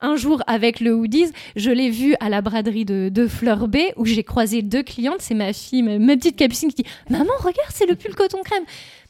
Un 0.05 0.17
jour 0.17 0.43
avec 0.47 0.81
le 0.81 0.93
hoodies, 0.95 1.33
je 1.57 1.71
l'ai 1.71 1.89
vu 1.91 2.15
à 2.21 2.29
la 2.29 2.43
braderie 2.43 2.85
de, 2.85 3.09
de 3.11 3.27
Fleur 3.27 3.69
B 3.69 3.77
où 3.97 4.05
j'ai 4.05 4.23
croisé 4.23 4.61
deux 4.63 4.83
clientes. 4.83 5.21
C'est 5.21 5.35
ma 5.35 5.53
fille, 5.53 5.83
ma, 5.83 5.99
ma 5.99 6.17
petite 6.17 6.37
capucine 6.37 6.69
qui 6.73 6.83
dit 6.83 6.89
Maman, 7.09 7.31
regarde, 7.39 7.71
c'est 7.73 7.87
le 7.87 7.95
pull 7.95 8.15
coton 8.15 8.43
crème. 8.45 8.65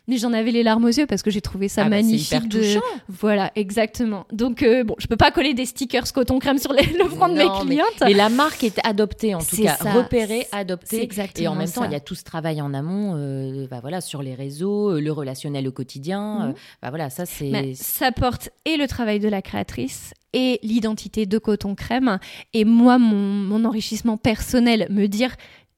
Mais 0.07 0.19
j'en 0.19 0.35
avais 0.35 0.51
les 0.51 0.63
larmes 0.63 0.85
aux 0.85 0.89
yeux 0.89 1.07
parce 1.07 1.23
que 1.23 1.31
j'ai 1.31 1.41
trouvé 1.41 1.67
ça 1.69 1.81
Ah 1.87 1.89
bah, 1.89 1.97
c'est 1.97 2.03
magnifique. 2.03 2.29
hyper 2.29 2.43
de- 2.47 2.59
touchant. 2.59 2.81
Voilà, 3.09 3.51
exactement. 3.57 4.27
Donc, 4.33 4.63
euh, 4.63 4.85
bon, 4.85 4.95
je 4.99 5.07
peux 5.07 5.17
pas 5.17 5.31
coller 5.31 5.55
des 5.55 5.65
stickers 5.65 6.13
coton 6.13 6.39
crème 6.39 6.59
sur 6.59 6.75
les- 6.75 6.85
le 6.85 7.07
front 7.09 7.29
de 7.29 7.33
mes 7.39 7.47
mais- 7.49 7.61
clientes. 7.67 8.03
Mais 8.03 8.13
la 8.13 8.29
marque 8.29 8.63
est 8.65 8.79
adoptée 8.87 9.35
en 9.35 9.39
tout 9.39 9.57
cas, 9.63 9.77
ça. 9.77 9.93
repérée, 9.93 10.47
adoptée. 10.53 11.03
exactement 11.03 11.45
Et 11.45 11.49
en 11.49 11.55
même 11.55 11.71
temps, 11.71 11.85
il 11.85 11.93
y 11.93 11.95
a 11.97 12.01
tout 12.01 12.15
ce 12.15 12.23
travail 12.23 12.61
en 12.61 12.75
amont, 12.75 13.15
euh, 13.17 13.67
bah 13.71 13.79
voilà, 13.81 14.03
sur 14.03 14.23
les 14.23 14.35
réseaux, 14.35 14.91
euh, 14.91 15.01
le 15.01 15.11
relationnel 15.11 15.67
au 15.67 15.73
quotidien. 15.73 16.41
Mhm. 16.41 16.51
euh, 16.51 16.53
bah 16.83 16.91
voilà, 16.91 17.09
ça 17.09 17.25
c'est. 17.25 17.73
Ça 17.75 18.13
porte 18.13 18.51
et 18.67 18.77
le 18.77 18.87
travail 18.87 19.21
de 19.21 19.29
la 19.29 19.41
créatrice 19.41 20.13
et 20.35 20.59
l'identité 20.63 21.25
de 21.25 21.39
Coton 21.39 21.75
Crème. 21.75 22.19
Et 22.53 22.67
moi, 22.67 22.99
mon, 22.99 23.17
mon 23.17 23.65
enrichissement 23.65 24.19
personnel, 24.19 24.87
me 24.91 25.07
dire 25.07 25.35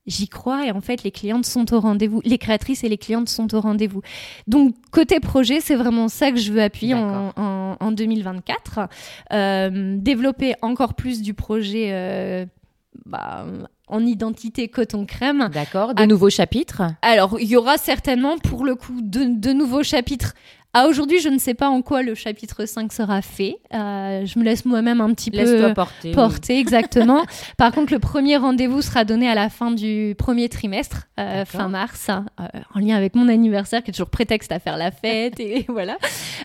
j'y 0.09 0.29
crois 0.29 0.65
et 0.67 0.71
en 0.71 0.81
fait 0.81 1.03
les 1.03 1.11
clientes 1.11 1.45
sont 1.47 1.75
au 1.75 1.81
rendez-vous. 1.81 2.21
Les 2.25 2.39
créatrices 2.39 2.85
et 2.85 2.89
les 2.89 2.97
clientes 2.97 3.29
sont 3.29 3.53
au 3.57 3.61
rendez-vous. 3.61 4.03
Donc 4.47 4.75
côté 4.93 5.19
projet, 5.19 5.61
c'est 5.61 5.75
vraiment 5.75 6.09
ça 6.09 6.31
que 6.31 6.39
je 6.39 6.53
veux 6.53 6.63
appuyer 6.63 6.95
en, 6.95 7.33
en- 7.37 7.77
en 7.81 7.91
2024. 7.93 8.81
Euh, 9.33 9.97
développer 9.99 10.55
encore 10.63 10.95
plus 10.95 11.23
du 11.23 11.35
projet 11.35 11.89
euh, 11.91 12.47
bah, 13.05 13.47
en 13.89 14.05
identité 14.07 14.69
Coton 14.69 15.07
Crème. 15.07 15.49
D'accord, 15.53 15.95
de 15.95 16.03
Ah. 16.03 16.07
nouveaux 16.07 16.31
chapitres. 16.31 16.83
Alors, 17.03 17.39
il 17.41 17.49
y 17.49 17.57
aura 17.57 17.77
certainement 17.77 18.39
pour 18.39 18.65
le 18.65 18.75
coup 18.77 19.01
de, 19.03 19.25
de 19.39 19.53
nouveaux 19.53 19.83
chapitres. 19.83 20.35
À 20.77 20.89
aujourd'hui, 20.89 21.21
je 21.21 21.31
ne 21.31 21.39
sais 21.39 21.55
pas 21.55 21.71
en 21.71 21.81
quoi 21.81 22.03
le 22.03 22.15
chapitre 22.15 22.67
5 22.67 22.93
sera 22.93 23.23
fait. 23.23 23.57
Euh, 23.73 24.27
je 24.27 24.39
me 24.39 24.45
laisse 24.45 24.67
moi-même 24.67 25.01
un 25.01 25.15
petit 25.15 25.31
peu 25.31 25.73
porter. 25.73 26.09
oui. 26.11 26.15
porter, 26.15 26.59
exactement. 26.59 27.25
Par 27.57 27.73
contre, 27.73 27.95
le 27.95 27.99
premier 27.99 28.37
rendez-vous 28.37 28.83
sera 28.83 29.07
donné 29.07 29.27
à 29.27 29.35
la 29.35 29.49
fin 29.49 29.71
du 29.71 30.15
premier 30.19 30.51
trimestre, 30.51 31.09
euh, 31.19 31.47
fin 31.47 31.69
mars, 31.71 32.11
euh, 32.11 32.45
en 32.75 32.81
lien 32.81 32.95
avec 32.95 33.15
mon 33.15 33.27
anniversaire, 33.29 33.83
qui 33.83 33.91
est 33.91 33.95
toujours 33.95 34.11
prétexte 34.11 34.53
à 34.53 34.59
faire 34.59 34.77
la 34.77 34.91
fête, 34.91 35.41
et 35.41 35.65
voilà. 35.69 35.97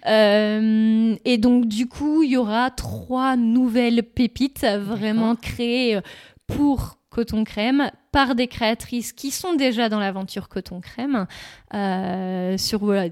Euh, 0.07 1.13
et 1.25 1.37
donc, 1.37 1.65
du 1.65 1.89
coup, 1.89 2.23
il 2.23 2.31
y 2.31 2.37
aura 2.37 2.71
trois 2.71 3.35
nouvelles 3.35 4.01
pépites 4.01 4.65
vraiment 4.65 5.35
créées 5.35 5.99
pour 6.47 6.99
Coton 7.09 7.43
Crème 7.43 7.91
par 8.12 8.36
des 8.36 8.47
créatrices 8.47 9.13
qui 9.13 9.32
sont 9.32 9.54
déjà 9.54 9.89
dans 9.89 10.00
l'aventure 10.00 10.50
Coton 10.50 10.82
Crème. 10.82 11.28
Euh, 11.74 12.58
sur 12.58 12.80
voilà, 12.80 13.10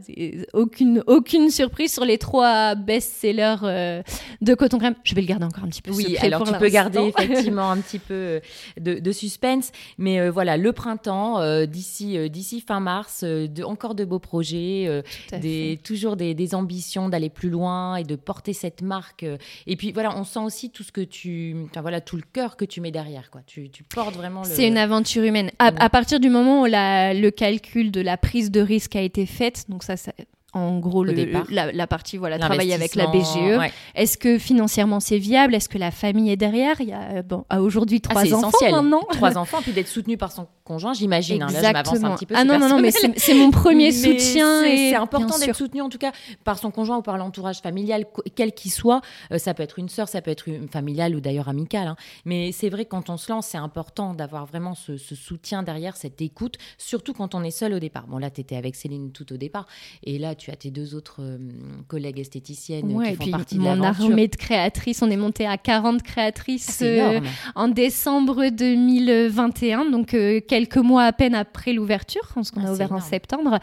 aucune 0.53 1.01
aucune 1.07 1.49
surprise 1.49 1.93
sur 1.93 2.03
les 2.03 2.17
trois 2.17 2.75
best-sellers 2.75 3.55
euh, 3.63 4.03
de 4.41 4.53
Coton 4.53 4.79
Crème. 4.79 4.95
Je 5.03 5.15
vais 5.15 5.21
le 5.21 5.27
garder 5.27 5.45
encore 5.45 5.63
un 5.63 5.69
petit 5.69 5.81
peu 5.81 5.91
Oui, 5.91 6.17
alors 6.17 6.43
pour 6.43 6.51
tu 6.51 6.59
peux 6.59 6.67
garder 6.67 6.99
effectivement 6.99 7.71
un 7.71 7.77
petit 7.81 7.99
peu 7.99 8.13
euh, 8.13 8.39
de, 8.79 8.99
de 8.99 9.11
suspense, 9.13 9.71
mais 9.97 10.19
euh, 10.19 10.29
voilà, 10.29 10.57
le 10.57 10.73
printemps, 10.73 11.65
d'ici 11.65 12.29
d'ici 12.29 12.59
fin 12.59 12.81
mars, 12.81 13.23
de, 13.23 13.63
encore 13.63 13.95
de 13.95 14.03
beaux 14.03 14.19
projets, 14.19 15.03
des, 15.31 15.79
toujours 15.83 16.17
des, 16.17 16.33
des 16.33 16.55
ambitions 16.55 17.07
d'aller 17.07 17.29
plus 17.29 17.49
loin 17.49 17.95
et 17.95 18.03
de 18.03 18.15
porter 18.15 18.51
cette 18.53 18.81
marque. 18.81 19.25
et 19.67 19.75
puis 19.77 19.93
voilà, 19.93 20.17
on 20.17 20.25
sent 20.25 20.39
aussi 20.39 20.69
tout 20.69 20.83
ce 20.83 20.91
que 20.91 21.01
tu, 21.01 21.55
enfin 21.69 21.81
voilà, 21.81 22.01
tout 22.01 22.17
le 22.17 22.23
cœur 22.33 22.57
que 22.57 22.65
tu 22.65 22.81
mets 22.81 22.91
derrière, 22.91 23.31
quoi. 23.31 23.41
Tu, 23.45 23.69
tu 23.69 23.83
portes 23.83 24.15
vraiment. 24.15 24.43
C'est 24.43 24.67
une 24.67 24.77
aventure 24.89 25.23
humaine. 25.23 25.51
À, 25.59 25.69
Ouais. 25.69 25.75
à 25.79 25.89
partir 25.89 26.19
du 26.19 26.29
moment 26.29 26.61
où 26.61 26.65
la- 26.65 27.13
le 27.13 27.29
calcul 27.31 27.91
de 27.91 28.01
la 28.01 28.17
prise 28.17 28.49
de 28.51 28.61
risque 28.61 28.95
a 28.95 29.01
été 29.01 29.25
faite, 29.25 29.65
donc 29.69 29.83
ça, 29.83 29.97
ça- 29.97 30.11
en 30.53 30.79
gros, 30.79 31.03
le- 31.03 31.13
la, 31.51 31.71
la 31.71 31.87
partie, 31.87 32.17
voilà, 32.17 32.39
travailler 32.39 32.73
avec 32.73 32.95
la 32.95 33.05
BGE. 33.07 33.57
ouais. 33.59 33.71
Est-ce 33.93 34.17
que 34.17 34.39
financièrement 34.39 34.99
c'est 34.99 35.19
viable? 35.19 35.53
Est-ce 35.53 35.69
que 35.69 35.77
la 35.77 35.91
famille 35.91 36.31
est 36.31 36.37
derrière? 36.37 36.81
Il 36.81 36.89
y 36.89 36.93
a, 36.93 37.01
euh, 37.17 37.21
bon, 37.21 37.45
à 37.49 37.61
aujourd'hui, 37.61 38.01
Ah, 38.05 38.09
trois 38.09 38.25
c'est 38.25 38.33
enfants 38.33 38.49
maintenant. 38.71 39.01
Trois 39.11 39.37
enfants, 39.37 39.59
puis 39.61 39.73
d'être 39.73 39.87
soutenu 39.87 40.17
par 40.17 40.31
son 40.31 40.47
conjoint, 40.63 40.93
j'imagine. 40.93 41.41
hein. 41.43 41.47
Là, 41.51 41.61
je 41.67 41.73
m'avance 41.73 42.03
un 42.03 42.15
petit 42.15 42.25
peu. 42.25 42.33
ah 42.37 42.43
non, 42.43 42.57
non, 42.59 42.69
non, 42.69 42.79
mais 42.81 42.91
c'est 42.91 43.33
mon 43.35 43.51
premier 43.51 43.91
soutien. 43.91 44.63
c'est- 44.63 44.73
et 44.73 44.89
C'est 44.89 44.95
important 44.95 45.37
d'être 45.37 45.55
soutenu, 45.55 45.81
en 45.81 45.89
tout 45.89 45.97
cas, 45.99 46.11
par 46.43 46.57
son 46.57 46.71
conjoint 46.71 46.97
ou 46.97 47.01
par 47.03 47.17
l'entourage 47.17 47.59
familial, 47.59 48.05
quel 48.35 48.53
qu'il 48.53 48.71
soit. 48.71 49.01
Euh, 49.31 49.37
ça 49.37 49.53
peut 49.53 49.63
être 49.63 49.77
une 49.79 49.89
sœur, 49.89 50.07
ça 50.07 50.21
peut 50.21 50.31
être 50.31 50.47
une 50.47 50.67
familiale 50.67 51.15
ou 51.15 51.21
d'ailleurs 51.21 51.49
amicale. 51.49 51.87
hein. 51.87 51.95
Mais 52.25 52.51
c'est 52.51 52.69
vrai 52.69 52.85
quand 52.85 53.09
on 53.09 53.17
se 53.17 53.31
lance, 53.31 53.47
c'est 53.47 53.57
important 53.57 54.13
d'avoir 54.15 54.45
vraiment 54.45 54.73
ce, 54.75 54.97
ce 54.97 55.13
soutien 55.15 55.61
derrière, 55.63 55.95
cette 55.95 56.21
écoute, 56.21 56.55
surtout 56.77 57.13
quand 57.13 57.35
on 57.35 57.43
est 57.43 57.51
seul 57.51 57.73
au 57.73 57.79
départ. 57.79 58.07
Bon, 58.07 58.17
là, 58.17 58.29
tu 58.31 58.41
étais 58.41 58.55
avec 58.55 58.75
Céline 58.75 59.11
tout 59.11 59.31
au 59.33 59.37
départ. 59.37 59.67
Et 60.03 60.17
là, 60.17 60.35
tu 60.39 60.49
as 60.51 60.55
tes 60.55 60.71
deux 60.71 60.95
autres 60.95 61.17
euh, 61.21 61.37
collègues 61.87 62.19
esthéticiennes 62.19 62.91
Ouais, 62.95 63.07
qui 63.07 63.11
et 63.11 63.15
font 63.15 63.23
puis 63.23 63.31
partie 63.31 63.55
de 63.55 63.61
mon 63.61 63.81
armée 63.83 64.27
de 64.27 64.35
créatrices, 64.35 65.01
on 65.01 65.11
est 65.11 65.17
monté 65.17 65.45
à 65.45 65.57
40 65.57 66.01
créatrices 66.01 66.79
Ah, 66.81 66.85
euh, 66.85 67.19
en 67.55 67.67
décembre 67.67 68.49
2021, 68.49 69.85
donc 69.91 70.13
euh, 70.13 70.39
quelques 70.47 70.77
mois 70.77 71.03
à 71.03 71.13
peine 71.13 71.35
après 71.35 71.73
l'ouverture, 71.73 72.21
parce 72.33 72.51
qu'on 72.51 72.63
Ah, 72.65 72.69
a 72.69 72.71
ouvert 72.71 72.91
en 72.93 72.99
septembre. 73.01 73.59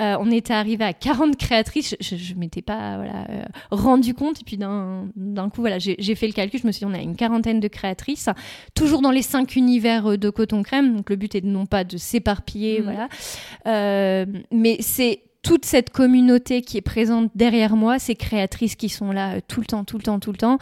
Euh, 0.00 0.16
on 0.20 0.30
était 0.30 0.52
arrivé 0.54 0.84
à 0.84 0.92
40 0.92 1.36
créatrices. 1.36 1.96
Je, 2.00 2.16
je 2.16 2.34
m'étais 2.34 2.62
pas 2.62 2.96
voilà, 2.96 3.26
rendu 3.70 4.14
compte. 4.14 4.40
Et 4.40 4.44
puis 4.44 4.56
d'un 4.56 5.50
coup, 5.52 5.60
voilà, 5.60 5.78
j'ai 5.78 6.14
fait 6.14 6.26
le 6.26 6.32
calcul. 6.32 6.60
Je 6.60 6.66
me 6.66 6.72
suis 6.72 6.86
dit, 6.86 6.90
on 6.90 6.94
a 6.94 7.02
une 7.02 7.16
quarantaine 7.16 7.60
de 7.60 7.68
créatrices, 7.68 8.28
toujours 8.74 9.02
dans 9.02 9.10
les 9.10 9.22
cinq 9.22 9.56
univers 9.56 10.16
de 10.16 10.30
coton 10.30 10.62
crème. 10.62 10.96
Donc 10.96 11.10
le 11.10 11.16
but 11.16 11.34
est 11.34 11.44
non 11.44 11.66
pas 11.66 11.84
de 11.84 11.96
s'éparpiller, 11.96 12.80
Mhm. 12.80 12.84
voilà. 12.84 14.26
Mais 14.52 14.76
c'est 14.80 15.22
toute 15.42 15.64
cette 15.64 15.90
communauté 15.90 16.60
qui 16.60 16.76
est 16.76 16.82
présente 16.82 17.30
derrière 17.34 17.74
moi, 17.76 17.98
ces 17.98 18.14
créatrices 18.14 18.76
qui 18.76 18.88
sont 18.90 19.10
là 19.10 19.36
euh, 19.36 19.40
tout 19.48 19.60
le 19.60 19.66
temps, 19.66 19.84
tout 19.84 19.96
le 19.96 20.02
temps, 20.02 20.20
tout 20.20 20.32
le 20.32 20.36
temps, 20.36 20.58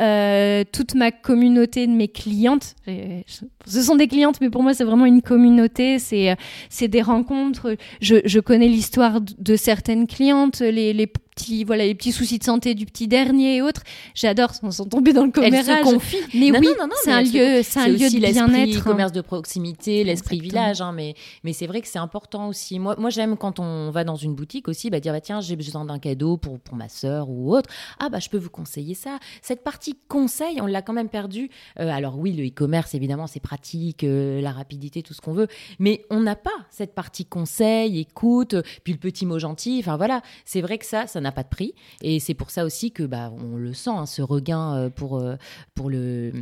euh, 0.00 0.62
toute 0.72 0.94
ma 0.94 1.10
communauté 1.10 1.86
de 1.86 1.92
mes 1.92 2.08
clientes. 2.08 2.74
j'ai- 2.86 3.24
Ce 3.66 3.82
sont 3.82 3.96
des 3.96 4.06
clientes, 4.08 4.40
mais 4.40 4.48
pour 4.50 4.62
moi 4.62 4.72
c'est 4.72 4.84
vraiment 4.84 5.06
une 5.06 5.22
communauté. 5.22 5.98
C'est 5.98 6.30
euh, 6.30 6.34
c'est 6.68 6.88
des 6.88 7.02
rencontres. 7.02 7.76
Je, 8.00 8.16
je 8.24 8.40
connais 8.40 8.68
l'histoire 8.68 9.20
de 9.20 9.56
certaines 9.56 10.06
clientes, 10.06 10.60
les, 10.60 10.92
les 10.92 11.08
petits 11.40 11.64
voilà 11.64 11.84
les 11.86 11.94
petits 11.94 12.12
soucis 12.12 12.38
de 12.38 12.44
santé 12.44 12.74
du 12.74 12.86
petit 12.86 13.08
dernier 13.08 13.56
et 13.56 13.62
autres. 13.62 13.82
J'adore 14.14 14.54
sans 14.54 14.70
sans 14.70 14.84
tomber 14.86 15.12
dans 15.12 15.22
le 15.24 15.32
Elle 15.36 15.44
commérage. 15.50 15.84
se 15.86 15.90
confie. 15.90 16.16
Mais 16.34 16.50
Non, 16.50 16.60
oui, 16.60 16.68
c'est 17.04 17.12
un 17.12 17.22
lieu, 17.22 17.62
c'est 17.62 17.80
un 17.80 17.88
lieu 17.88 18.06
aussi 18.06 18.20
de 18.20 18.26
bien-être. 18.26 18.78
hein. 18.78 18.80
commerce 18.82 19.12
de 19.12 19.20
proximité, 19.20 20.04
l'esprit 20.04 20.40
village, 20.40 20.80
hein, 20.80 20.92
mais, 20.92 21.14
mais 21.44 21.52
c'est 21.52 21.66
vrai 21.66 21.80
que 21.80 21.88
c'est 21.88 21.98
important 21.98 22.48
aussi. 22.48 22.78
Moi, 22.78 22.94
moi 22.98 23.10
j'aime 23.10 23.36
quand 23.36 23.58
on 23.58 23.90
va 23.90 24.04
dans 24.04 24.16
une 24.16 24.34
boutique 24.34 24.68
aussi, 24.68 24.90
bah, 24.90 25.00
dire 25.00 25.12
bah, 25.12 25.20
tiens, 25.20 25.40
j'ai 25.40 25.56
besoin 25.56 25.84
d'un 25.84 25.98
cadeau 25.98 26.36
pour, 26.36 26.58
pour 26.60 26.76
ma 26.76 26.88
sœur 26.88 27.28
ou 27.30 27.54
autre. 27.56 27.68
Ah, 27.98 28.08
bah, 28.08 28.18
je 28.20 28.28
peux 28.28 28.38
vous 28.38 28.50
conseiller 28.50 28.94
ça. 28.94 29.18
Cette 29.42 29.62
partie 29.64 29.96
conseil, 30.08 30.60
on 30.60 30.66
l'a 30.66 30.82
quand 30.82 30.92
même 30.92 31.08
perdu. 31.08 31.50
Euh, 31.78 31.88
alors, 31.90 32.18
oui, 32.18 32.32
le 32.32 32.46
e-commerce, 32.46 32.94
évidemment, 32.94 33.26
c'est 33.26 33.40
pratique, 33.40 34.04
euh, 34.04 34.40
la 34.40 34.52
rapidité, 34.52 35.02
tout 35.02 35.14
ce 35.14 35.20
qu'on 35.20 35.32
veut, 35.32 35.48
mais 35.78 36.04
on 36.10 36.20
n'a 36.20 36.36
pas 36.36 36.50
cette 36.70 36.94
partie 36.94 37.24
conseil, 37.24 38.00
écoute, 38.00 38.54
puis 38.84 38.92
le 38.92 38.98
petit 38.98 39.26
mot 39.26 39.38
gentil. 39.38 39.78
Enfin, 39.80 39.96
voilà, 39.96 40.22
c'est 40.44 40.60
vrai 40.60 40.78
que 40.78 40.86
ça, 40.86 41.06
ça 41.06 41.20
n'a 41.20 41.29
pas 41.32 41.42
de 41.42 41.48
prix. 41.48 41.74
Et 42.02 42.20
c'est 42.20 42.34
pour 42.34 42.50
ça 42.50 42.64
aussi 42.64 42.92
que 42.92 43.02
bah, 43.02 43.32
on 43.36 43.56
le 43.56 43.72
sent, 43.72 43.90
hein, 43.90 44.06
ce 44.06 44.22
regain 44.22 44.74
euh, 44.76 44.90
pour, 44.90 45.18
euh, 45.18 45.36
pour 45.74 45.90
le 45.90 46.32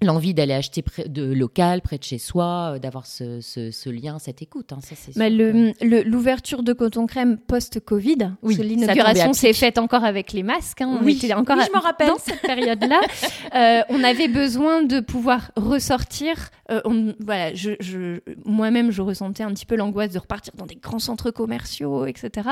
l'envie 0.00 0.32
d'aller 0.32 0.54
acheter 0.54 0.82
près 0.82 1.08
de 1.08 1.24
local 1.32 1.80
près 1.82 1.98
de 1.98 2.04
chez 2.04 2.18
soi 2.18 2.74
euh, 2.74 2.78
d'avoir 2.78 3.04
ce, 3.06 3.40
ce, 3.40 3.72
ce 3.72 3.90
lien 3.90 4.18
cette 4.20 4.42
écoute 4.42 4.72
hein, 4.72 4.78
ça 4.80 4.94
Mais 5.16 5.28
le- 5.28 5.72
le- 5.82 6.02
l'ouverture 6.02 6.62
de 6.62 6.72
Coton 6.72 7.06
Crème 7.06 7.36
post-Covid, 7.36 8.30
Oui, 8.42 8.54
l'inauguration 8.56 9.32
s'est 9.32 9.52
faite 9.52 9.76
encore 9.76 10.04
avec 10.04 10.32
les 10.32 10.44
masques. 10.44 10.82
hein, 10.82 10.98
on 11.00 11.04
Oui, 11.04 11.16
était 11.20 11.34
encore 11.34 11.56
oui, 11.56 11.64
je 11.66 11.76
me 11.76 11.82
rappelle. 11.82 12.08
dans 12.08 12.18
cette 12.18 12.42
période-là. 12.42 13.00
Euh, 13.54 13.80
on 13.88 14.04
avait 14.04 14.28
besoin 14.28 14.82
de 14.82 15.00
pouvoir 15.00 15.50
ressortir. 15.56 16.50
euh, 16.70 16.80
on- 16.84 17.14
voilà, 17.18 17.54
je, 17.54 17.70
je- 17.80 18.20
moi-même, 18.44 18.90
je 18.90 19.00
ressentais 19.00 19.42
un 19.42 19.52
petit 19.54 19.64
peu 19.66 19.74
l'angoisse 19.74 20.12
de 20.12 20.18
repartir 20.18 20.52
dans 20.56 20.66
des 20.66 20.74
grands 20.76 20.98
centres 20.98 21.30
commerciaux, 21.30 22.04
etc. 22.06 22.50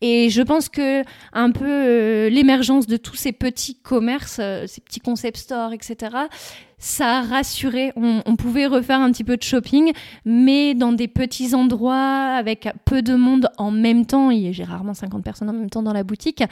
Et 0.00 0.30
je 0.30 0.40
pense 0.42 0.68
que 0.68 1.02
un 1.32 1.50
peu 1.50 1.66
euh, 1.68 2.28
l'émergence 2.30 2.86
de 2.86 2.96
tous 2.96 3.16
ces 3.16 3.32
petits 3.32 3.74
commerces, 3.80 4.40
ces 4.66 4.80
petits 4.80 5.00
concept 5.00 5.38
stores, 5.38 5.72
etc. 5.72 5.96
Ça 6.78 7.18
a 7.18 7.22
rassuré. 7.22 7.92
On, 7.96 8.22
on 8.24 8.36
pouvait 8.36 8.66
refaire 8.66 9.00
un 9.00 9.10
petit 9.10 9.24
peu 9.24 9.36
de 9.36 9.42
shopping, 9.42 9.92
mais 10.24 10.74
dans 10.74 10.92
des 10.92 11.08
petits 11.08 11.54
endroits 11.54 12.36
avec 12.36 12.68
peu 12.84 13.02
de 13.02 13.14
monde 13.14 13.48
en 13.58 13.72
même 13.72 14.06
temps. 14.06 14.30
Il 14.30 14.38
y 14.38 14.48
a- 14.48 14.52
J'ai 14.52 14.64
rarement 14.64 14.94
50 14.94 15.24
personnes 15.24 15.50
en 15.50 15.52
même 15.52 15.70
temps 15.70 15.82
dans 15.82 15.92
la 15.92 16.04
boutique. 16.04 16.42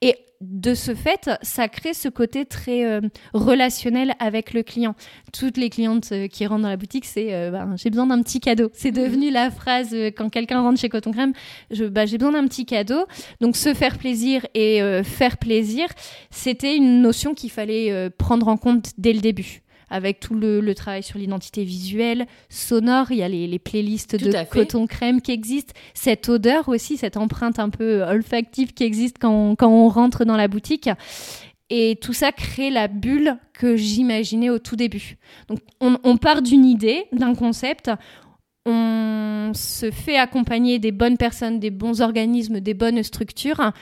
Et 0.00 0.16
de 0.40 0.74
ce 0.74 0.94
fait, 0.94 1.30
ça 1.42 1.68
crée 1.68 1.94
ce 1.94 2.08
côté 2.08 2.44
très 2.44 2.84
euh, 2.84 3.00
relationnel 3.34 4.14
avec 4.18 4.52
le 4.52 4.62
client. 4.62 4.94
Toutes 5.32 5.56
les 5.56 5.70
clientes 5.70 6.10
euh, 6.12 6.28
qui 6.28 6.46
rentrent 6.46 6.62
dans 6.62 6.68
la 6.68 6.76
boutique, 6.76 7.04
c'est 7.04 7.50
ben, 7.50 7.74
j'ai 7.76 7.90
besoin 7.90 8.06
d'un 8.06 8.22
petit 8.22 8.40
cadeau. 8.40 8.70
C'est 8.72 8.90
mmh. 8.90 9.02
devenu 9.02 9.30
la 9.30 9.50
phrase 9.50 9.94
quand 10.16 10.30
quelqu'un 10.30 10.62
rentre 10.62 10.80
chez 10.80 10.88
Coton 10.88 11.12
Crème, 11.12 11.32
bah, 11.90 12.06
j'ai 12.06 12.18
besoin 12.18 12.32
d'un 12.32 12.46
petit 12.46 12.64
cadeau. 12.64 13.04
Donc 13.40 13.56
se 13.56 13.74
faire 13.74 13.98
plaisir 13.98 14.46
et 14.54 14.80
faire 15.04 15.36
plaisir, 15.38 15.86
c'était 16.30 16.76
une 16.76 17.02
notion 17.02 17.34
qu'il 17.34 17.50
fallait 17.50 18.10
prendre 18.10 18.48
en 18.48 18.56
compte 18.56 18.90
dès 18.98 19.12
le 19.12 19.20
début 19.20 19.62
avec 19.90 20.20
tout 20.20 20.34
le, 20.34 20.74
travail 20.74 21.02
sur 21.02 21.18
l'identité 21.18 21.64
visuelle, 21.64 22.26
sonore. 22.48 23.10
Il 23.10 23.18
y 23.18 23.22
a 23.22 23.28
les, 23.28 23.58
playlists 23.58 24.16
de 24.16 24.32
coton 24.50 24.86
crème 24.86 25.20
qui 25.20 25.32
existent. 25.32 25.72
Cette 25.94 26.28
odeur 26.28 26.68
aussi, 26.68 26.96
cette 26.96 27.16
empreinte 27.16 27.58
un 27.58 27.70
peu 27.70 28.02
olfactive 28.02 28.72
qui 28.74 28.84
existe 28.84 29.18
quand 29.18 29.56
on, 29.60 29.88
rentre 29.88 30.24
dans 30.24 30.36
la 30.36 30.48
boutique. 30.48 30.88
Et 31.70 31.98
tout 32.00 32.12
ça 32.12 32.32
crée 32.32 32.70
la 32.70 32.88
bulle 32.88 33.38
que 33.52 33.76
j'imaginais 33.76 34.50
au 34.50 34.58
tout 34.58 34.76
début. 34.76 35.16
Donc 35.48 35.60
on, 35.80 35.98
on 36.04 36.16
part 36.16 36.42
d'une 36.42 36.64
idée, 36.64 37.04
d'un 37.12 37.34
concept, 37.34 37.90
on 38.66 39.52
se 39.54 39.90
fait 39.90 40.16
accompagner 40.16 40.78
des 40.78 40.92
bonnes 40.92 41.16
personnes, 41.16 41.60
des 41.60 41.70
bons 41.70 42.00
organismes, 42.00 42.60
des 42.60 42.74
bonnes 42.74 43.02
structures 43.02 43.72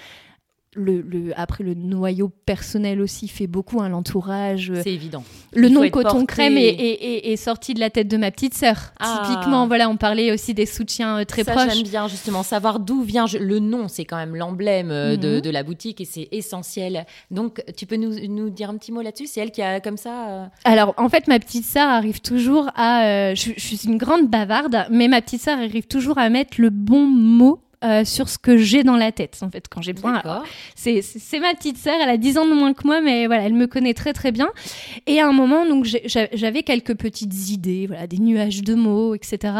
le, 0.75 1.33
après 1.37 1.65
le 1.65 1.75
noyau 1.75 2.31
personnel 2.47 3.03
aussi 3.03 3.29
fait 3.29 3.47
beaucoup 3.47 3.83
hein, 3.83 3.91
l'entourage 3.91 4.71
euh, 4.71 4.81
c'est 4.83 4.93
évident. 4.93 5.23
le 5.53 5.69
nom 5.69 5.89
coton 5.91 6.25
crème 6.25 6.57
est, 6.57 7.37
sorti 7.37 7.75
de 7.75 7.81
la 7.81 7.91
tête 7.91 8.09
de 8.09 8.17
ma 8.17 8.31
petite 8.31 8.55
sœur. 8.55 8.93
Ah. 9.01 9.23
typiquement 9.27 9.67
voilà 9.67 9.89
on 9.91 9.97
parlait 9.97 10.33
aussi 10.33 10.55
des 10.55 10.65
soutiens 10.65 11.19
euh, 11.19 11.25
très 11.25 11.45
ça, 11.45 11.53
proches. 11.53 11.75
j'aime 11.75 11.83
bien 11.83 12.09
justement 12.09 12.43
savoir 12.43 12.79
d'où 12.79 13.03
vient 13.03 13.27
le 13.39 13.59
nom 13.59 13.89
c'est 13.89 14.05
quand 14.05 14.17
même 14.17 14.35
l'emblème 14.35 14.91
euh, 14.91 15.17
mhm. 15.17 15.41
de, 15.41 15.51
la 15.51 15.63
boutique 15.63 16.01
et 16.01 16.07
c'est 16.07 16.29
essentiel. 16.33 17.05
Donc 17.31 17.63
tu 17.77 17.85
peux 17.85 17.97
nous, 17.97 18.49
dire 18.49 18.71
un 18.71 18.77
petit 18.77 18.93
mot 18.93 19.03
là-dessus? 19.03 19.27
C'est 19.27 19.41
elle 19.41 19.51
qui 19.51 19.61
a 19.61 19.81
comme 19.81 19.99
ça 19.99 20.51
alors 20.65 20.95
en 20.97 21.09
fait 21.09 21.29
ma 21.29 21.39
petite 21.39 21.65
sœur 21.67 21.89
arrive 21.89 22.21
toujours 22.21 22.71
à 22.75 23.35
je, 23.35 23.51
je 23.57 23.61
suis 23.61 23.85
une 23.85 23.99
grande 23.99 24.29
bavarde 24.29 24.87
mais 24.91 25.09
ma 25.09 25.21
petite 25.21 25.43
sœur 25.43 25.59
arrive 25.59 25.87
toujours 25.87 26.19
à 26.19 26.31
mettre 26.31 26.61
le 26.61 26.71
bon 26.71 27.07
mot 27.07 27.61
euh, 27.85 28.05
sur 28.05 28.29
ce 28.29 28.39
que 28.39 28.57
j'ai 28.57 28.85
dans 28.85 28.97
la 28.97 29.13
tête, 29.13 29.39
en 29.43 29.51
fait, 29.51 29.67
quand 29.69 29.83
j'ai 29.83 29.93
besoin. 29.93 30.23
C'est 30.77 31.41
ma 31.41 31.55
petite 31.55 31.79
sœur, 31.79 31.95
elle 32.01 32.09
a 32.09 32.17
10 32.17 32.39
ans 32.39 32.47
de 32.47 32.55
moins 32.55 32.75
que 32.75 32.87
moi, 32.87 33.01
mais 33.01 33.27
voilà, 33.27 33.43
elle 33.43 33.55
me 33.55 33.67
connaît 33.67 33.95
très 33.95 34.13
très 34.13 34.33
bien. 34.33 34.49
Et 35.07 35.21
à 35.21 35.29
un 35.29 35.33
moment, 35.33 35.67
donc 35.67 35.87
j'avais 36.07 36.63
quelques 36.63 36.95
petites 36.97 37.51
idées, 37.51 37.87
voilà, 37.87 38.07
des 38.07 38.19
nuages 38.19 38.63
de 38.63 38.75
mots, 38.75 39.15
etc. 39.15 39.55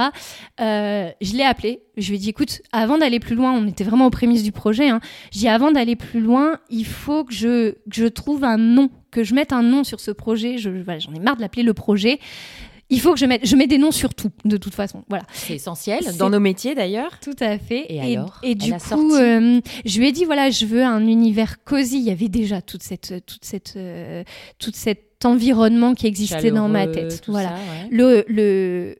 Euh, 0.61 1.11
je 1.21 1.33
l'ai 1.35 1.45
appelée. 1.45 1.81
Je 1.97 2.09
lui 2.09 2.17
ai 2.17 2.19
dit, 2.19 2.31
écoute, 2.31 2.63
avant 2.73 2.97
d'aller 2.97 3.21
plus 3.21 3.35
loin, 3.35 3.53
on 3.53 3.67
était 3.67 3.85
vraiment 3.85 4.07
aux 4.07 4.11
prémices 4.11 4.43
du 4.43 4.53
projet. 4.53 4.89
Hein, 4.89 5.01
j'ai 5.31 5.41
dit, 5.41 5.49
avant 5.49 5.73
d'aller 5.73 5.97
plus 5.97 6.21
loin, 6.21 6.59
il 6.71 6.87
faut 6.87 7.25
que 7.25 7.35
je, 7.35 7.73
que 7.73 7.77
je 7.91 8.07
trouve 8.07 8.45
un 8.45 8.57
nom, 8.57 8.91
que 9.11 9.25
je 9.25 9.35
mette 9.35 9.53
un 9.53 9.63
nom 9.63 9.85
sur 9.85 10.01
ce 10.01 10.11
projet. 10.11 10.59
J'en 10.59 10.71
voilà, 10.85 11.01
ai 11.15 11.21
marre 11.21 11.37
de 11.37 11.43
l'appeler 11.43 11.65
le 11.65 11.75
projet 11.75 12.19
il 12.93 13.01
faut 13.01 13.15
que 13.15 13.19
je 13.19 13.27
mette, 13.27 13.47
je 13.47 13.57
mets 13.57 13.67
des 13.67 13.79
noms 13.79 13.91
sur 13.91 14.15
tout, 14.15 14.31
de 14.45 14.57
toute 14.59 14.75
façon. 14.75 15.03
Voilà. 15.09 15.25
C'est 15.33 15.55
essentiel 15.55 16.01
dans 16.19 16.31
nos 16.31 16.41
métiers 16.41 16.75
d'ailleurs. 16.75 17.19
Tout 17.21 17.37
à 17.41 17.59
fait. 17.59 17.87
Et, 17.89 18.01
alors? 18.01 18.39
Et 18.43 18.55
du 18.55 18.73
coup, 18.73 19.15
euh, 19.15 19.61
je 19.85 19.99
lui 19.99 20.09
ai 20.09 20.13
dit 20.13 20.27
voilà, 20.27 20.51
je 20.51 20.67
veux 20.67 20.85
un 20.85 21.07
univers 21.07 21.65
cosy. 21.65 21.99
Il 21.99 22.05
y 22.05 22.11
avait 22.11 22.29
déjà 22.29 22.61
toute 22.61 22.83
cette, 22.83 23.25
toute 23.27 23.45
cette, 23.45 23.75
euh, 23.77 24.23
toute 24.59 24.77
cet 24.77 25.25
environnement 25.25 25.95
qui 25.95 26.07
existait 26.07 26.51
dans 26.51 26.69
ma 26.69 26.87
tête. 26.87 27.23
Voilà. 27.27 27.55
le, 27.91 28.25
le, 28.29 28.97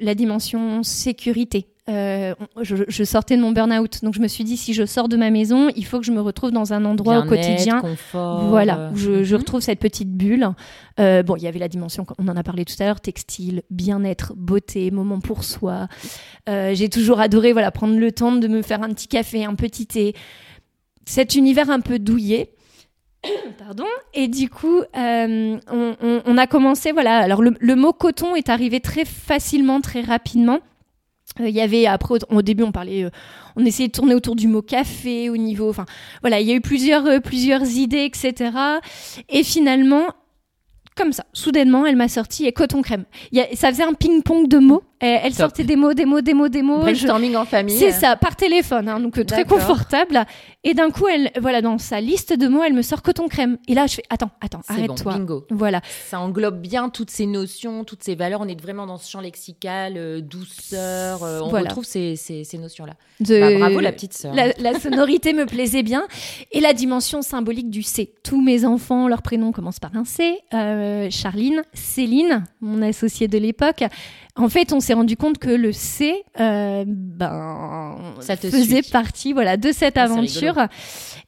la 0.00 0.14
dimension 0.14 0.82
sécurité. 0.82 1.66
Euh, 1.90 2.34
je, 2.62 3.04
sortais 3.04 3.36
de 3.36 3.42
mon 3.42 3.52
burn-out. 3.52 4.02
Donc 4.02 4.14
je 4.14 4.20
me 4.20 4.28
suis 4.28 4.44
dit, 4.44 4.56
si 4.56 4.72
je 4.72 4.86
sors 4.86 5.08
de 5.08 5.16
ma 5.16 5.30
maison, 5.30 5.68
il 5.76 5.84
faut 5.84 5.98
que 5.98 6.06
je 6.06 6.12
me 6.12 6.20
retrouve 6.20 6.50
dans 6.50 6.72
un 6.72 6.84
endroit 6.84 7.18
au 7.18 7.24
quotidien. 7.24 7.82
Voilà, 8.12 8.90
où 8.92 8.96
je, 8.96 9.22
je, 9.22 9.34
mhm. 9.34 9.40
retrouve 9.40 9.60
cette 9.60 9.80
petite 9.80 10.10
bulle. 10.10 10.48
Euh, 10.98 11.22
bon, 11.22 11.36
il 11.36 11.42
y 11.42 11.46
avait 11.46 11.58
la 11.58 11.68
dimension, 11.68 12.06
on 12.18 12.28
en 12.28 12.36
a 12.36 12.42
parlé 12.42 12.64
tout 12.64 12.74
à 12.80 12.84
l'heure, 12.84 13.00
textile, 13.00 13.62
bien-être, 13.70 14.32
beauté, 14.34 14.90
moment 14.90 15.20
pour 15.20 15.44
soi. 15.44 15.88
Euh, 16.48 16.74
j'ai 16.74 16.88
toujours 16.88 17.20
adoré 17.20 17.52
voilà, 17.52 17.70
prendre 17.70 17.98
le 17.98 18.12
temps 18.12 18.32
de 18.32 18.48
me 18.48 18.62
faire 18.62 18.82
un 18.82 18.88
petit 18.88 19.08
café, 19.08 19.44
un 19.44 19.54
petit 19.54 19.86
thé. 19.86 20.14
Cet 21.04 21.34
univers 21.34 21.68
un 21.68 21.80
peu 21.80 21.98
douillet. 21.98 22.54
Pardon. 23.58 23.84
Et 24.14 24.28
du 24.28 24.48
coup, 24.48 24.80
on, 24.94 25.60
on, 25.70 26.38
a 26.38 26.46
commencé, 26.46 26.92
voilà. 26.92 27.18
Alors, 27.18 27.42
le, 27.42 27.54
le, 27.58 27.76
mot 27.76 27.92
coton 27.92 28.34
est 28.34 28.48
arrivé 28.48 28.80
très 28.80 29.04
facilement, 29.04 29.82
très 29.82 30.00
rapidement. 30.00 30.60
Euh, 31.40 31.48
il 31.48 31.54
y 31.54 31.60
avait 31.60 31.86
après 31.86 32.14
au, 32.30 32.42
début 32.42 32.62
on 32.62 32.70
parlait 32.70 33.04
euh, 33.04 33.10
on 33.56 33.64
essayait 33.64 33.88
de 33.88 33.92
tourner 33.92 34.14
autour 34.14 34.36
du 34.36 34.46
mot 34.46 34.62
café 34.62 35.30
au 35.30 35.36
niveau 35.36 35.68
enfin 35.68 35.84
voilà 36.20 36.38
il 36.40 36.46
y 36.46 36.52
a 36.52 36.54
eu 36.54 36.60
plusieurs 36.60 37.04
euh, 37.06 37.18
plusieurs 37.18 37.68
idées 37.72 38.04
etc 38.04 38.52
et 39.28 39.42
finalement 39.42 40.06
comme 40.94 41.12
ça 41.12 41.24
soudainement 41.32 41.86
elle 41.86 41.96
m'a 41.96 42.06
sorti 42.06 42.46
et 42.46 42.52
coton 42.52 42.82
crème 42.82 43.04
ça 43.54 43.70
faisait 43.70 43.82
un 43.82 43.94
ping 43.94 44.22
pong 44.22 44.46
de 44.46 44.58
mots 44.58 44.84
elle 45.06 45.34
sortait 45.34 45.64
des 45.64 45.76
mots, 45.76 45.94
des 45.94 46.04
mots, 46.04 46.20
des 46.20 46.34
mots, 46.34 46.48
des 46.48 46.62
mots. 46.62 46.80
Brainstorming 46.80 47.36
en 47.36 47.44
famille. 47.44 47.76
C'est 47.76 47.92
ça, 47.92 48.16
par 48.16 48.36
téléphone, 48.36 48.88
hein, 48.88 49.00
donc 49.00 49.24
très 49.26 49.44
confortable. 49.44 50.24
Et 50.62 50.74
d'un 50.74 50.90
coup, 50.90 51.06
elle, 51.08 51.30
voilà, 51.40 51.60
dans 51.60 51.78
sa 51.78 52.00
liste 52.00 52.32
de 52.32 52.48
mots, 52.48 52.62
elle 52.62 52.72
me 52.72 52.82
sort 52.82 53.02
coton 53.02 53.28
crème. 53.28 53.58
Et 53.68 53.74
là, 53.74 53.86
je 53.86 53.96
fais, 53.96 54.02
attends, 54.08 54.30
attends, 54.40 54.62
arrête-toi. 54.68 55.12
Bon, 55.12 55.18
bingo. 55.18 55.46
Voilà. 55.50 55.80
Ça 56.08 56.20
englobe 56.20 56.60
bien 56.60 56.88
toutes 56.88 57.10
ces 57.10 57.26
notions, 57.26 57.84
toutes 57.84 58.02
ces 58.02 58.14
valeurs. 58.14 58.40
On 58.40 58.48
est 58.48 58.60
vraiment 58.60 58.86
dans 58.86 58.96
ce 58.96 59.10
champ 59.10 59.20
lexical, 59.20 59.94
euh, 59.96 60.20
douceur. 60.20 61.22
Euh, 61.22 61.40
on 61.40 61.48
retrouve 61.48 61.84
ces, 61.84 62.16
ces, 62.16 62.44
ces 62.44 62.58
notions-là. 62.58 62.94
Bah, 63.20 63.58
bravo 63.58 63.80
la 63.80 63.92
petite 63.92 64.14
sœur. 64.14 64.34
La, 64.34 64.78
sonorité 64.80 65.32
me 65.32 65.46
plaisait 65.46 65.82
bien. 65.82 66.06
Et 66.52 66.60
la 66.60 66.72
dimension 66.72 67.22
symbolique 67.22 67.70
du 67.70 67.82
C. 67.82 68.12
Tous 68.22 68.40
mes 68.40 68.64
enfants, 68.64 69.08
leur 69.08 69.22
prénom 69.22 69.52
commence 69.52 69.80
par 69.80 69.94
un 69.94 70.04
C. 70.04 70.38
Euh, 70.52 71.08
Charline, 71.10 71.62
Céline, 71.74 72.44
mon 72.60 72.82
associée 72.82 73.28
de 73.28 73.38
l'époque. 73.38 73.84
En 74.36 74.48
fait, 74.48 74.72
on 74.72 74.80
s'est 74.80 74.94
rendu 74.94 75.16
compte 75.16 75.38
que 75.38 75.50
le 75.50 75.70
C, 75.72 76.24
euh, 76.40 76.84
ben, 76.86 77.96
ça 78.18 78.36
faisait 78.36 78.82
partie, 78.82 79.32
voilà, 79.32 79.56
de 79.56 79.70
cette 79.70 79.96
aventure. 79.96 80.66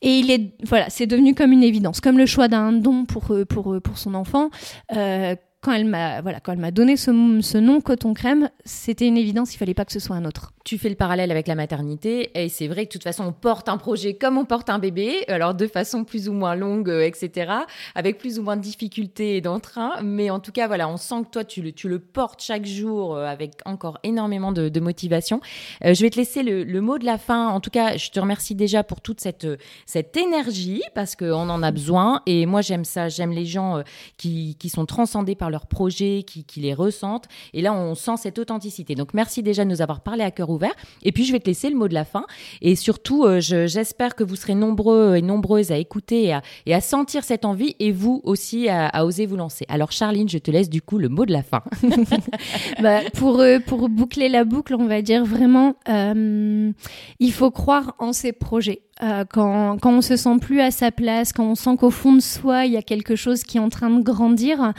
Et 0.03 0.19
il 0.19 0.31
est, 0.31 0.53
voilà, 0.65 0.91
c'est 0.91 1.07
devenu 1.07 1.35
comme 1.35 1.53
une 1.53 1.63
évidence, 1.63 2.01
comme 2.01 2.19
le 2.19 2.27
choix 2.27 2.49
d'un 2.49 2.73
don 2.73 3.05
pour 3.05 3.31
euh, 3.31 3.45
pour 3.45 3.75
euh, 3.75 3.81
pour 3.81 3.97
son 3.97 4.15
enfant. 4.15 4.51
Euh, 4.97 5.37
quand 5.63 5.73
elle 5.73 5.85
m'a 5.85 6.21
voilà, 6.21 6.41
quand 6.41 6.53
elle 6.53 6.59
m'a 6.59 6.71
donné 6.71 6.97
ce, 6.97 7.11
ce, 7.43 7.59
nom 7.59 7.81
coton 7.81 8.15
crème, 8.15 8.51
c'était 8.65 9.07
une 9.07 9.17
évidence, 9.17 9.55
il 9.55 9.59
fallait 9.59 9.75
pas 9.75 9.85
que 9.85 9.93
ce 9.93 9.99
soit 9.99 10.15
un 10.15 10.25
autre. 10.25 10.53
Tu 10.65 10.79
fais 10.79 10.89
le 10.89 10.95
parallèle 10.95 11.31
avec 11.31 11.47
la 11.49 11.55
maternité 11.55 12.31
et 12.41 12.49
c'est 12.49 12.69
vrai 12.69 12.85
que 12.85 12.91
de 12.91 12.93
toute 12.93 13.03
façon 13.03 13.25
on 13.25 13.33
porte 13.33 13.69
un 13.69 13.77
projet 13.77 14.15
comme 14.15 14.39
on 14.39 14.45
porte 14.45 14.71
un 14.71 14.79
bébé, 14.79 15.25
alors 15.29 15.55
de 15.55 15.67
façon 15.67 16.05
plus 16.05 16.29
ou 16.29 16.33
moins 16.33 16.55
longue, 16.55 16.91
euh, 16.91 17.03
etc., 17.03 17.53
avec 17.95 18.19
plus 18.19 18.39
ou 18.39 18.43
moins 18.43 18.57
de 18.57 18.63
difficultés 18.63 19.37
et 19.37 19.41
d'entrain, 19.41 19.95
mais 20.03 20.31
en 20.31 20.41
tout 20.41 20.53
cas 20.53 20.67
voilà, 20.67 20.89
on 20.89 20.97
sent 20.97 21.23
que 21.25 21.31
toi 21.31 21.45
tu 21.45 21.63
le, 21.63 21.73
tu 21.73 21.89
le 21.89 21.99
portes 21.99 22.43
chaque 22.43 22.67
jour 22.67 23.17
euh, 23.17 23.27
avec 23.27 23.55
encore 23.65 23.99
énormément 24.03 24.53
de, 24.53 24.81
motivation. 24.81 25.41
Euh, 25.85 25.95
je 25.95 26.03
vais 26.03 26.11
te 26.11 26.17
laisser 26.17 26.43
le, 26.43 26.63
le, 26.63 26.81
mot 26.81 26.99
de 26.99 27.05
la 27.05 27.19
fin. 27.19 27.49
En 27.49 27.61
tout 27.61 27.71
cas, 27.71 27.97
je 27.97 28.11
te 28.11 28.21
remercie 28.21 28.55
déjà 28.55 28.85
pour 28.85 29.01
toute 29.01 29.21
cette 29.21 29.47
cette 29.87 30.17
énergie 30.17 30.83
parce 30.95 31.17
qu'on 31.17 31.49
en 31.49 31.63
a 31.63 31.71
besoin 31.71 32.23
et 32.27 32.47
moi 32.47 32.61
j'aime 32.61 32.85
ça, 32.85 33.09
j'aime 33.09 33.33
les 33.33 33.47
gens 33.47 33.83
qui, 34.17 34.57
qui 34.59 34.69
sont 34.69 34.87
transcendés 34.87 35.35
par 35.35 35.46
leur 35.51 35.57
leurs 35.57 35.67
projets, 35.67 36.23
qui, 36.23 36.61
les 36.61 36.75
ressentent. 36.75 37.29
Et 37.55 37.63
là, 37.63 37.73
on 37.73 37.95
sent 37.95 38.19
cette 38.19 38.39
authenticité. 38.39 38.95
Donc, 38.95 39.15
merci 39.15 39.43
déjà 39.43 39.65
de 39.65 39.71
nous 39.71 39.81
avoir 39.81 40.01
parlé 40.01 40.23
à 40.23 40.31
cœur 40.31 40.51
ouvert. 40.51 40.75
Et 41.03 41.13
puis, 41.13 41.25
je 41.25 41.33
vais 41.33 41.41
te 41.41 41.47
laisser 41.47 41.71
le 41.71 41.77
mot 41.77 41.89
de 41.89 41.95
la 41.95 42.05
fin. 42.05 42.27
Et 42.61 42.77
surtout, 42.77 43.25
euh, 43.25 43.41
j'espère 43.41 44.15
que 44.15 44.23
vous 44.23 44.37
serez 44.37 44.55
nombreux 44.55 45.17
et 45.17 45.23
nombreuses 45.23 45.73
à 45.73 45.79
écouter 45.79 46.37
et 46.67 46.75
à, 46.75 46.81
sentir 46.83 47.25
cette 47.25 47.47
envie 47.47 47.75
et 47.81 47.91
vous 47.91 48.21
aussi 48.25 48.69
à, 48.69 49.07
oser 49.07 49.25
vous 49.25 49.37
lancer. 49.37 49.65
Alors, 49.71 49.93
Charline, 49.93 50.29
je 50.29 50.37
te 50.37 50.51
laisse 50.51 50.69
du 50.69 50.83
coup 50.83 50.99
le 50.99 51.09
mot 51.09 51.25
de 51.25 51.33
la 51.33 51.43
fin. 51.43 51.63
Bah, 52.83 53.01
pour, 53.15 53.41
euh, 53.41 53.59
pour 53.59 53.89
boucler 53.89 54.29
la 54.29 54.45
boucle, 54.45 54.75
on 54.75 54.87
va 54.87 55.01
dire 55.01 55.25
vraiment, 55.25 55.75
euh, 55.89 56.71
il 57.19 57.33
faut 57.33 57.51
croire 57.51 57.95
en 57.99 58.13
ses 58.13 58.33
projets. 58.33 58.83
quand, 59.01 59.79
quand 59.81 59.93
on 59.93 60.03
se 60.03 60.17
sent 60.17 60.39
plus 60.41 60.61
à 60.61 60.71
sa 60.71 60.91
place, 60.91 61.33
quand 61.33 61.45
on 61.45 61.55
sent 61.55 61.77
qu'au 61.79 61.91
fond 61.91 62.13
de 62.13 62.21
soi, 62.21 62.67
il 62.67 62.73
y 62.73 62.77
a 62.77 62.83
quelque 62.83 63.17
chose 63.17 63.43
qui 63.43 63.57
est 63.57 63.61
en 63.61 63.69
train 63.69 63.91
de 63.91 64.03
grandir, 64.03 64.73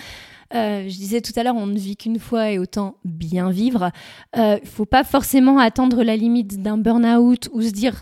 euh, 0.54 0.84
je 0.84 0.96
disais 0.96 1.22
tout 1.22 1.34
à 1.36 1.44
l'heure, 1.44 1.56
on 1.56 1.68
ne 1.68 1.78
vit 1.78 1.98
qu'une 1.98 2.20
fois 2.20 2.52
et 2.52 2.60
autant 2.60 2.96
bien 3.04 3.50
vivre. 3.50 3.92
Il 4.36 4.42
euh, 4.42 4.58
faut 4.64 4.86
pas 4.86 5.04
forcément 5.04 5.60
attendre 5.60 6.04
la 6.04 6.16
limite 6.16 6.62
d'un 6.62 6.78
burn-out 6.78 7.50
ou 7.52 7.62
se 7.62 7.72
dire 7.72 8.02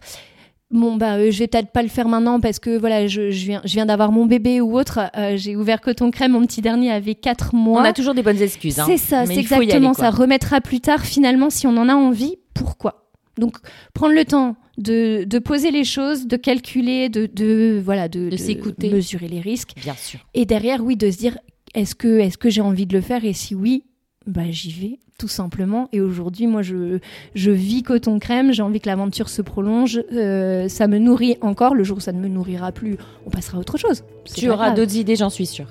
bon 0.72 0.96
bah 0.96 1.16
euh, 1.16 1.32
je 1.32 1.40
vais 1.40 1.48
peut-être 1.48 1.72
pas 1.72 1.84
le 1.84 1.90
faire 1.90 2.08
maintenant 2.08 2.40
parce 2.40 2.60
que 2.60 2.78
voilà 2.78 3.08
je, 3.08 3.30
je 3.30 3.46
viens 3.46 3.62
je 3.64 3.74
viens 3.74 3.86
d'avoir 3.86 4.12
mon 4.12 4.26
bébé 4.26 4.62
ou 4.62 4.78
autre. 4.78 5.00
J'ai 5.36 5.56
ouvert 5.56 5.82
coton 5.82 6.12
crème 6.12 6.34
mon 6.34 6.46
petit 6.46 6.62
dernier 6.62 6.92
avait 6.92 7.16
4 7.16 7.56
mois. 7.56 7.82
On 7.82 7.86
a 7.86 7.94
toujours 7.94 8.14
des 8.14 8.24
bonnes 8.24 8.42
excuses 8.42 8.80
hein. 8.80 8.86
c'est 8.88 8.98
ça 8.98 9.26
c'est 9.26 9.38
exactement 9.38 9.94
ça. 9.94 10.10
Remettra 10.10 10.62
plus 10.62 10.82
tard 10.82 11.06
finalement 11.06 11.50
si 11.50 11.68
on 11.68 11.78
en 11.78 11.90
a 11.90 11.96
envie 11.96 12.36
pourquoi? 12.54 13.10
Donc 13.38 13.58
prendre 13.94 14.14
le 14.14 14.24
temps 14.26 14.56
de, 14.78 15.24
de 15.26 15.40
poser 15.40 15.72
les 15.72 15.84
choses 15.84 16.28
de 16.28 16.38
calculer 16.38 17.10
de, 17.10 17.26
de 17.26 17.82
voilà 17.84 18.08
de, 18.08 18.30
de 18.30 18.38
s'écouter. 18.38 18.90
mesurer 18.90 19.28
les 19.28 19.40
risques. 19.42 19.72
Bien 19.78 19.96
sûr. 19.96 20.20
Et 20.34 20.46
derrière 20.46 20.84
oui 20.84 20.96
de 20.96 21.10
se 21.12 21.18
dire 21.18 21.38
est-ce 21.76 21.96
que, 21.96 22.20
est 22.20 22.36
que 22.38 22.50
j'ai 22.50 22.62
envie 22.62 22.86
de 22.86 22.94
le 22.94 23.02
faire? 23.02 23.24
Et 23.26 23.34
si 23.34 23.54
oui, 23.54 23.84
bah, 24.26 24.50
j'y 24.50 24.72
vais 24.72 25.00
tout 25.18 25.28
simplement. 25.28 25.88
Et 25.94 26.02
aujourd'hui, 26.02 26.48
moi, 26.48 26.62
je, 26.62 27.00
je 27.36 27.52
vis 27.52 27.84
coton 27.84 28.20
crème, 28.20 28.52
j'ai 28.52 28.64
envie 28.64 28.82
que 28.82 28.90
l'aventure 28.90 29.30
se 29.30 29.42
prolonge. 29.42 30.02
Euh, 30.12 30.68
ça 30.68 30.88
me 30.88 30.98
nourrit 30.98 31.38
encore. 31.42 31.74
Le 31.74 31.84
jour 31.84 31.98
où 31.98 32.02
ça 32.02 32.12
ne 32.12 32.20
me 32.20 32.28
nourrira 32.28 32.72
plus, 32.72 32.98
on 33.26 33.30
passera 33.30 33.58
à 33.58 33.62
autre 33.62 33.78
chose. 33.78 34.04
Tu 34.34 34.50
auras 34.50 34.72
d'autres 34.72 34.96
idées, 34.96 35.16
j'en 35.16 35.30
suis 35.30 35.46
sûre. 35.46 35.68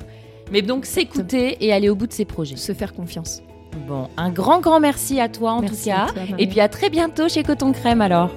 Mais 0.52 0.62
donc, 0.62 0.86
s'écouter 0.86 1.56
et 1.60 1.72
aller 1.72 1.88
au 1.88 1.94
bout 1.94 2.06
de 2.06 2.12
ses 2.12 2.24
projets. 2.24 2.56
Se 2.56 2.72
faire 2.72 2.94
confiance. 2.94 3.42
Bon, 3.88 4.08
un 4.16 4.30
grand, 4.30 4.60
grand 4.60 4.78
merci 4.78 5.20
à 5.20 5.28
toi 5.28 5.52
en 5.52 5.62
tout 5.62 5.74
cas. 5.84 6.06
et 6.38 6.46
puis 6.46 6.60
à 6.60 6.68
très 6.68 6.90
bientôt 6.90 7.28
chez 7.28 7.42
Coton 7.42 7.72
Crème 7.72 8.00
alors. 8.00 8.30